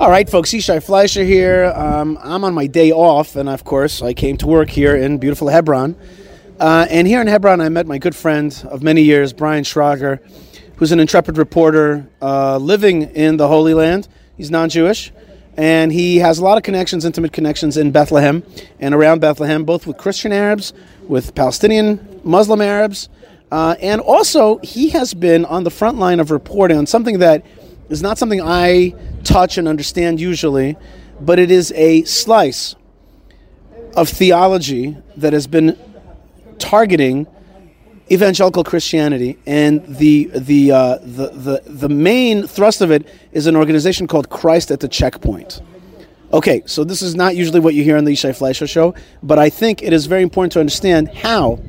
All 0.00 0.10
right, 0.10 0.28
folks, 0.28 0.50
Yishai 0.50 0.84
Fleisher 0.84 1.24
here. 1.24 1.72
Um, 1.74 2.18
I'm 2.20 2.42
on 2.42 2.52
my 2.52 2.66
day 2.66 2.90
off, 2.90 3.36
and 3.36 3.48
of 3.48 3.62
course, 3.62 4.02
I 4.02 4.12
came 4.12 4.36
to 4.38 4.46
work 4.48 4.68
here 4.68 4.96
in 4.96 5.18
beautiful 5.18 5.48
Hebron. 5.48 5.94
Uh, 6.58 6.86
and 6.90 7.06
here 7.06 7.20
in 7.20 7.28
Hebron, 7.28 7.60
I 7.60 7.68
met 7.68 7.86
my 7.86 7.98
good 7.98 8.16
friend 8.16 8.60
of 8.68 8.82
many 8.82 9.02
years, 9.02 9.32
Brian 9.32 9.62
Schrauger, 9.62 10.18
who's 10.76 10.90
an 10.90 10.98
intrepid 10.98 11.38
reporter 11.38 12.08
uh, 12.20 12.58
living 12.58 13.02
in 13.02 13.36
the 13.36 13.46
Holy 13.46 13.72
Land. 13.72 14.08
He's 14.36 14.50
non 14.50 14.68
Jewish 14.68 15.12
and 15.56 15.92
he 15.92 16.16
has 16.16 16.38
a 16.38 16.42
lot 16.42 16.56
of 16.56 16.64
connections, 16.64 17.04
intimate 17.04 17.32
connections 17.32 17.76
in 17.76 17.92
Bethlehem 17.92 18.42
and 18.80 18.94
around 18.94 19.20
Bethlehem, 19.20 19.64
both 19.64 19.86
with 19.86 19.96
Christian 19.96 20.32
Arabs, 20.32 20.72
with 21.06 21.34
Palestinian 21.36 22.20
Muslim 22.24 22.60
Arabs, 22.60 23.08
uh, 23.52 23.76
and 23.80 24.00
also 24.00 24.58
he 24.58 24.88
has 24.90 25.14
been 25.14 25.44
on 25.44 25.62
the 25.62 25.70
front 25.70 25.98
line 25.98 26.18
of 26.18 26.32
reporting 26.32 26.76
on 26.76 26.86
something 26.86 27.20
that 27.20 27.44
is 27.94 28.02
not 28.02 28.18
something 28.18 28.42
I 28.42 28.94
touch 29.22 29.56
and 29.56 29.66
understand 29.66 30.20
usually, 30.20 30.76
but 31.20 31.38
it 31.38 31.50
is 31.50 31.72
a 31.72 32.02
slice 32.04 32.74
of 33.96 34.08
theology 34.08 34.96
that 35.16 35.32
has 35.32 35.46
been 35.46 35.78
targeting 36.58 37.26
evangelical 38.10 38.64
Christianity, 38.64 39.38
and 39.46 39.84
the 39.86 40.30
the, 40.34 40.72
uh, 40.72 40.98
the 40.98 41.28
the 41.28 41.62
the 41.64 41.88
main 41.88 42.46
thrust 42.46 42.80
of 42.82 42.90
it 42.90 43.08
is 43.32 43.46
an 43.46 43.56
organization 43.56 44.06
called 44.06 44.28
Christ 44.28 44.70
at 44.70 44.80
the 44.80 44.88
Checkpoint. 44.88 45.62
Okay, 46.32 46.62
so 46.66 46.82
this 46.82 47.00
is 47.00 47.14
not 47.14 47.36
usually 47.36 47.60
what 47.60 47.74
you 47.74 47.84
hear 47.84 47.96
on 47.96 48.04
the 48.04 48.12
Yishai 48.12 48.36
Fleisher 48.36 48.66
show, 48.66 48.94
but 49.22 49.38
I 49.38 49.48
think 49.48 49.82
it 49.82 49.92
is 49.92 50.06
very 50.06 50.22
important 50.22 50.52
to 50.54 50.60
understand 50.60 51.08
how 51.08 51.60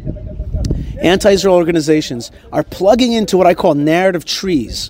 anti-Israel 0.99 1.55
organizations 1.55 2.31
are 2.51 2.63
plugging 2.63 3.13
into 3.13 3.37
what 3.37 3.45
I 3.45 3.53
call 3.53 3.75
narrative 3.75 4.25
trees, 4.25 4.89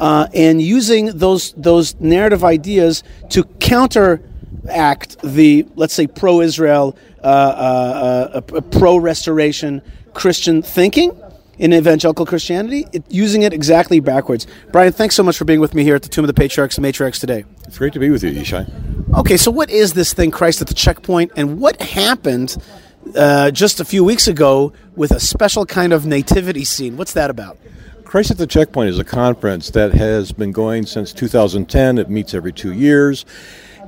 uh, 0.00 0.28
and 0.34 0.60
using 0.62 1.06
those 1.06 1.52
those 1.52 1.94
narrative 2.00 2.44
ideas 2.44 3.02
to 3.30 3.44
counteract 3.60 5.20
the 5.22 5.66
let's 5.76 5.94
say 5.94 6.06
pro-Israel, 6.06 6.96
uh, 7.22 7.26
uh, 7.26 8.40
uh 8.54 8.60
pro-restoration 8.60 9.82
Christian 10.14 10.62
thinking 10.62 11.18
in 11.58 11.72
evangelical 11.72 12.24
Christianity, 12.24 12.86
it, 12.92 13.04
using 13.08 13.42
it 13.42 13.52
exactly 13.52 14.00
backwards. 14.00 14.46
Brian, 14.70 14.92
thanks 14.92 15.14
so 15.14 15.22
much 15.22 15.36
for 15.36 15.44
being 15.44 15.60
with 15.60 15.74
me 15.74 15.82
here 15.82 15.96
at 15.96 16.02
the 16.02 16.08
Tomb 16.08 16.24
of 16.24 16.28
the 16.28 16.34
Patriarchs 16.34 16.78
and 16.78 16.84
Matriarchs 16.86 17.20
today. 17.20 17.44
It's 17.66 17.78
great 17.78 17.92
to 17.94 17.98
be 17.98 18.10
with 18.10 18.22
you, 18.22 18.30
Yishai. 18.30 19.14
Okay, 19.18 19.36
so 19.36 19.50
what 19.50 19.70
is 19.70 19.94
this 19.94 20.12
thing, 20.12 20.30
Christ 20.30 20.60
at 20.60 20.68
the 20.68 20.74
Checkpoint, 20.74 21.32
and 21.36 21.60
what 21.60 21.80
happened 21.82 22.56
uh, 23.16 23.50
just 23.50 23.80
a 23.80 23.84
few 23.84 24.04
weeks 24.04 24.28
ago 24.28 24.72
with 24.94 25.10
a 25.10 25.20
special 25.20 25.66
kind 25.66 25.92
of 25.92 26.06
nativity 26.06 26.64
scene? 26.64 26.96
What's 26.96 27.14
that 27.14 27.30
about? 27.30 27.58
Christ 28.08 28.30
at 28.30 28.38
the 28.38 28.46
Checkpoint 28.46 28.88
is 28.88 28.98
a 28.98 29.04
conference 29.04 29.68
that 29.72 29.92
has 29.92 30.32
been 30.32 30.50
going 30.50 30.86
since 30.86 31.12
2010. 31.12 31.98
It 31.98 32.08
meets 32.08 32.32
every 32.32 32.54
two 32.54 32.72
years. 32.72 33.26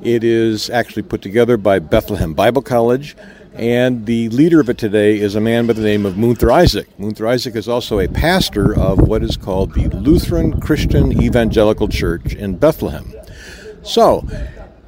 It 0.03 0.23
is 0.23 0.69
actually 0.69 1.05
put 1.05 1.23
together 1.23 1.57
by 1.57 1.79
Bethlehem 1.79 2.35
Bible 2.35 2.61
College, 2.61 3.17
and 3.55 4.05
the 4.05 4.29
leader 4.29 4.61
of 4.61 4.69
it 4.69 4.77
today 4.77 5.19
is 5.19 5.37
a 5.37 5.41
man 5.41 5.67
by 5.67 5.73
the 5.73 5.81
name 5.81 6.05
of 6.05 6.17
Munther 6.17 6.53
Isaac. 6.53 6.87
Munther 6.99 7.27
Isaac 7.27 7.57
is 7.57 7.67
also 7.67 7.99
a 7.99 8.09
pastor 8.09 8.79
of 8.79 8.99
what 9.09 9.23
is 9.23 9.39
called 9.39 9.73
the 9.73 9.89
Lutheran 9.89 10.61
Christian 10.61 11.23
Evangelical 11.23 11.89
Church 11.89 12.35
in 12.35 12.59
Bethlehem. 12.59 13.15
So, 13.83 14.29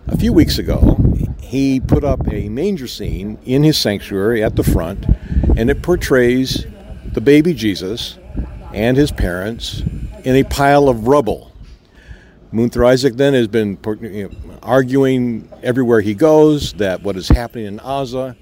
a 0.09 0.19
few 0.19 0.35
weeks 0.35 0.59
ago, 0.59 0.99
he 1.41 1.81
put 1.81 2.05
up 2.05 2.31
a 2.31 2.51
manger 2.51 2.87
scene 2.87 3.39
in 3.47 3.63
his 3.63 3.79
sanctuary 3.79 4.45
at 4.45 4.57
the 4.57 4.63
front, 4.63 5.07
and 5.57 5.71
it 5.71 5.81
portrays 5.81 6.67
the 7.15 7.23
baby 7.23 7.55
Jesus 7.55 8.19
and 8.73 8.97
his 8.97 9.13
parents 9.13 9.83
in 10.25 10.37
a 10.37 10.45
pile 10.45 10.89
of 10.89 11.07
rubble. 11.07 11.53
Munther 12.53 12.87
Isaac 12.87 13.15
then 13.15 13.35
has 13.35 13.49
been 13.49 13.79
arguing 14.63 15.49
everywhere 15.63 16.01
he 16.01 16.15
goes 16.15 16.75
that 16.75 17.03
what 17.03 17.17
is 17.17 17.29
happening 17.29 17.67
in 17.67 17.77
Gaza 17.79 18.37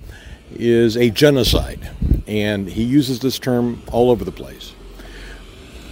is 0.53 0.97
a 0.97 1.11
genocide, 1.11 1.91
and 2.27 2.69
he 2.69 2.83
uses 2.83 3.21
this 3.21 3.39
term 3.39 3.83
all 3.93 4.11
over 4.11 4.25
the 4.25 4.33
place. 4.33 4.73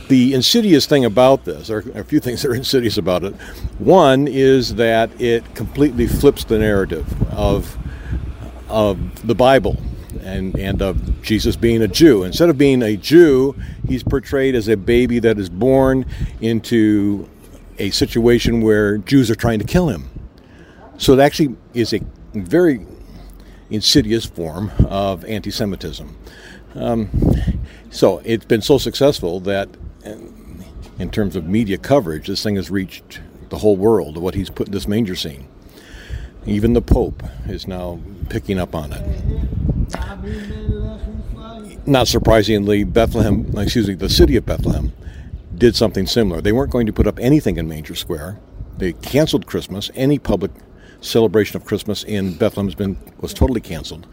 The 0.09 0.35
insidious 0.35 0.87
thing 0.87 1.05
about 1.05 1.45
this, 1.45 1.71
or 1.71 1.81
a 1.95 2.03
few 2.03 2.19
things 2.19 2.43
that 2.43 2.49
are 2.49 2.55
insidious 2.57 2.99
about 2.99 3.23
it, 3.25 3.35
one 3.79 4.27
is 4.27 4.75
that 4.77 5.21
it 5.21 5.55
completely 5.55 6.09
flips 6.09 6.45
the 6.45 6.59
narrative 6.59 7.07
of, 7.33 7.79
of 8.69 9.27
the 9.27 9.35
Bible 9.35 9.77
and, 10.29 10.59
and 10.59 10.83
of 10.83 11.23
Jesus 11.23 11.57
being 11.57 11.83
a 11.83 11.89
Jew. 11.89 12.23
Instead 12.23 12.49
of 12.49 12.59
being 12.59 12.83
a 12.83 12.97
Jew, 12.97 13.57
he's 13.87 14.03
portrayed 14.03 14.55
as 14.55 14.69
a 14.69 14.77
baby 14.77 15.19
that 15.21 15.39
is 15.39 15.49
born 15.49 16.07
into 16.41 17.29
a 17.79 17.91
situation 17.91 18.61
where 18.61 18.99
Jews 18.99 19.31
are 19.31 19.35
trying 19.35 19.59
to 19.61 19.65
kill 19.65 19.89
him. 19.89 20.09
So 20.99 21.13
it 21.15 21.21
actually 21.21 21.57
is 21.75 21.93
a 21.93 22.01
very 22.35 22.85
insidious 23.71 24.27
form 24.27 24.73
of 24.87 25.25
anti 25.25 25.51
Semitism. 25.51 26.17
Um, 26.75 27.11
so 27.91 28.21
it's 28.25 28.45
been 28.45 28.63
so 28.63 28.79
successful 28.79 29.41
that, 29.41 29.69
in 30.99 31.11
terms 31.11 31.37
of 31.37 31.47
media 31.47 31.79
coverage, 31.79 32.27
this 32.27 32.43
thing 32.43 32.57
has 32.57 32.71
reached 32.71 33.21
the 33.49 33.59
whole 33.59 33.77
world 33.77 34.17
of 34.17 34.23
what 34.23 34.35
he's 34.35 34.51
put 34.51 34.69
in 34.69 34.73
this 34.73 34.89
manger 34.89 35.17
scene. 35.17 35.49
Even 36.47 36.73
the 36.73 36.83
Pope 36.83 37.23
is 37.47 37.67
now 37.67 38.01
picking 38.29 38.59
up 38.59 38.75
on 38.75 38.93
it. 38.93 39.78
Not 41.87 42.09
surprisingly, 42.09 42.85
Bethlehem, 42.85 43.53
excuse 43.57 43.89
me, 43.89 43.95
the 43.95 44.09
city 44.09 44.37
of 44.37 44.45
Bethlehem 44.45 44.93
did 45.57 45.75
something 45.75 46.07
similar. 46.07 46.41
They 46.41 46.53
weren't 46.53 46.71
going 46.71 46.87
to 46.87 46.93
put 46.93 47.07
up 47.07 47.19
anything 47.19 47.57
in 47.57 47.69
Manger 47.69 47.95
Square. 47.95 48.39
They 48.77 48.93
canceled 48.93 49.47
Christmas. 49.47 49.91
Any 49.95 50.19
public 50.19 50.51
celebration 51.01 51.57
of 51.57 51.65
Christmas 51.65 52.05
in 52.05 52.35
Bethlehem 52.35 52.67
has 52.67 52.75
been 52.75 52.97
was 53.21 53.35
totally 53.35 53.61
canceled. 53.61 54.07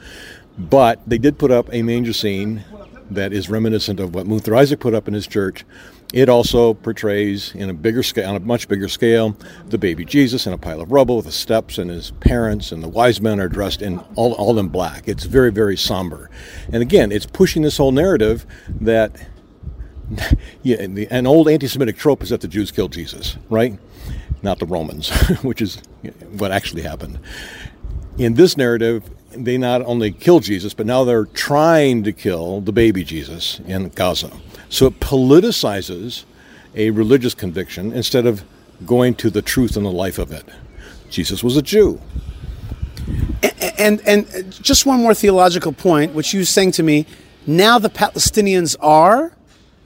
But 0.57 1.01
they 1.07 1.17
did 1.17 1.37
put 1.37 1.51
up 1.51 1.67
a 1.73 1.81
manger 1.81 2.13
scene 2.13 2.63
that 3.11 3.33
is 3.33 3.49
reminiscent 3.49 3.99
of 3.99 4.15
what 4.15 4.25
Munther 4.25 4.57
Isaac 4.57 4.79
put 4.79 4.93
up 4.93 5.07
in 5.07 5.13
his 5.13 5.27
church. 5.27 5.65
It 6.13 6.29
also 6.29 6.73
portrays 6.73 7.53
in 7.55 7.69
a 7.69 7.73
bigger 7.73 8.03
scale, 8.03 8.29
on 8.29 8.35
a 8.35 8.39
much 8.39 8.67
bigger 8.67 8.87
scale, 8.87 9.35
the 9.67 9.77
baby 9.77 10.05
Jesus 10.05 10.47
in 10.47 10.53
a 10.53 10.57
pile 10.57 10.79
of 10.79 10.91
rubble 10.91 11.17
with 11.17 11.25
the 11.25 11.31
steps 11.31 11.77
and 11.77 11.89
his 11.89 12.11
parents, 12.11 12.71
and 12.71 12.81
the 12.81 12.87
wise 12.87 13.19
men 13.19 13.39
are 13.39 13.49
dressed 13.49 13.81
in 13.81 13.99
all, 14.15 14.33
all 14.33 14.57
in 14.59 14.69
black. 14.69 15.07
It's 15.07 15.25
very, 15.25 15.51
very 15.51 15.75
somber. 15.75 16.29
And 16.71 16.81
again, 16.81 17.11
it's 17.11 17.25
pushing 17.25 17.63
this 17.63 17.77
whole 17.77 17.91
narrative 17.91 18.45
that 18.81 19.27
yeah, 20.63 20.77
an 20.81 21.27
old 21.27 21.49
anti-Semitic 21.49 21.97
trope 21.97 22.23
is 22.23 22.29
that 22.29 22.41
the 22.41 22.47
Jews 22.47 22.71
killed 22.71 22.93
Jesus, 22.93 23.37
right? 23.49 23.77
Not 24.41 24.59
the 24.59 24.65
Romans, 24.65 25.09
which 25.41 25.61
is 25.61 25.81
what 26.37 26.51
actually 26.51 26.83
happened. 26.83 27.19
In 28.17 28.35
this 28.35 28.55
narrative, 28.55 29.09
they 29.31 29.57
not 29.57 29.81
only 29.81 30.11
killed 30.11 30.43
Jesus, 30.43 30.73
but 30.73 30.85
now 30.85 31.03
they're 31.03 31.25
trying 31.25 32.03
to 32.03 32.13
kill 32.13 32.61
the 32.61 32.71
baby 32.71 33.03
Jesus 33.03 33.59
in 33.67 33.89
Gaza. 33.89 34.31
So 34.69 34.87
it 34.87 34.99
politicizes 34.99 36.23
a 36.75 36.89
religious 36.91 37.33
conviction 37.33 37.93
instead 37.93 38.25
of 38.25 38.43
going 38.85 39.15
to 39.15 39.29
the 39.29 39.41
truth 39.41 39.77
and 39.77 39.85
the 39.85 39.91
life 39.91 40.17
of 40.17 40.31
it. 40.31 40.45
Jesus 41.09 41.43
was 41.43 41.55
a 41.55 41.61
Jew. 41.61 42.01
And, 43.77 44.01
and, 44.01 44.27
and 44.27 44.51
just 44.51 44.85
one 44.85 44.99
more 44.99 45.13
theological 45.13 45.71
point, 45.71 46.13
which 46.13 46.33
you 46.33 46.41
were 46.41 46.45
saying 46.45 46.71
to 46.71 46.83
me. 46.83 47.05
Now 47.47 47.77
the 47.79 47.89
Palestinians 47.89 48.75
are 48.79 49.31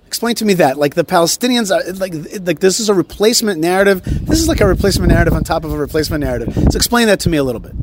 Explain 0.10 0.34
to 0.38 0.46
me 0.46 0.56
that. 0.56 0.80
Like 0.80 0.96
the 0.96 1.04
Palestinians 1.04 1.70
are 1.70 1.94
like 1.94 2.16
like 2.44 2.60
this 2.62 2.80
is 2.80 2.90
a 2.90 2.96
replacement 2.96 3.60
narrative. 3.60 4.02
This 4.04 4.40
is 4.40 4.48
like 4.48 4.60
a 4.60 4.66
replacement 4.66 5.12
narrative 5.12 5.36
on 5.36 5.44
top 5.44 5.64
of 5.64 5.72
a 5.72 5.78
replacement 5.78 6.24
narrative. 6.24 6.52
So 6.72 6.78
explain 6.78 7.06
that 7.06 7.20
to 7.20 7.30
me 7.30 7.38
a 7.38 7.44
little 7.44 7.62
bit. 7.62 7.74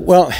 Well, 0.00 0.32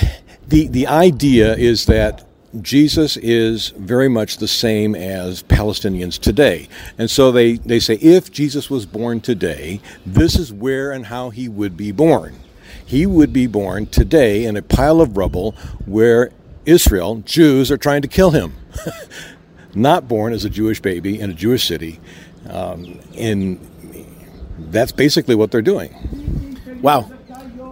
the 0.48 0.66
the 0.66 0.88
idea 0.88 1.54
is 1.54 1.86
that 1.86 2.26
Jesus 2.60 3.16
is 3.18 3.68
very 3.70 4.08
much 4.08 4.38
the 4.38 4.48
same 4.48 4.94
as 4.94 5.42
Palestinians 5.42 6.18
today. 6.18 6.68
And 6.96 7.10
so 7.10 7.30
they, 7.30 7.54
they 7.54 7.78
say 7.78 7.94
if 7.94 8.32
Jesus 8.32 8.70
was 8.70 8.86
born 8.86 9.20
today, 9.20 9.80
this 10.06 10.36
is 10.36 10.52
where 10.52 10.90
and 10.90 11.06
how 11.06 11.30
he 11.30 11.48
would 11.48 11.76
be 11.76 11.92
born. 11.92 12.36
He 12.84 13.04
would 13.04 13.32
be 13.32 13.46
born 13.46 13.86
today 13.86 14.44
in 14.44 14.56
a 14.56 14.62
pile 14.62 15.00
of 15.00 15.16
rubble 15.16 15.52
where 15.84 16.30
Israel, 16.64 17.16
Jews, 17.26 17.70
are 17.70 17.76
trying 17.76 18.02
to 18.02 18.08
kill 18.08 18.30
him. 18.30 18.54
not 19.74 20.08
born 20.08 20.32
as 20.32 20.44
a 20.44 20.50
Jewish 20.50 20.80
baby 20.80 21.20
in 21.20 21.30
a 21.30 21.34
Jewish 21.34 21.66
city. 21.66 22.00
Um, 22.48 22.98
and 23.16 23.58
that's 24.70 24.92
basically 24.92 25.34
what 25.34 25.50
they're 25.50 25.62
doing. 25.62 26.58
Wow. 26.82 27.10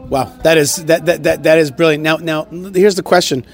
Wow. 0.09 0.25
That 0.43 0.59
is 0.59 0.85
that, 0.85 1.07
that, 1.07 1.23
that, 1.25 1.43
that 1.45 1.59
is 1.59 1.71
brilliant. 1.71 2.05
Now 2.05 2.17
now 2.17 2.45
here's 2.45 2.95
the 2.95 3.03
question. 3.03 3.45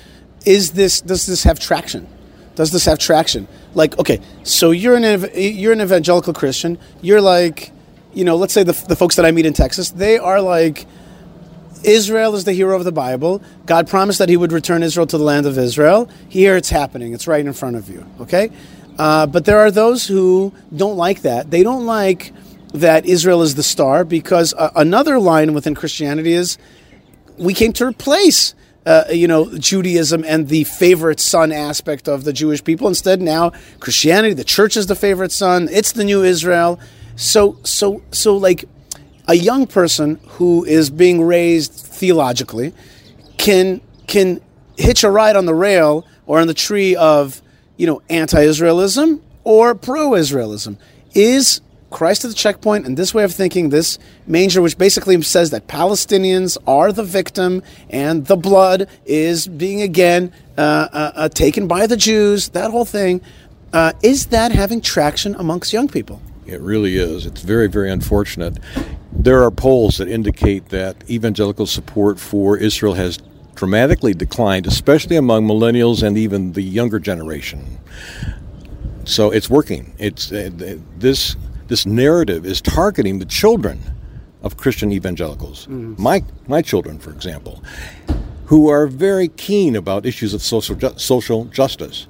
Is 0.46 0.72
this 0.72 1.00
does 1.00 1.26
this 1.26 1.44
have 1.44 1.58
traction? 1.58 2.08
Does 2.54 2.70
this 2.70 2.84
have 2.84 2.98
traction? 2.98 3.48
Like, 3.74 3.98
okay, 3.98 4.20
so 4.42 4.70
you're 4.70 4.96
an 4.96 5.30
you're 5.34 5.72
an 5.72 5.80
evangelical 5.80 6.32
Christian. 6.32 6.78
You're 7.00 7.20
like, 7.20 7.72
you 8.12 8.24
know, 8.24 8.36
let's 8.36 8.52
say 8.52 8.62
the, 8.62 8.72
the 8.88 8.96
folks 8.96 9.16
that 9.16 9.24
I 9.24 9.30
meet 9.30 9.46
in 9.46 9.52
Texas, 9.54 9.90
they 9.90 10.18
are 10.18 10.40
like 10.40 10.86
Israel 11.84 12.34
is 12.34 12.44
the 12.44 12.52
hero 12.52 12.76
of 12.76 12.84
the 12.84 12.92
Bible. 12.92 13.42
God 13.66 13.88
promised 13.88 14.18
that 14.18 14.28
He 14.28 14.36
would 14.36 14.52
return 14.52 14.82
Israel 14.82 15.06
to 15.06 15.18
the 15.18 15.24
land 15.24 15.46
of 15.46 15.58
Israel. 15.58 16.08
Here 16.28 16.56
it's 16.56 16.70
happening. 16.70 17.12
It's 17.12 17.26
right 17.26 17.44
in 17.44 17.52
front 17.52 17.76
of 17.76 17.88
you. 17.88 18.06
Okay? 18.20 18.50
Uh, 18.98 19.26
but 19.26 19.44
there 19.44 19.58
are 19.58 19.70
those 19.70 20.06
who 20.06 20.52
don't 20.74 20.96
like 20.96 21.22
that. 21.22 21.50
They 21.50 21.62
don't 21.62 21.86
like 21.86 22.32
that 22.74 23.06
Israel 23.06 23.42
is 23.42 23.54
the 23.54 23.62
star 23.62 24.04
because 24.04 24.54
uh, 24.54 24.70
another 24.76 25.18
line 25.18 25.54
within 25.54 25.74
Christianity 25.74 26.32
is 26.32 26.58
we 27.38 27.54
came 27.54 27.72
to 27.74 27.86
replace. 27.86 28.54
Uh, 28.84 29.04
you 29.12 29.28
know, 29.28 29.56
Judaism 29.58 30.24
and 30.26 30.48
the 30.48 30.64
favorite 30.64 31.20
son 31.20 31.52
aspect 31.52 32.08
of 32.08 32.24
the 32.24 32.32
Jewish 32.32 32.64
people. 32.64 32.88
Instead, 32.88 33.22
now 33.22 33.52
Christianity, 33.78 34.34
the 34.34 34.42
church 34.42 34.76
is 34.76 34.86
the 34.88 34.96
favorite 34.96 35.30
son. 35.30 35.68
It's 35.70 35.92
the 35.92 36.02
new 36.02 36.24
Israel. 36.24 36.80
So, 37.14 37.58
so, 37.62 38.02
so, 38.10 38.36
like, 38.36 38.64
a 39.28 39.34
young 39.34 39.66
person 39.66 40.18
who 40.30 40.64
is 40.64 40.90
being 40.90 41.22
raised 41.22 41.72
theologically 41.72 42.72
can 43.38 43.80
can 44.06 44.40
hitch 44.76 45.04
a 45.04 45.10
ride 45.10 45.36
on 45.36 45.46
the 45.46 45.54
rail 45.54 46.06
or 46.26 46.40
on 46.40 46.46
the 46.46 46.54
tree 46.54 46.96
of 46.96 47.40
you 47.76 47.86
know 47.86 48.02
anti-Israelism 48.10 49.20
or 49.44 49.74
pro-Israelism. 49.74 50.76
Is 51.14 51.60
Christ 51.92 52.24
at 52.24 52.28
the 52.28 52.34
checkpoint 52.34 52.86
and 52.86 52.96
this 52.96 53.14
way 53.14 53.24
of 53.24 53.32
thinking, 53.32 53.68
this 53.68 53.98
manger, 54.26 54.60
which 54.60 54.76
basically 54.76 55.20
says 55.22 55.50
that 55.50 55.68
Palestinians 55.68 56.56
are 56.66 56.92
the 56.92 57.04
victim 57.04 57.62
and 57.90 58.26
the 58.26 58.36
blood 58.36 58.88
is 59.04 59.46
being 59.46 59.82
again 59.82 60.32
uh, 60.58 60.60
uh, 60.92 61.12
uh, 61.14 61.28
taken 61.28 61.68
by 61.68 61.86
the 61.86 61.96
Jews, 61.96 62.48
that 62.50 62.70
whole 62.70 62.84
thing, 62.84 63.20
uh, 63.72 63.92
is 64.02 64.26
that 64.26 64.52
having 64.52 64.80
traction 64.80 65.34
amongst 65.36 65.72
young 65.72 65.88
people? 65.88 66.20
It 66.46 66.60
really 66.60 66.96
is. 66.96 67.24
It's 67.24 67.40
very, 67.42 67.68
very 67.68 67.90
unfortunate. 67.90 68.58
There 69.12 69.42
are 69.42 69.50
polls 69.50 69.98
that 69.98 70.08
indicate 70.08 70.70
that 70.70 71.08
evangelical 71.08 71.66
support 71.66 72.18
for 72.18 72.56
Israel 72.56 72.94
has 72.94 73.18
dramatically 73.54 74.12
declined, 74.14 74.66
especially 74.66 75.16
among 75.16 75.46
millennials 75.46 76.02
and 76.02 76.18
even 76.18 76.52
the 76.52 76.62
younger 76.62 76.98
generation. 76.98 77.78
So 79.04 79.30
it's 79.30 79.48
working. 79.50 79.94
It's 79.98 80.32
uh, 80.32 80.50
this 80.98 81.36
this 81.72 81.86
narrative 81.86 82.44
is 82.44 82.60
targeting 82.60 83.18
the 83.18 83.24
children 83.24 83.80
of 84.42 84.58
Christian 84.58 84.92
evangelicals. 84.92 85.66
Mm. 85.68 85.98
My 85.98 86.22
my 86.46 86.60
children, 86.60 86.98
for 86.98 87.10
example, 87.12 87.64
who 88.44 88.68
are 88.68 88.86
very 88.86 89.28
keen 89.28 89.74
about 89.74 90.04
issues 90.04 90.34
of 90.34 90.42
social 90.42 90.76
ju- 90.76 90.92
social 90.98 91.46
justice. 91.46 92.06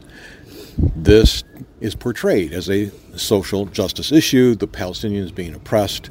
This 0.96 1.44
is 1.80 1.94
portrayed 1.94 2.52
as 2.52 2.68
a 2.68 2.90
social 3.16 3.66
justice 3.66 4.10
issue, 4.10 4.56
the 4.56 4.66
Palestinians 4.66 5.32
being 5.32 5.54
oppressed, 5.54 6.10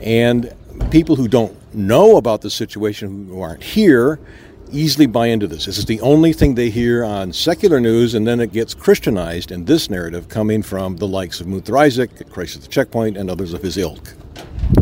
and 0.00 0.54
people 0.92 1.16
who 1.16 1.26
don't 1.26 1.56
know 1.74 2.16
about 2.16 2.42
the 2.42 2.50
situation, 2.50 3.26
who 3.26 3.40
aren't 3.40 3.64
here, 3.64 4.20
easily 4.74 5.06
buy 5.06 5.26
into 5.26 5.46
this. 5.46 5.66
This 5.66 5.78
is 5.78 5.84
the 5.86 6.00
only 6.00 6.32
thing 6.32 6.54
they 6.54 6.70
hear 6.70 7.04
on 7.04 7.32
secular 7.32 7.80
news, 7.80 8.14
and 8.14 8.26
then 8.26 8.40
it 8.40 8.52
gets 8.52 8.74
Christianized 8.74 9.50
in 9.50 9.64
this 9.64 9.88
narrative 9.88 10.28
coming 10.28 10.62
from 10.62 10.96
the 10.96 11.06
likes 11.06 11.40
of 11.40 11.46
Munther 11.46 11.78
Isaac, 11.78 12.30
Christ 12.30 12.56
at 12.56 12.62
the 12.62 12.68
Checkpoint, 12.68 13.16
and 13.16 13.30
others 13.30 13.52
of 13.52 13.62
his 13.62 13.76
ilk. 13.76 14.14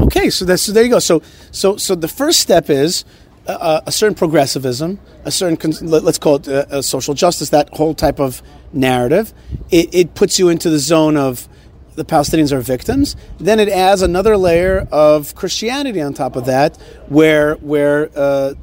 Okay, 0.01 0.31
so 0.31 0.45
that's 0.45 0.63
so 0.63 0.73
there 0.73 0.85
you 0.85 0.91
go. 0.91 0.99
So 0.99 1.23
so 1.51 1.77
so 1.77 1.95
the 1.95 2.09
first 2.09 2.41
step 2.41 2.71
is 2.71 3.05
uh, 3.47 3.81
a 3.87 3.93
certain 3.93 4.15
progressivism, 4.15 4.99
a 5.25 5.31
certain 5.31 5.73
let's 5.83 6.19
call 6.19 6.37
it 6.37 6.49
uh, 6.49 6.65
uh, 6.71 6.83
social 6.83 7.15
justice. 7.15 7.51
That 7.51 7.69
whole 7.71 7.95
type 7.95 8.21
of 8.21 8.43
narrative, 8.73 9.33
it, 9.71 9.95
it 9.95 10.15
puts 10.15 10.39
you 10.39 10.49
into 10.49 10.71
the 10.71 10.79
zone 10.79 11.17
of 11.17 11.49
the 11.95 12.05
Palestinians 12.05 12.53
are 12.53 12.61
victims. 12.61 13.17
Then 13.39 13.61
it 13.61 13.69
adds 13.69 14.03
another 14.03 14.37
layer 14.37 14.89
of 14.91 15.35
Christianity 15.35 16.01
on 16.01 16.15
top 16.15 16.37
of 16.37 16.47
that, 16.47 16.77
where 17.09 17.55
where 17.57 18.11
uh, 18.17 18.55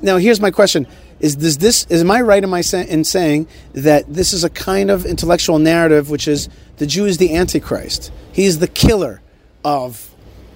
now 0.00 0.16
here's 0.16 0.40
my 0.40 0.50
question: 0.50 0.86
Is 1.20 1.36
does 1.36 1.58
this 1.58 1.86
is 1.88 2.00
am 2.02 2.10
I 2.10 2.20
right 2.20 2.42
in 2.42 2.50
my 2.50 2.62
in 2.72 3.04
saying 3.04 3.48
that 3.72 4.12
this 4.12 4.32
is 4.32 4.44
a 4.44 4.50
kind 4.50 4.90
of 4.90 5.04
intellectual 5.04 5.58
narrative, 5.58 6.10
which 6.10 6.26
is 6.26 6.48
the 6.76 6.86
Jew 6.86 7.06
is 7.06 7.18
the 7.18 7.34
Antichrist? 7.34 8.12
He's 8.32 8.58
the 8.58 8.68
killer 8.68 9.20
of 9.64 10.10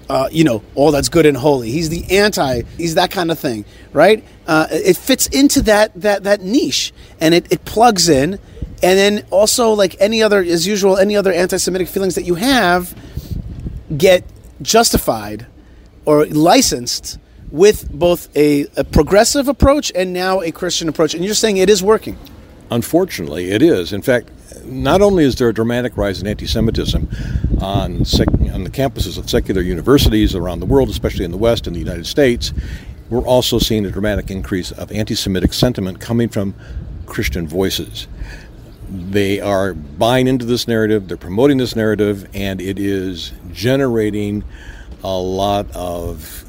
uh, 0.09 0.29
you 0.31 0.43
know, 0.43 0.63
all 0.75 0.91
that's 0.91 1.09
good 1.09 1.25
and 1.25 1.35
holy. 1.35 1.71
He's 1.71 1.89
the 1.89 2.17
anti. 2.17 2.61
He's 2.77 2.95
that 2.95 3.11
kind 3.11 3.31
of 3.31 3.39
thing, 3.39 3.65
right? 3.91 4.23
Uh, 4.47 4.67
it 4.69 4.97
fits 4.97 5.27
into 5.27 5.61
that 5.63 5.99
that 6.01 6.23
that 6.23 6.41
niche, 6.41 6.93
and 7.19 7.33
it, 7.33 7.51
it 7.51 7.65
plugs 7.65 8.09
in. 8.09 8.39
And 8.83 8.97
then 8.97 9.25
also, 9.31 9.71
like 9.71 9.95
any 9.99 10.21
other, 10.21 10.41
as 10.41 10.67
usual, 10.67 10.97
any 10.97 11.15
other 11.15 11.31
anti-Semitic 11.31 11.87
feelings 11.87 12.15
that 12.15 12.23
you 12.23 12.35
have 12.35 12.95
get 13.97 14.23
justified 14.61 15.45
or 16.05 16.25
licensed 16.25 17.17
with 17.51 17.89
both 17.91 18.35
a, 18.35 18.67
a 18.75 18.83
progressive 18.83 19.47
approach 19.47 19.91
and 19.95 20.13
now 20.13 20.41
a 20.41 20.51
Christian 20.51 20.89
approach. 20.89 21.13
And 21.13 21.23
you're 21.23 21.33
saying 21.33 21.57
it 21.57 21.69
is 21.69 21.81
working. 21.81 22.17
Unfortunately, 22.71 23.51
it 23.51 23.61
is. 23.61 23.93
In 23.93 24.01
fact, 24.01 24.29
not 24.65 25.01
only 25.01 25.23
is 25.23 25.35
there 25.35 25.49
a 25.49 25.53
dramatic 25.53 25.95
rise 25.97 26.21
in 26.21 26.27
anti 26.27 26.47
Semitism 26.47 27.07
on, 27.61 28.03
sec- 28.05 28.27
on 28.27 28.63
the 28.63 28.69
campuses 28.69 29.17
of 29.17 29.29
secular 29.29 29.61
universities 29.61 30.35
around 30.35 30.59
the 30.59 30.65
world, 30.65 30.89
especially 30.89 31.25
in 31.25 31.31
the 31.31 31.37
West 31.37 31.67
and 31.67 31.75
the 31.75 31.79
United 31.79 32.07
States, 32.07 32.53
we're 33.09 33.25
also 33.25 33.59
seeing 33.59 33.85
a 33.85 33.91
dramatic 33.91 34.31
increase 34.31 34.71
of 34.71 34.91
anti 34.91 35.15
Semitic 35.15 35.53
sentiment 35.53 35.99
coming 35.99 36.29
from 36.29 36.55
Christian 37.05 37.47
voices. 37.47 38.07
They 38.89 39.39
are 39.39 39.73
buying 39.73 40.27
into 40.27 40.45
this 40.45 40.67
narrative, 40.67 41.07
they're 41.07 41.17
promoting 41.17 41.57
this 41.57 41.75
narrative, 41.75 42.29
and 42.33 42.61
it 42.61 42.79
is 42.79 43.33
generating 43.51 44.43
a 45.03 45.17
lot 45.17 45.69
of 45.75 46.43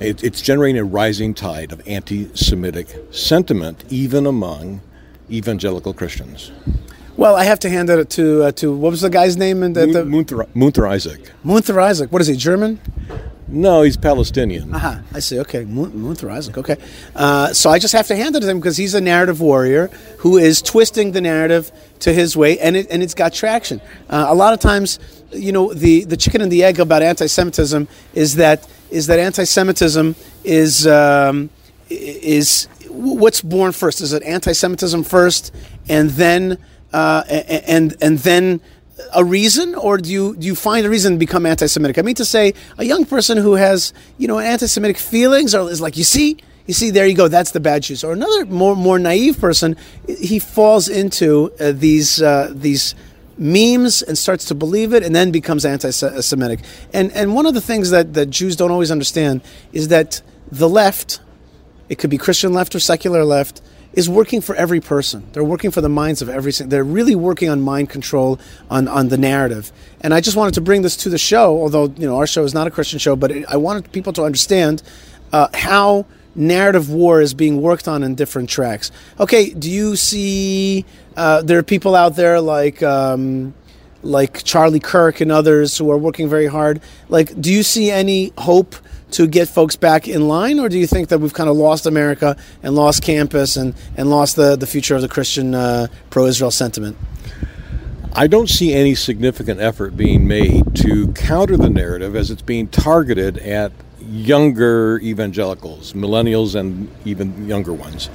it, 0.00 0.24
it's 0.24 0.40
generating 0.42 0.78
a 0.78 0.84
rising 0.84 1.34
tide 1.34 1.72
of 1.72 1.86
anti 1.86 2.34
Semitic 2.34 2.88
sentiment, 3.10 3.84
even 3.88 4.26
among 4.26 4.80
evangelical 5.30 5.94
Christians. 5.94 6.50
Well, 7.16 7.36
I 7.36 7.44
have 7.44 7.58
to 7.60 7.68
hand 7.70 7.90
it 7.90 8.10
to 8.10 8.44
uh, 8.44 8.52
to 8.52 8.74
what 8.74 8.90
was 8.90 9.02
the 9.02 9.10
guy's 9.10 9.36
name? 9.36 9.62
And 9.62 9.76
the, 9.76 9.86
the 9.86 10.02
Munther, 10.04 10.46
Munther 10.54 10.88
Isaac. 10.88 11.30
Munther 11.44 11.80
Isaac. 11.82 12.10
What 12.10 12.22
is 12.22 12.28
he? 12.28 12.36
German? 12.36 12.80
No, 13.52 13.82
he's 13.82 13.98
Palestinian. 13.98 14.74
Aha, 14.74 15.02
I 15.12 15.18
see. 15.18 15.38
Okay, 15.40 15.64
Mun- 15.64 15.92
Munther 15.92 16.30
Isaac. 16.30 16.56
Okay, 16.56 16.76
uh, 17.14 17.52
so 17.52 17.68
I 17.68 17.78
just 17.78 17.92
have 17.92 18.06
to 18.06 18.16
hand 18.16 18.34
it 18.34 18.40
to 18.40 18.48
him 18.48 18.58
because 18.58 18.78
he's 18.78 18.94
a 18.94 19.00
narrative 19.00 19.42
warrior 19.42 19.88
who 20.18 20.38
is 20.38 20.62
twisting 20.62 21.12
the 21.12 21.20
narrative 21.20 21.70
to 22.00 22.14
his 22.14 22.34
way, 22.34 22.58
and 22.58 22.76
it 22.76 22.86
and 22.90 23.02
it's 23.02 23.12
got 23.14 23.34
traction. 23.34 23.82
Uh, 24.08 24.24
a 24.28 24.34
lot 24.34 24.54
of 24.54 24.60
times, 24.60 24.98
you 25.32 25.52
know, 25.52 25.72
the 25.74 26.04
the 26.04 26.16
chicken 26.16 26.40
and 26.40 26.50
the 26.50 26.64
egg 26.64 26.80
about 26.80 27.02
anti-Semitism 27.02 27.88
is 28.14 28.36
that 28.36 28.66
is 28.90 29.06
that 29.08 29.18
anti-Semitism 29.18 30.16
is 30.44 30.86
um, 30.86 31.50
is 31.90 32.68
what's 32.88 33.42
born 33.42 33.72
first? 33.72 34.00
Is 34.00 34.14
it 34.14 34.22
anti-Semitism 34.22 35.04
first, 35.04 35.54
and 35.90 36.08
then 36.10 36.56
uh, 36.94 37.24
and 37.28 37.96
and 38.00 38.18
then 38.20 38.62
a 39.14 39.24
reason, 39.24 39.74
or 39.74 39.98
do 39.98 40.10
you 40.10 40.36
do 40.36 40.46
you 40.46 40.54
find 40.54 40.86
a 40.86 40.90
reason 40.90 41.12
to 41.14 41.18
become 41.18 41.46
anti-Semitic? 41.46 41.98
I 41.98 42.02
mean 42.02 42.14
to 42.16 42.24
say, 42.24 42.54
a 42.78 42.84
young 42.84 43.04
person 43.04 43.38
who 43.38 43.54
has 43.54 43.92
you 44.18 44.28
know 44.28 44.38
anti-Semitic 44.38 44.98
feelings, 44.98 45.54
or 45.54 45.70
is 45.70 45.80
like, 45.80 45.96
you 45.96 46.04
see, 46.04 46.36
you 46.66 46.74
see, 46.74 46.90
there 46.90 47.06
you 47.06 47.14
go, 47.14 47.28
that's 47.28 47.52
the 47.52 47.60
bad 47.60 47.82
Jews. 47.82 48.04
Or 48.04 48.12
another 48.12 48.46
more 48.46 48.76
more 48.76 48.98
naive 48.98 49.38
person, 49.38 49.76
he 50.06 50.38
falls 50.38 50.88
into 50.88 51.52
uh, 51.58 51.72
these 51.72 52.22
uh, 52.22 52.52
these 52.54 52.94
memes 53.38 54.02
and 54.02 54.16
starts 54.16 54.44
to 54.46 54.54
believe 54.54 54.92
it, 54.92 55.02
and 55.02 55.16
then 55.16 55.30
becomes 55.30 55.64
anti-Semitic. 55.64 56.60
And 56.92 57.10
and 57.12 57.34
one 57.34 57.46
of 57.46 57.54
the 57.54 57.60
things 57.60 57.90
that 57.90 58.14
that 58.14 58.26
Jews 58.26 58.56
don't 58.56 58.70
always 58.70 58.90
understand 58.90 59.40
is 59.72 59.88
that 59.88 60.22
the 60.50 60.68
left, 60.68 61.20
it 61.88 61.96
could 61.98 62.10
be 62.10 62.18
Christian 62.18 62.52
left 62.52 62.74
or 62.74 62.78
secular 62.80 63.24
left, 63.24 63.62
is 63.92 64.08
working 64.08 64.40
for 64.40 64.54
every 64.54 64.80
person. 64.80 65.26
They're 65.32 65.44
working 65.44 65.70
for 65.70 65.80
the 65.80 65.88
minds 65.88 66.22
of 66.22 66.28
every. 66.28 66.52
They're 66.52 66.84
really 66.84 67.14
working 67.14 67.48
on 67.48 67.60
mind 67.60 67.90
control 67.90 68.38
on 68.70 68.88
on 68.88 69.08
the 69.08 69.18
narrative. 69.18 69.72
And 70.00 70.14
I 70.14 70.20
just 70.20 70.36
wanted 70.36 70.54
to 70.54 70.60
bring 70.60 70.82
this 70.82 70.96
to 70.98 71.10
the 71.10 71.18
show, 71.18 71.60
although 71.60 71.92
you 71.96 72.06
know 72.06 72.16
our 72.16 72.26
show 72.26 72.44
is 72.44 72.54
not 72.54 72.66
a 72.66 72.70
Christian 72.70 72.98
show, 72.98 73.16
but 73.16 73.30
it, 73.30 73.44
I 73.48 73.56
wanted 73.56 73.92
people 73.92 74.12
to 74.14 74.24
understand 74.24 74.82
uh, 75.32 75.48
how 75.54 76.06
narrative 76.34 76.90
war 76.90 77.20
is 77.20 77.34
being 77.34 77.60
worked 77.60 77.86
on 77.86 78.02
in 78.02 78.14
different 78.14 78.48
tracks. 78.48 78.90
Okay, 79.20 79.50
do 79.50 79.70
you 79.70 79.96
see 79.96 80.84
uh, 81.16 81.42
there 81.42 81.58
are 81.58 81.62
people 81.62 81.94
out 81.94 82.16
there 82.16 82.40
like? 82.40 82.82
Um, 82.82 83.54
like 84.04 84.42
Charlie 84.42 84.80
Kirk 84.80 85.20
and 85.20 85.30
others 85.30 85.78
who 85.78 85.88
are 85.92 85.96
working 85.96 86.28
very 86.28 86.48
hard. 86.48 86.80
Like, 87.08 87.40
do 87.40 87.52
you 87.52 87.62
see 87.62 87.88
any 87.88 88.32
hope 88.36 88.74
to 89.12 89.26
get 89.26 89.48
folks 89.48 89.76
back 89.76 90.08
in 90.08 90.28
line, 90.28 90.58
or 90.58 90.68
do 90.68 90.78
you 90.78 90.86
think 90.86 91.08
that 91.08 91.18
we've 91.18 91.34
kind 91.34 91.48
of 91.48 91.56
lost 91.56 91.86
America 91.86 92.36
and 92.62 92.74
lost 92.74 93.02
campus 93.02 93.56
and, 93.56 93.74
and 93.96 94.10
lost 94.10 94.36
the, 94.36 94.56
the 94.56 94.66
future 94.66 94.94
of 94.94 95.02
the 95.02 95.08
Christian 95.08 95.54
uh, 95.54 95.86
pro 96.10 96.26
Israel 96.26 96.50
sentiment? 96.50 96.96
I 98.14 98.26
don't 98.26 98.48
see 98.48 98.74
any 98.74 98.94
significant 98.94 99.60
effort 99.60 99.96
being 99.96 100.28
made 100.28 100.76
to 100.76 101.12
counter 101.12 101.56
the 101.56 101.70
narrative 101.70 102.14
as 102.14 102.30
it's 102.30 102.42
being 102.42 102.68
targeted 102.68 103.38
at 103.38 103.72
younger 104.00 104.98
evangelicals, 105.00 105.94
millennials, 105.94 106.54
and 106.54 106.90
even 107.06 107.48
younger 107.48 107.72
ones. 107.72 108.10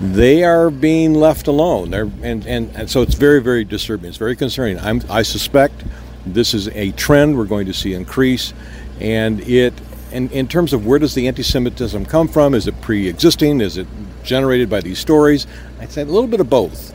They 0.00 0.44
are 0.44 0.70
being 0.70 1.14
left 1.14 1.48
alone. 1.48 1.90
They're, 1.90 2.10
and, 2.22 2.46
and, 2.46 2.74
and 2.74 2.90
so 2.90 3.02
it's 3.02 3.14
very, 3.14 3.42
very 3.42 3.64
disturbing. 3.64 4.08
It's 4.08 4.18
very 4.18 4.36
concerning. 4.36 4.78
I'm, 4.78 5.02
I 5.10 5.22
suspect 5.22 5.84
this 6.24 6.54
is 6.54 6.68
a 6.68 6.92
trend 6.92 7.36
we're 7.36 7.44
going 7.44 7.66
to 7.66 7.74
see 7.74 7.94
increase. 7.94 8.54
And 9.00 9.40
it, 9.40 9.74
and 10.12 10.30
in 10.32 10.48
terms 10.48 10.72
of 10.72 10.86
where 10.86 10.98
does 10.98 11.14
the 11.14 11.26
anti 11.28 11.42
Semitism 11.42 12.06
come 12.06 12.28
from? 12.28 12.54
Is 12.54 12.66
it 12.66 12.80
pre 12.80 13.08
existing? 13.08 13.60
Is 13.60 13.76
it 13.76 13.86
generated 14.22 14.70
by 14.70 14.80
these 14.80 14.98
stories? 14.98 15.46
I'd 15.80 15.90
say 15.90 16.02
a 16.02 16.04
little 16.04 16.28
bit 16.28 16.40
of 16.40 16.48
both. 16.48 16.94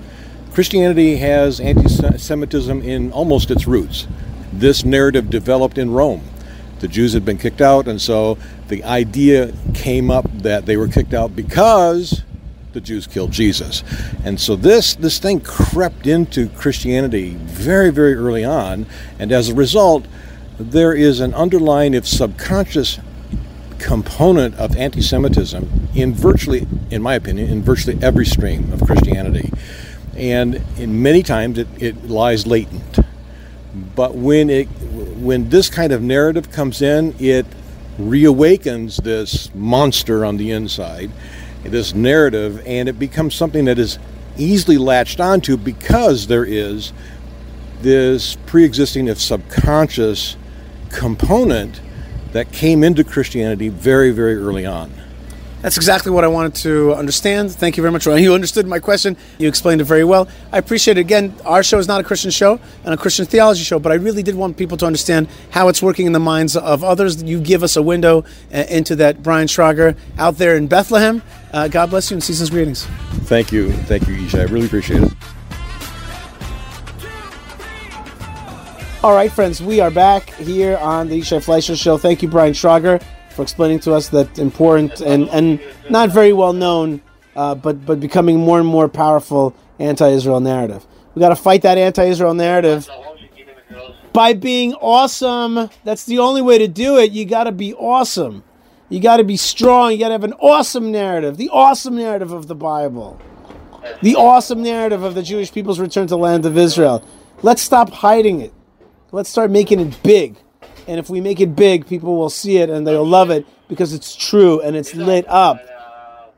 Christianity 0.54 1.18
has 1.18 1.60
anti 1.60 1.88
Semitism 2.18 2.82
in 2.82 3.12
almost 3.12 3.52
its 3.52 3.68
roots. 3.68 4.08
This 4.52 4.84
narrative 4.84 5.30
developed 5.30 5.78
in 5.78 5.92
Rome. 5.92 6.24
The 6.80 6.88
Jews 6.88 7.14
had 7.14 7.24
been 7.24 7.38
kicked 7.38 7.62
out, 7.62 7.88
and 7.88 8.02
so 8.02 8.38
the 8.68 8.84
idea 8.84 9.54
came 9.74 10.10
up 10.10 10.26
that 10.40 10.66
they 10.66 10.78
were 10.78 10.88
kicked 10.88 11.14
out 11.14 11.36
because 11.36 12.24
the 12.74 12.82
Jews 12.82 13.06
killed 13.06 13.32
Jesus. 13.32 13.84
And 14.24 14.40
so 14.40 14.56
this 14.56 14.96
this 14.96 15.20
thing 15.20 15.42
crept 15.42 16.08
into 16.08 16.50
Christianity 16.50 17.36
very 17.36 17.92
very 17.92 18.16
early 18.16 18.44
on, 18.44 18.86
and 19.20 19.32
as 19.32 19.50
a 19.50 19.56
result, 19.56 20.06
there 20.70 20.94
is 20.94 21.20
an 21.20 21.34
underlying 21.34 21.94
if 21.94 22.08
subconscious 22.08 23.00
component 23.80 24.56
of 24.56 24.76
anti-Semitism 24.76 25.90
in 25.96 26.14
virtually, 26.14 26.68
in 26.92 27.02
my 27.02 27.16
opinion, 27.16 27.50
in 27.50 27.64
virtually 27.64 27.98
every 28.02 28.26
stream 28.26 28.72
of 28.72 28.82
Christianity, 28.82 29.52
and 30.16 30.62
in 30.78 31.02
many 31.02 31.24
times 31.24 31.58
it, 31.58 31.68
it 31.80 32.10
lies 32.10 32.46
latent. 32.46 33.00
But 33.96 34.16
when 34.16 34.50
it 34.50 34.66
when 34.66 35.50
this 35.50 35.70
kind 35.70 35.92
of 35.94 36.02
narrative 36.02 36.52
comes 36.52 36.82
in, 36.82 37.16
it 37.20 37.46
reawakens 37.98 39.02
this 39.04 39.54
monster 39.54 40.26
on 40.26 40.38
the 40.38 40.52
inside, 40.52 41.12
this 41.64 41.94
narrative, 41.94 42.62
and 42.66 42.90
it 42.90 43.00
becomes 43.00 43.36
something 43.36 43.66
that 43.66 43.80
is 43.80 44.00
easily 44.38 44.78
latched 44.78 45.20
onto 45.20 45.58
because 45.58 46.28
there 46.28 46.46
is 46.46 46.94
this 47.82 48.38
pre-existing, 48.46 49.08
if 49.08 49.20
subconscious, 49.20 50.38
component 50.92 51.82
that 52.34 52.52
came 52.52 52.84
into 52.84 53.04
Christianity 53.04 53.70
very, 53.70 54.12
very 54.12 54.36
early 54.36 54.66
on. 54.66 54.92
That's 55.62 55.78
exactly 55.78 56.12
what 56.12 56.24
I 56.24 56.28
wanted 56.28 56.56
to 56.64 56.96
understand. 56.96 57.52
Thank 57.52 57.78
you 57.78 57.84
very 57.84 57.92
much, 57.92 58.08
You 58.08 58.34
understood 58.34 58.66
my 58.66 58.80
question. 58.80 59.16
You 59.38 59.48
explained 59.48 59.80
it 59.80 59.84
very 59.84 60.04
well. 60.04 60.28
I 60.52 60.58
appreciate 60.58 60.98
it. 60.98 61.02
Again, 61.02 61.36
our 61.46 61.62
show 61.62 61.78
is 61.78 61.88
not 61.88 62.02
a 62.02 62.04
Christian 62.04 62.32
show 62.32 62.60
and 62.84 62.96
a 62.96 62.98
Christian 62.98 63.28
theology 63.28 63.64
show, 63.64 63.78
but 63.78 63.92
I 63.92 63.96
really 63.96 64.24
did 64.24 64.34
want 64.34 64.58
people 64.58 64.76
to 64.78 64.88
understand 64.88 65.28
how 65.52 65.68
it's 65.68 65.82
working 65.82 66.08
in 66.08 66.14
the 66.14 66.20
minds 66.20 66.58
of 66.58 66.84
others. 66.84 67.22
You 67.22 67.40
give 67.40 67.62
us 67.62 67.76
a 67.76 67.82
window 67.84 68.26
uh, 68.52 68.64
into 68.70 68.96
that. 68.98 69.22
Brian 69.22 69.48
Schrauger 69.48 69.96
out 70.18 70.40
there 70.40 70.58
in 70.58 70.66
Bethlehem. 70.66 71.22
Uh, 71.54 71.68
God 71.68 71.92
bless 71.92 72.10
you 72.10 72.16
and 72.16 72.24
season's 72.24 72.50
greetings. 72.50 72.86
Thank 73.26 73.52
you. 73.52 73.72
Thank 73.72 74.08
you, 74.08 74.16
Isha. 74.16 74.42
I 74.42 74.44
really 74.46 74.66
appreciate 74.66 75.04
it. 75.04 75.12
All 79.04 79.16
right, 79.16 79.32
friends, 79.32 79.64
we 79.64 79.80
are 79.80 79.90
back 79.90 80.30
here 80.36 80.78
on 80.78 81.10
the 81.10 81.20
Yishai 81.20 81.44
Fleisher 81.44 81.76
Show. 81.76 81.98
Thank 81.98 82.22
you, 82.22 82.28
Brian 82.28 82.54
Schrauger, 82.54 83.02
for 83.32 83.42
explaining 83.42 83.80
to 83.80 83.96
us 83.96 84.10
that 84.10 84.38
important 84.38 85.02
and, 85.02 85.28
and 85.30 85.60
not 85.90 86.12
very 86.12 86.34
well 86.34 86.54
known, 86.54 87.02
uh, 87.36 87.56
but 87.56 87.84
but 87.84 88.00
becoming 88.00 88.38
more 88.38 88.60
and 88.60 88.68
more 88.68 88.88
powerful 88.88 89.56
anti-Israel 89.80 90.40
narrative. 90.40 90.86
We 91.16 91.20
got 91.20 91.30
to 91.30 91.36
fight 91.36 91.64
that 91.64 91.80
anti-Israel 91.80 92.36
narrative 92.36 92.88
by 94.14 94.34
being 94.34 94.76
awesome. 94.76 95.72
That's 95.84 96.06
the 96.06 96.20
only 96.20 96.44
way 96.44 96.60
to 96.60 96.68
do 96.68 97.00
it. 97.00 97.10
You 97.10 97.26
got 97.26 97.46
to 97.46 97.52
be 97.52 97.74
awesome. 97.74 98.44
You 98.90 99.00
got 99.00 99.18
to 99.18 99.24
be 99.24 99.36
strong. 99.36 99.94
You 99.94 99.98
got 99.98 100.10
to 100.10 100.14
have 100.14 100.24
an 100.24 100.34
awesome 100.34 100.92
narrative, 100.92 101.38
the 101.38 101.50
awesome 101.50 101.96
narrative 101.96 102.32
of 102.32 102.46
the 102.46 102.56
Bible, 102.56 103.20
the 104.04 104.16
awesome 104.16 104.62
narrative 104.62 105.02
of 105.02 105.16
the 105.16 105.24
Jewish 105.24 105.52
people's 105.52 105.80
return 105.80 106.06
to 106.06 106.12
the 106.12 106.20
land 106.20 106.46
of 106.46 106.56
Israel. 106.56 107.04
Let's 107.42 107.64
stop 107.64 107.90
hiding 107.90 108.42
it. 108.42 108.54
Let's 109.12 109.30
start 109.30 109.52
making 109.52 109.80
it 109.80 110.02
big. 110.04 110.38
And 110.88 111.00
if 111.00 111.10
we 111.10 111.22
make 111.22 111.40
it 111.40 111.56
big, 111.56 111.86
people 111.88 112.16
will 112.18 112.30
see 112.30 112.58
it 112.58 112.70
and 112.70 112.86
they'll 112.88 113.06
love 113.06 113.30
it 113.30 113.46
because 113.68 113.94
it's 113.94 114.16
true 114.16 114.62
and 114.62 114.76
it's 114.76 114.96
lit 114.96 115.26
up 115.28 115.60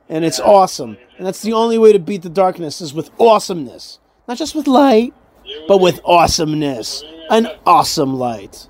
and 0.10 0.26
it's 0.26 0.40
awesome. 0.40 0.98
And 1.18 1.26
that's 1.26 1.42
the 1.42 1.54
only 1.54 1.78
way 1.78 1.94
to 1.94 2.00
beat 2.00 2.24
the 2.24 2.30
darkness 2.30 2.82
is 2.82 2.94
with 2.94 3.10
awesomeness. 3.20 4.00
Not 4.28 4.38
just 4.38 4.56
with 4.56 4.68
light, 4.68 5.14
but 5.68 5.80
with 5.80 6.00
awesomeness. 6.06 7.04
An 7.30 7.48
awesome 7.66 8.16
light. 8.16 8.68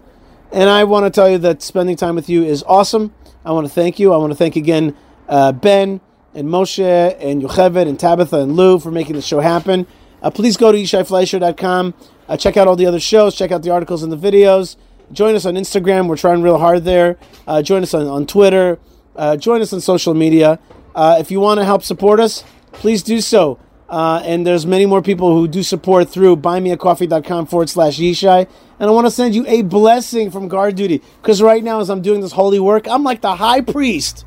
And 0.51 0.69
I 0.69 0.83
want 0.83 1.05
to 1.05 1.09
tell 1.09 1.29
you 1.29 1.37
that 1.39 1.61
spending 1.61 1.95
time 1.95 2.15
with 2.15 2.29
you 2.29 2.43
is 2.43 2.63
awesome. 2.67 3.13
I 3.45 3.51
want 3.51 3.67
to 3.67 3.73
thank 3.73 3.99
you. 3.99 4.13
I 4.13 4.17
want 4.17 4.31
to 4.31 4.37
thank 4.37 4.55
again 4.55 4.95
uh, 5.27 5.51
Ben 5.51 5.99
and 6.33 6.47
Moshe 6.47 7.17
and 7.19 7.41
Yocheved 7.41 7.87
and 7.87 7.99
Tabitha 7.99 8.37
and 8.37 8.55
Lou 8.55 8.79
for 8.79 8.91
making 8.91 9.15
the 9.15 9.21
show 9.21 9.39
happen. 9.39 9.87
Uh, 10.21 10.29
please 10.29 10.55
go 10.55 10.71
to 10.71 10.77
yishaifleisher.com. 10.77 11.93
Uh, 12.27 12.37
check 12.37 12.57
out 12.57 12.67
all 12.67 12.75
the 12.75 12.85
other 12.85 12.99
shows. 12.99 13.35
Check 13.35 13.51
out 13.51 13.63
the 13.63 13.69
articles 13.69 14.03
and 14.03 14.11
the 14.11 14.17
videos. 14.17 14.75
Join 15.11 15.35
us 15.35 15.45
on 15.45 15.55
Instagram. 15.55 16.07
We're 16.07 16.17
trying 16.17 16.41
real 16.41 16.57
hard 16.57 16.85
there. 16.85 17.17
Uh, 17.47 17.61
join 17.61 17.83
us 17.83 17.93
on, 17.93 18.07
on 18.07 18.25
Twitter. 18.25 18.79
Uh, 19.15 19.37
join 19.37 19.61
us 19.61 19.73
on 19.73 19.81
social 19.81 20.13
media. 20.13 20.59
Uh, 20.95 21.17
if 21.19 21.29
you 21.31 21.39
want 21.39 21.59
to 21.59 21.65
help 21.65 21.83
support 21.83 22.19
us, 22.19 22.43
please 22.71 23.03
do 23.03 23.21
so. 23.21 23.59
Uh, 23.89 24.21
and 24.25 24.47
there's 24.47 24.65
many 24.65 24.85
more 24.85 25.01
people 25.01 25.35
who 25.35 25.47
do 25.47 25.61
support 25.61 26.09
through 26.09 26.35
buymeacoffee.com 26.37 27.45
forward 27.45 27.69
slash 27.69 27.99
Yeshai. 27.99 28.47
And 28.79 28.89
I 28.89 28.91
want 28.91 29.05
to 29.05 29.11
send 29.11 29.35
you 29.35 29.45
a 29.47 29.61
blessing 29.61 30.31
from 30.31 30.47
guard 30.47 30.75
duty. 30.75 31.01
Because 31.21 31.41
right 31.41 31.63
now, 31.63 31.79
as 31.79 31.89
I'm 31.89 32.01
doing 32.01 32.21
this 32.21 32.31
holy 32.31 32.59
work, 32.59 32.87
I'm 32.87 33.03
like 33.03 33.21
the 33.21 33.35
high 33.35 33.61
priest. 33.61 34.25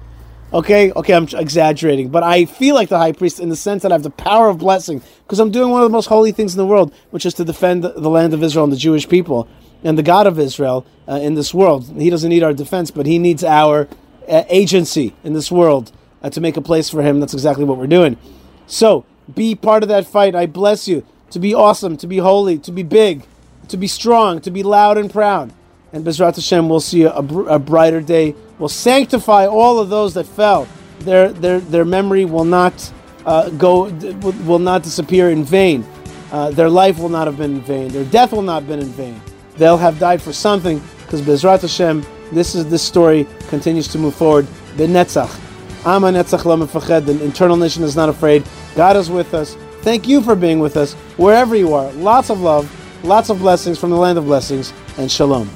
Okay, 0.53 0.93
okay, 0.93 1.13
I'm 1.13 1.27
exaggerating, 1.37 2.09
but 2.09 2.23
I 2.23 2.45
feel 2.45 2.77
like 2.77 2.89
the 2.89 2.99
high 2.99 3.11
priest 3.13 3.41
in 3.41 3.49
the 3.49 3.57
sense 3.57 3.83
that 3.83 3.91
I 3.91 3.97
have 3.97 4.05
the 4.05 4.11
power 4.11 4.49
of 4.49 4.59
blessing 4.59 5.03
because 5.25 5.41
I'm 5.41 5.51
doing 5.51 5.71
one 5.71 5.83
of 5.83 5.91
the 5.91 5.93
most 5.93 6.07
holy 6.07 6.31
things 6.31 6.55
in 6.55 6.59
the 6.59 6.67
world, 6.67 6.95
which 7.11 7.27
is 7.27 7.35
to 7.35 7.45
defend 7.45 7.83
the 7.83 8.11
land 8.11 8.33
of 8.33 8.43
Israel 8.45 8.65
and 8.65 8.73
the 8.73 8.77
Jewish 8.77 9.09
people 9.09 9.49
and 9.83 9.99
the 9.99 10.05
God 10.05 10.27
of 10.27 10.39
Israel 10.39 10.87
uh, 11.09 11.15
in 11.15 11.35
this 11.35 11.53
world. 11.53 11.87
He 11.99 12.11
doesn't 12.11 12.31
need 12.31 12.45
our 12.45 12.53
defense, 12.53 12.93
but 12.93 13.07
He 13.07 13.19
needs 13.19 13.43
our 13.43 13.89
uh, 14.29 14.45
agency 14.49 15.15
in 15.25 15.33
this 15.33 15.51
world 15.51 15.91
uh, 16.23 16.31
to 16.31 16.41
make 16.41 16.57
a 16.57 16.63
place 16.63 16.89
for 16.89 17.03
Him. 17.03 17.19
That's 17.19 17.35
exactly 17.35 17.65
what 17.65 17.77
we're 17.77 17.89
doing. 17.89 18.17
So, 18.69 19.05
be 19.35 19.57
part 19.57 19.83
of 19.83 19.89
that 19.89 20.07
fight. 20.07 20.37
I 20.37 20.47
bless 20.47 20.87
you 20.87 21.05
to 21.31 21.41
be 21.41 21.55
awesome, 21.55 21.97
to 21.97 22.07
be 22.07 22.19
holy, 22.19 22.59
to 22.61 22.71
be 22.71 22.85
big, 22.85 23.27
to 23.69 23.77
be 23.77 23.89
strong, 23.89 24.41
to 24.43 24.53
be 24.53 24.63
loud 24.63 24.97
and 24.97 25.11
proud. 25.11 25.53
And 25.93 26.05
Bezrat 26.05 26.37
Hashem 26.37 26.69
we'll 26.69 26.81
see 26.81 27.03
a, 27.03 27.23
br- 27.23 27.49
a 27.49 27.59
brighter 27.59 28.01
day. 28.01 28.37
Will 28.59 28.69
sanctify 28.69 29.47
all 29.47 29.79
of 29.79 29.89
those 29.89 30.15
that 30.15 30.27
fell. 30.27 30.67
Their 31.01 31.31
their 31.33 31.61
their 31.61 31.85
memory 31.85 32.25
will 32.25 32.45
not 32.45 32.93
uh, 33.27 33.51
go 33.51 33.91
will 34.47 34.59
not 34.59 34.83
disappear 34.83 35.31
in 35.31 35.45
vain. 35.45 35.85
Uh, 36.33 36.51
their 36.51 36.71
life 36.71 36.99
will 36.99 37.09
not 37.09 37.27
have 37.27 37.37
been 37.37 37.57
in 37.57 37.61
vain. 37.61 37.89
Their 37.89 38.05
death 38.05 38.33
will 38.33 38.43
not 38.43 38.63
have 38.63 38.69
been 38.69 38.81
in 38.81 38.89
vain. 38.89 39.21
They'll 39.57 39.77
have 39.77 39.99
died 39.99 40.23
for 40.23 40.33
something 40.33 40.83
because 41.03 41.23
Bezrat 41.23 41.63
Hashem. 41.63 42.05
This 42.33 42.55
is 42.55 42.69
this 42.69 42.83
story 42.83 43.27
continues 43.49 43.89
to 43.89 43.99
move 43.99 44.15
forward. 44.15 44.47
The 44.77 44.87
Netzach. 44.87 45.31
Ama 45.87 46.09
Netzach 46.09 46.41
Lamefached. 46.41 47.07
The 47.07 47.23
internal 47.25 47.57
nation 47.57 47.85
is 47.85 47.95
not 47.95 48.09
afraid. 48.09 48.43
God 48.75 48.97
is 48.97 49.11
with 49.11 49.35
us. 49.35 49.55
Thank 49.83 50.09
you 50.09 50.21
for 50.21 50.35
being 50.35 50.59
with 50.59 50.77
us 50.77 50.95
wherever 51.17 51.55
you 51.55 51.73
are. 51.75 51.93
Lots 51.93 52.31
of 52.31 52.41
love, 52.41 52.69
lots 53.05 53.31
of 53.31 53.39
blessings 53.39 53.79
from 53.79 53.91
the 53.91 53.97
land 53.97 54.19
of 54.19 54.25
blessings, 54.25 54.73
and 54.99 55.11
shalom. 55.11 55.49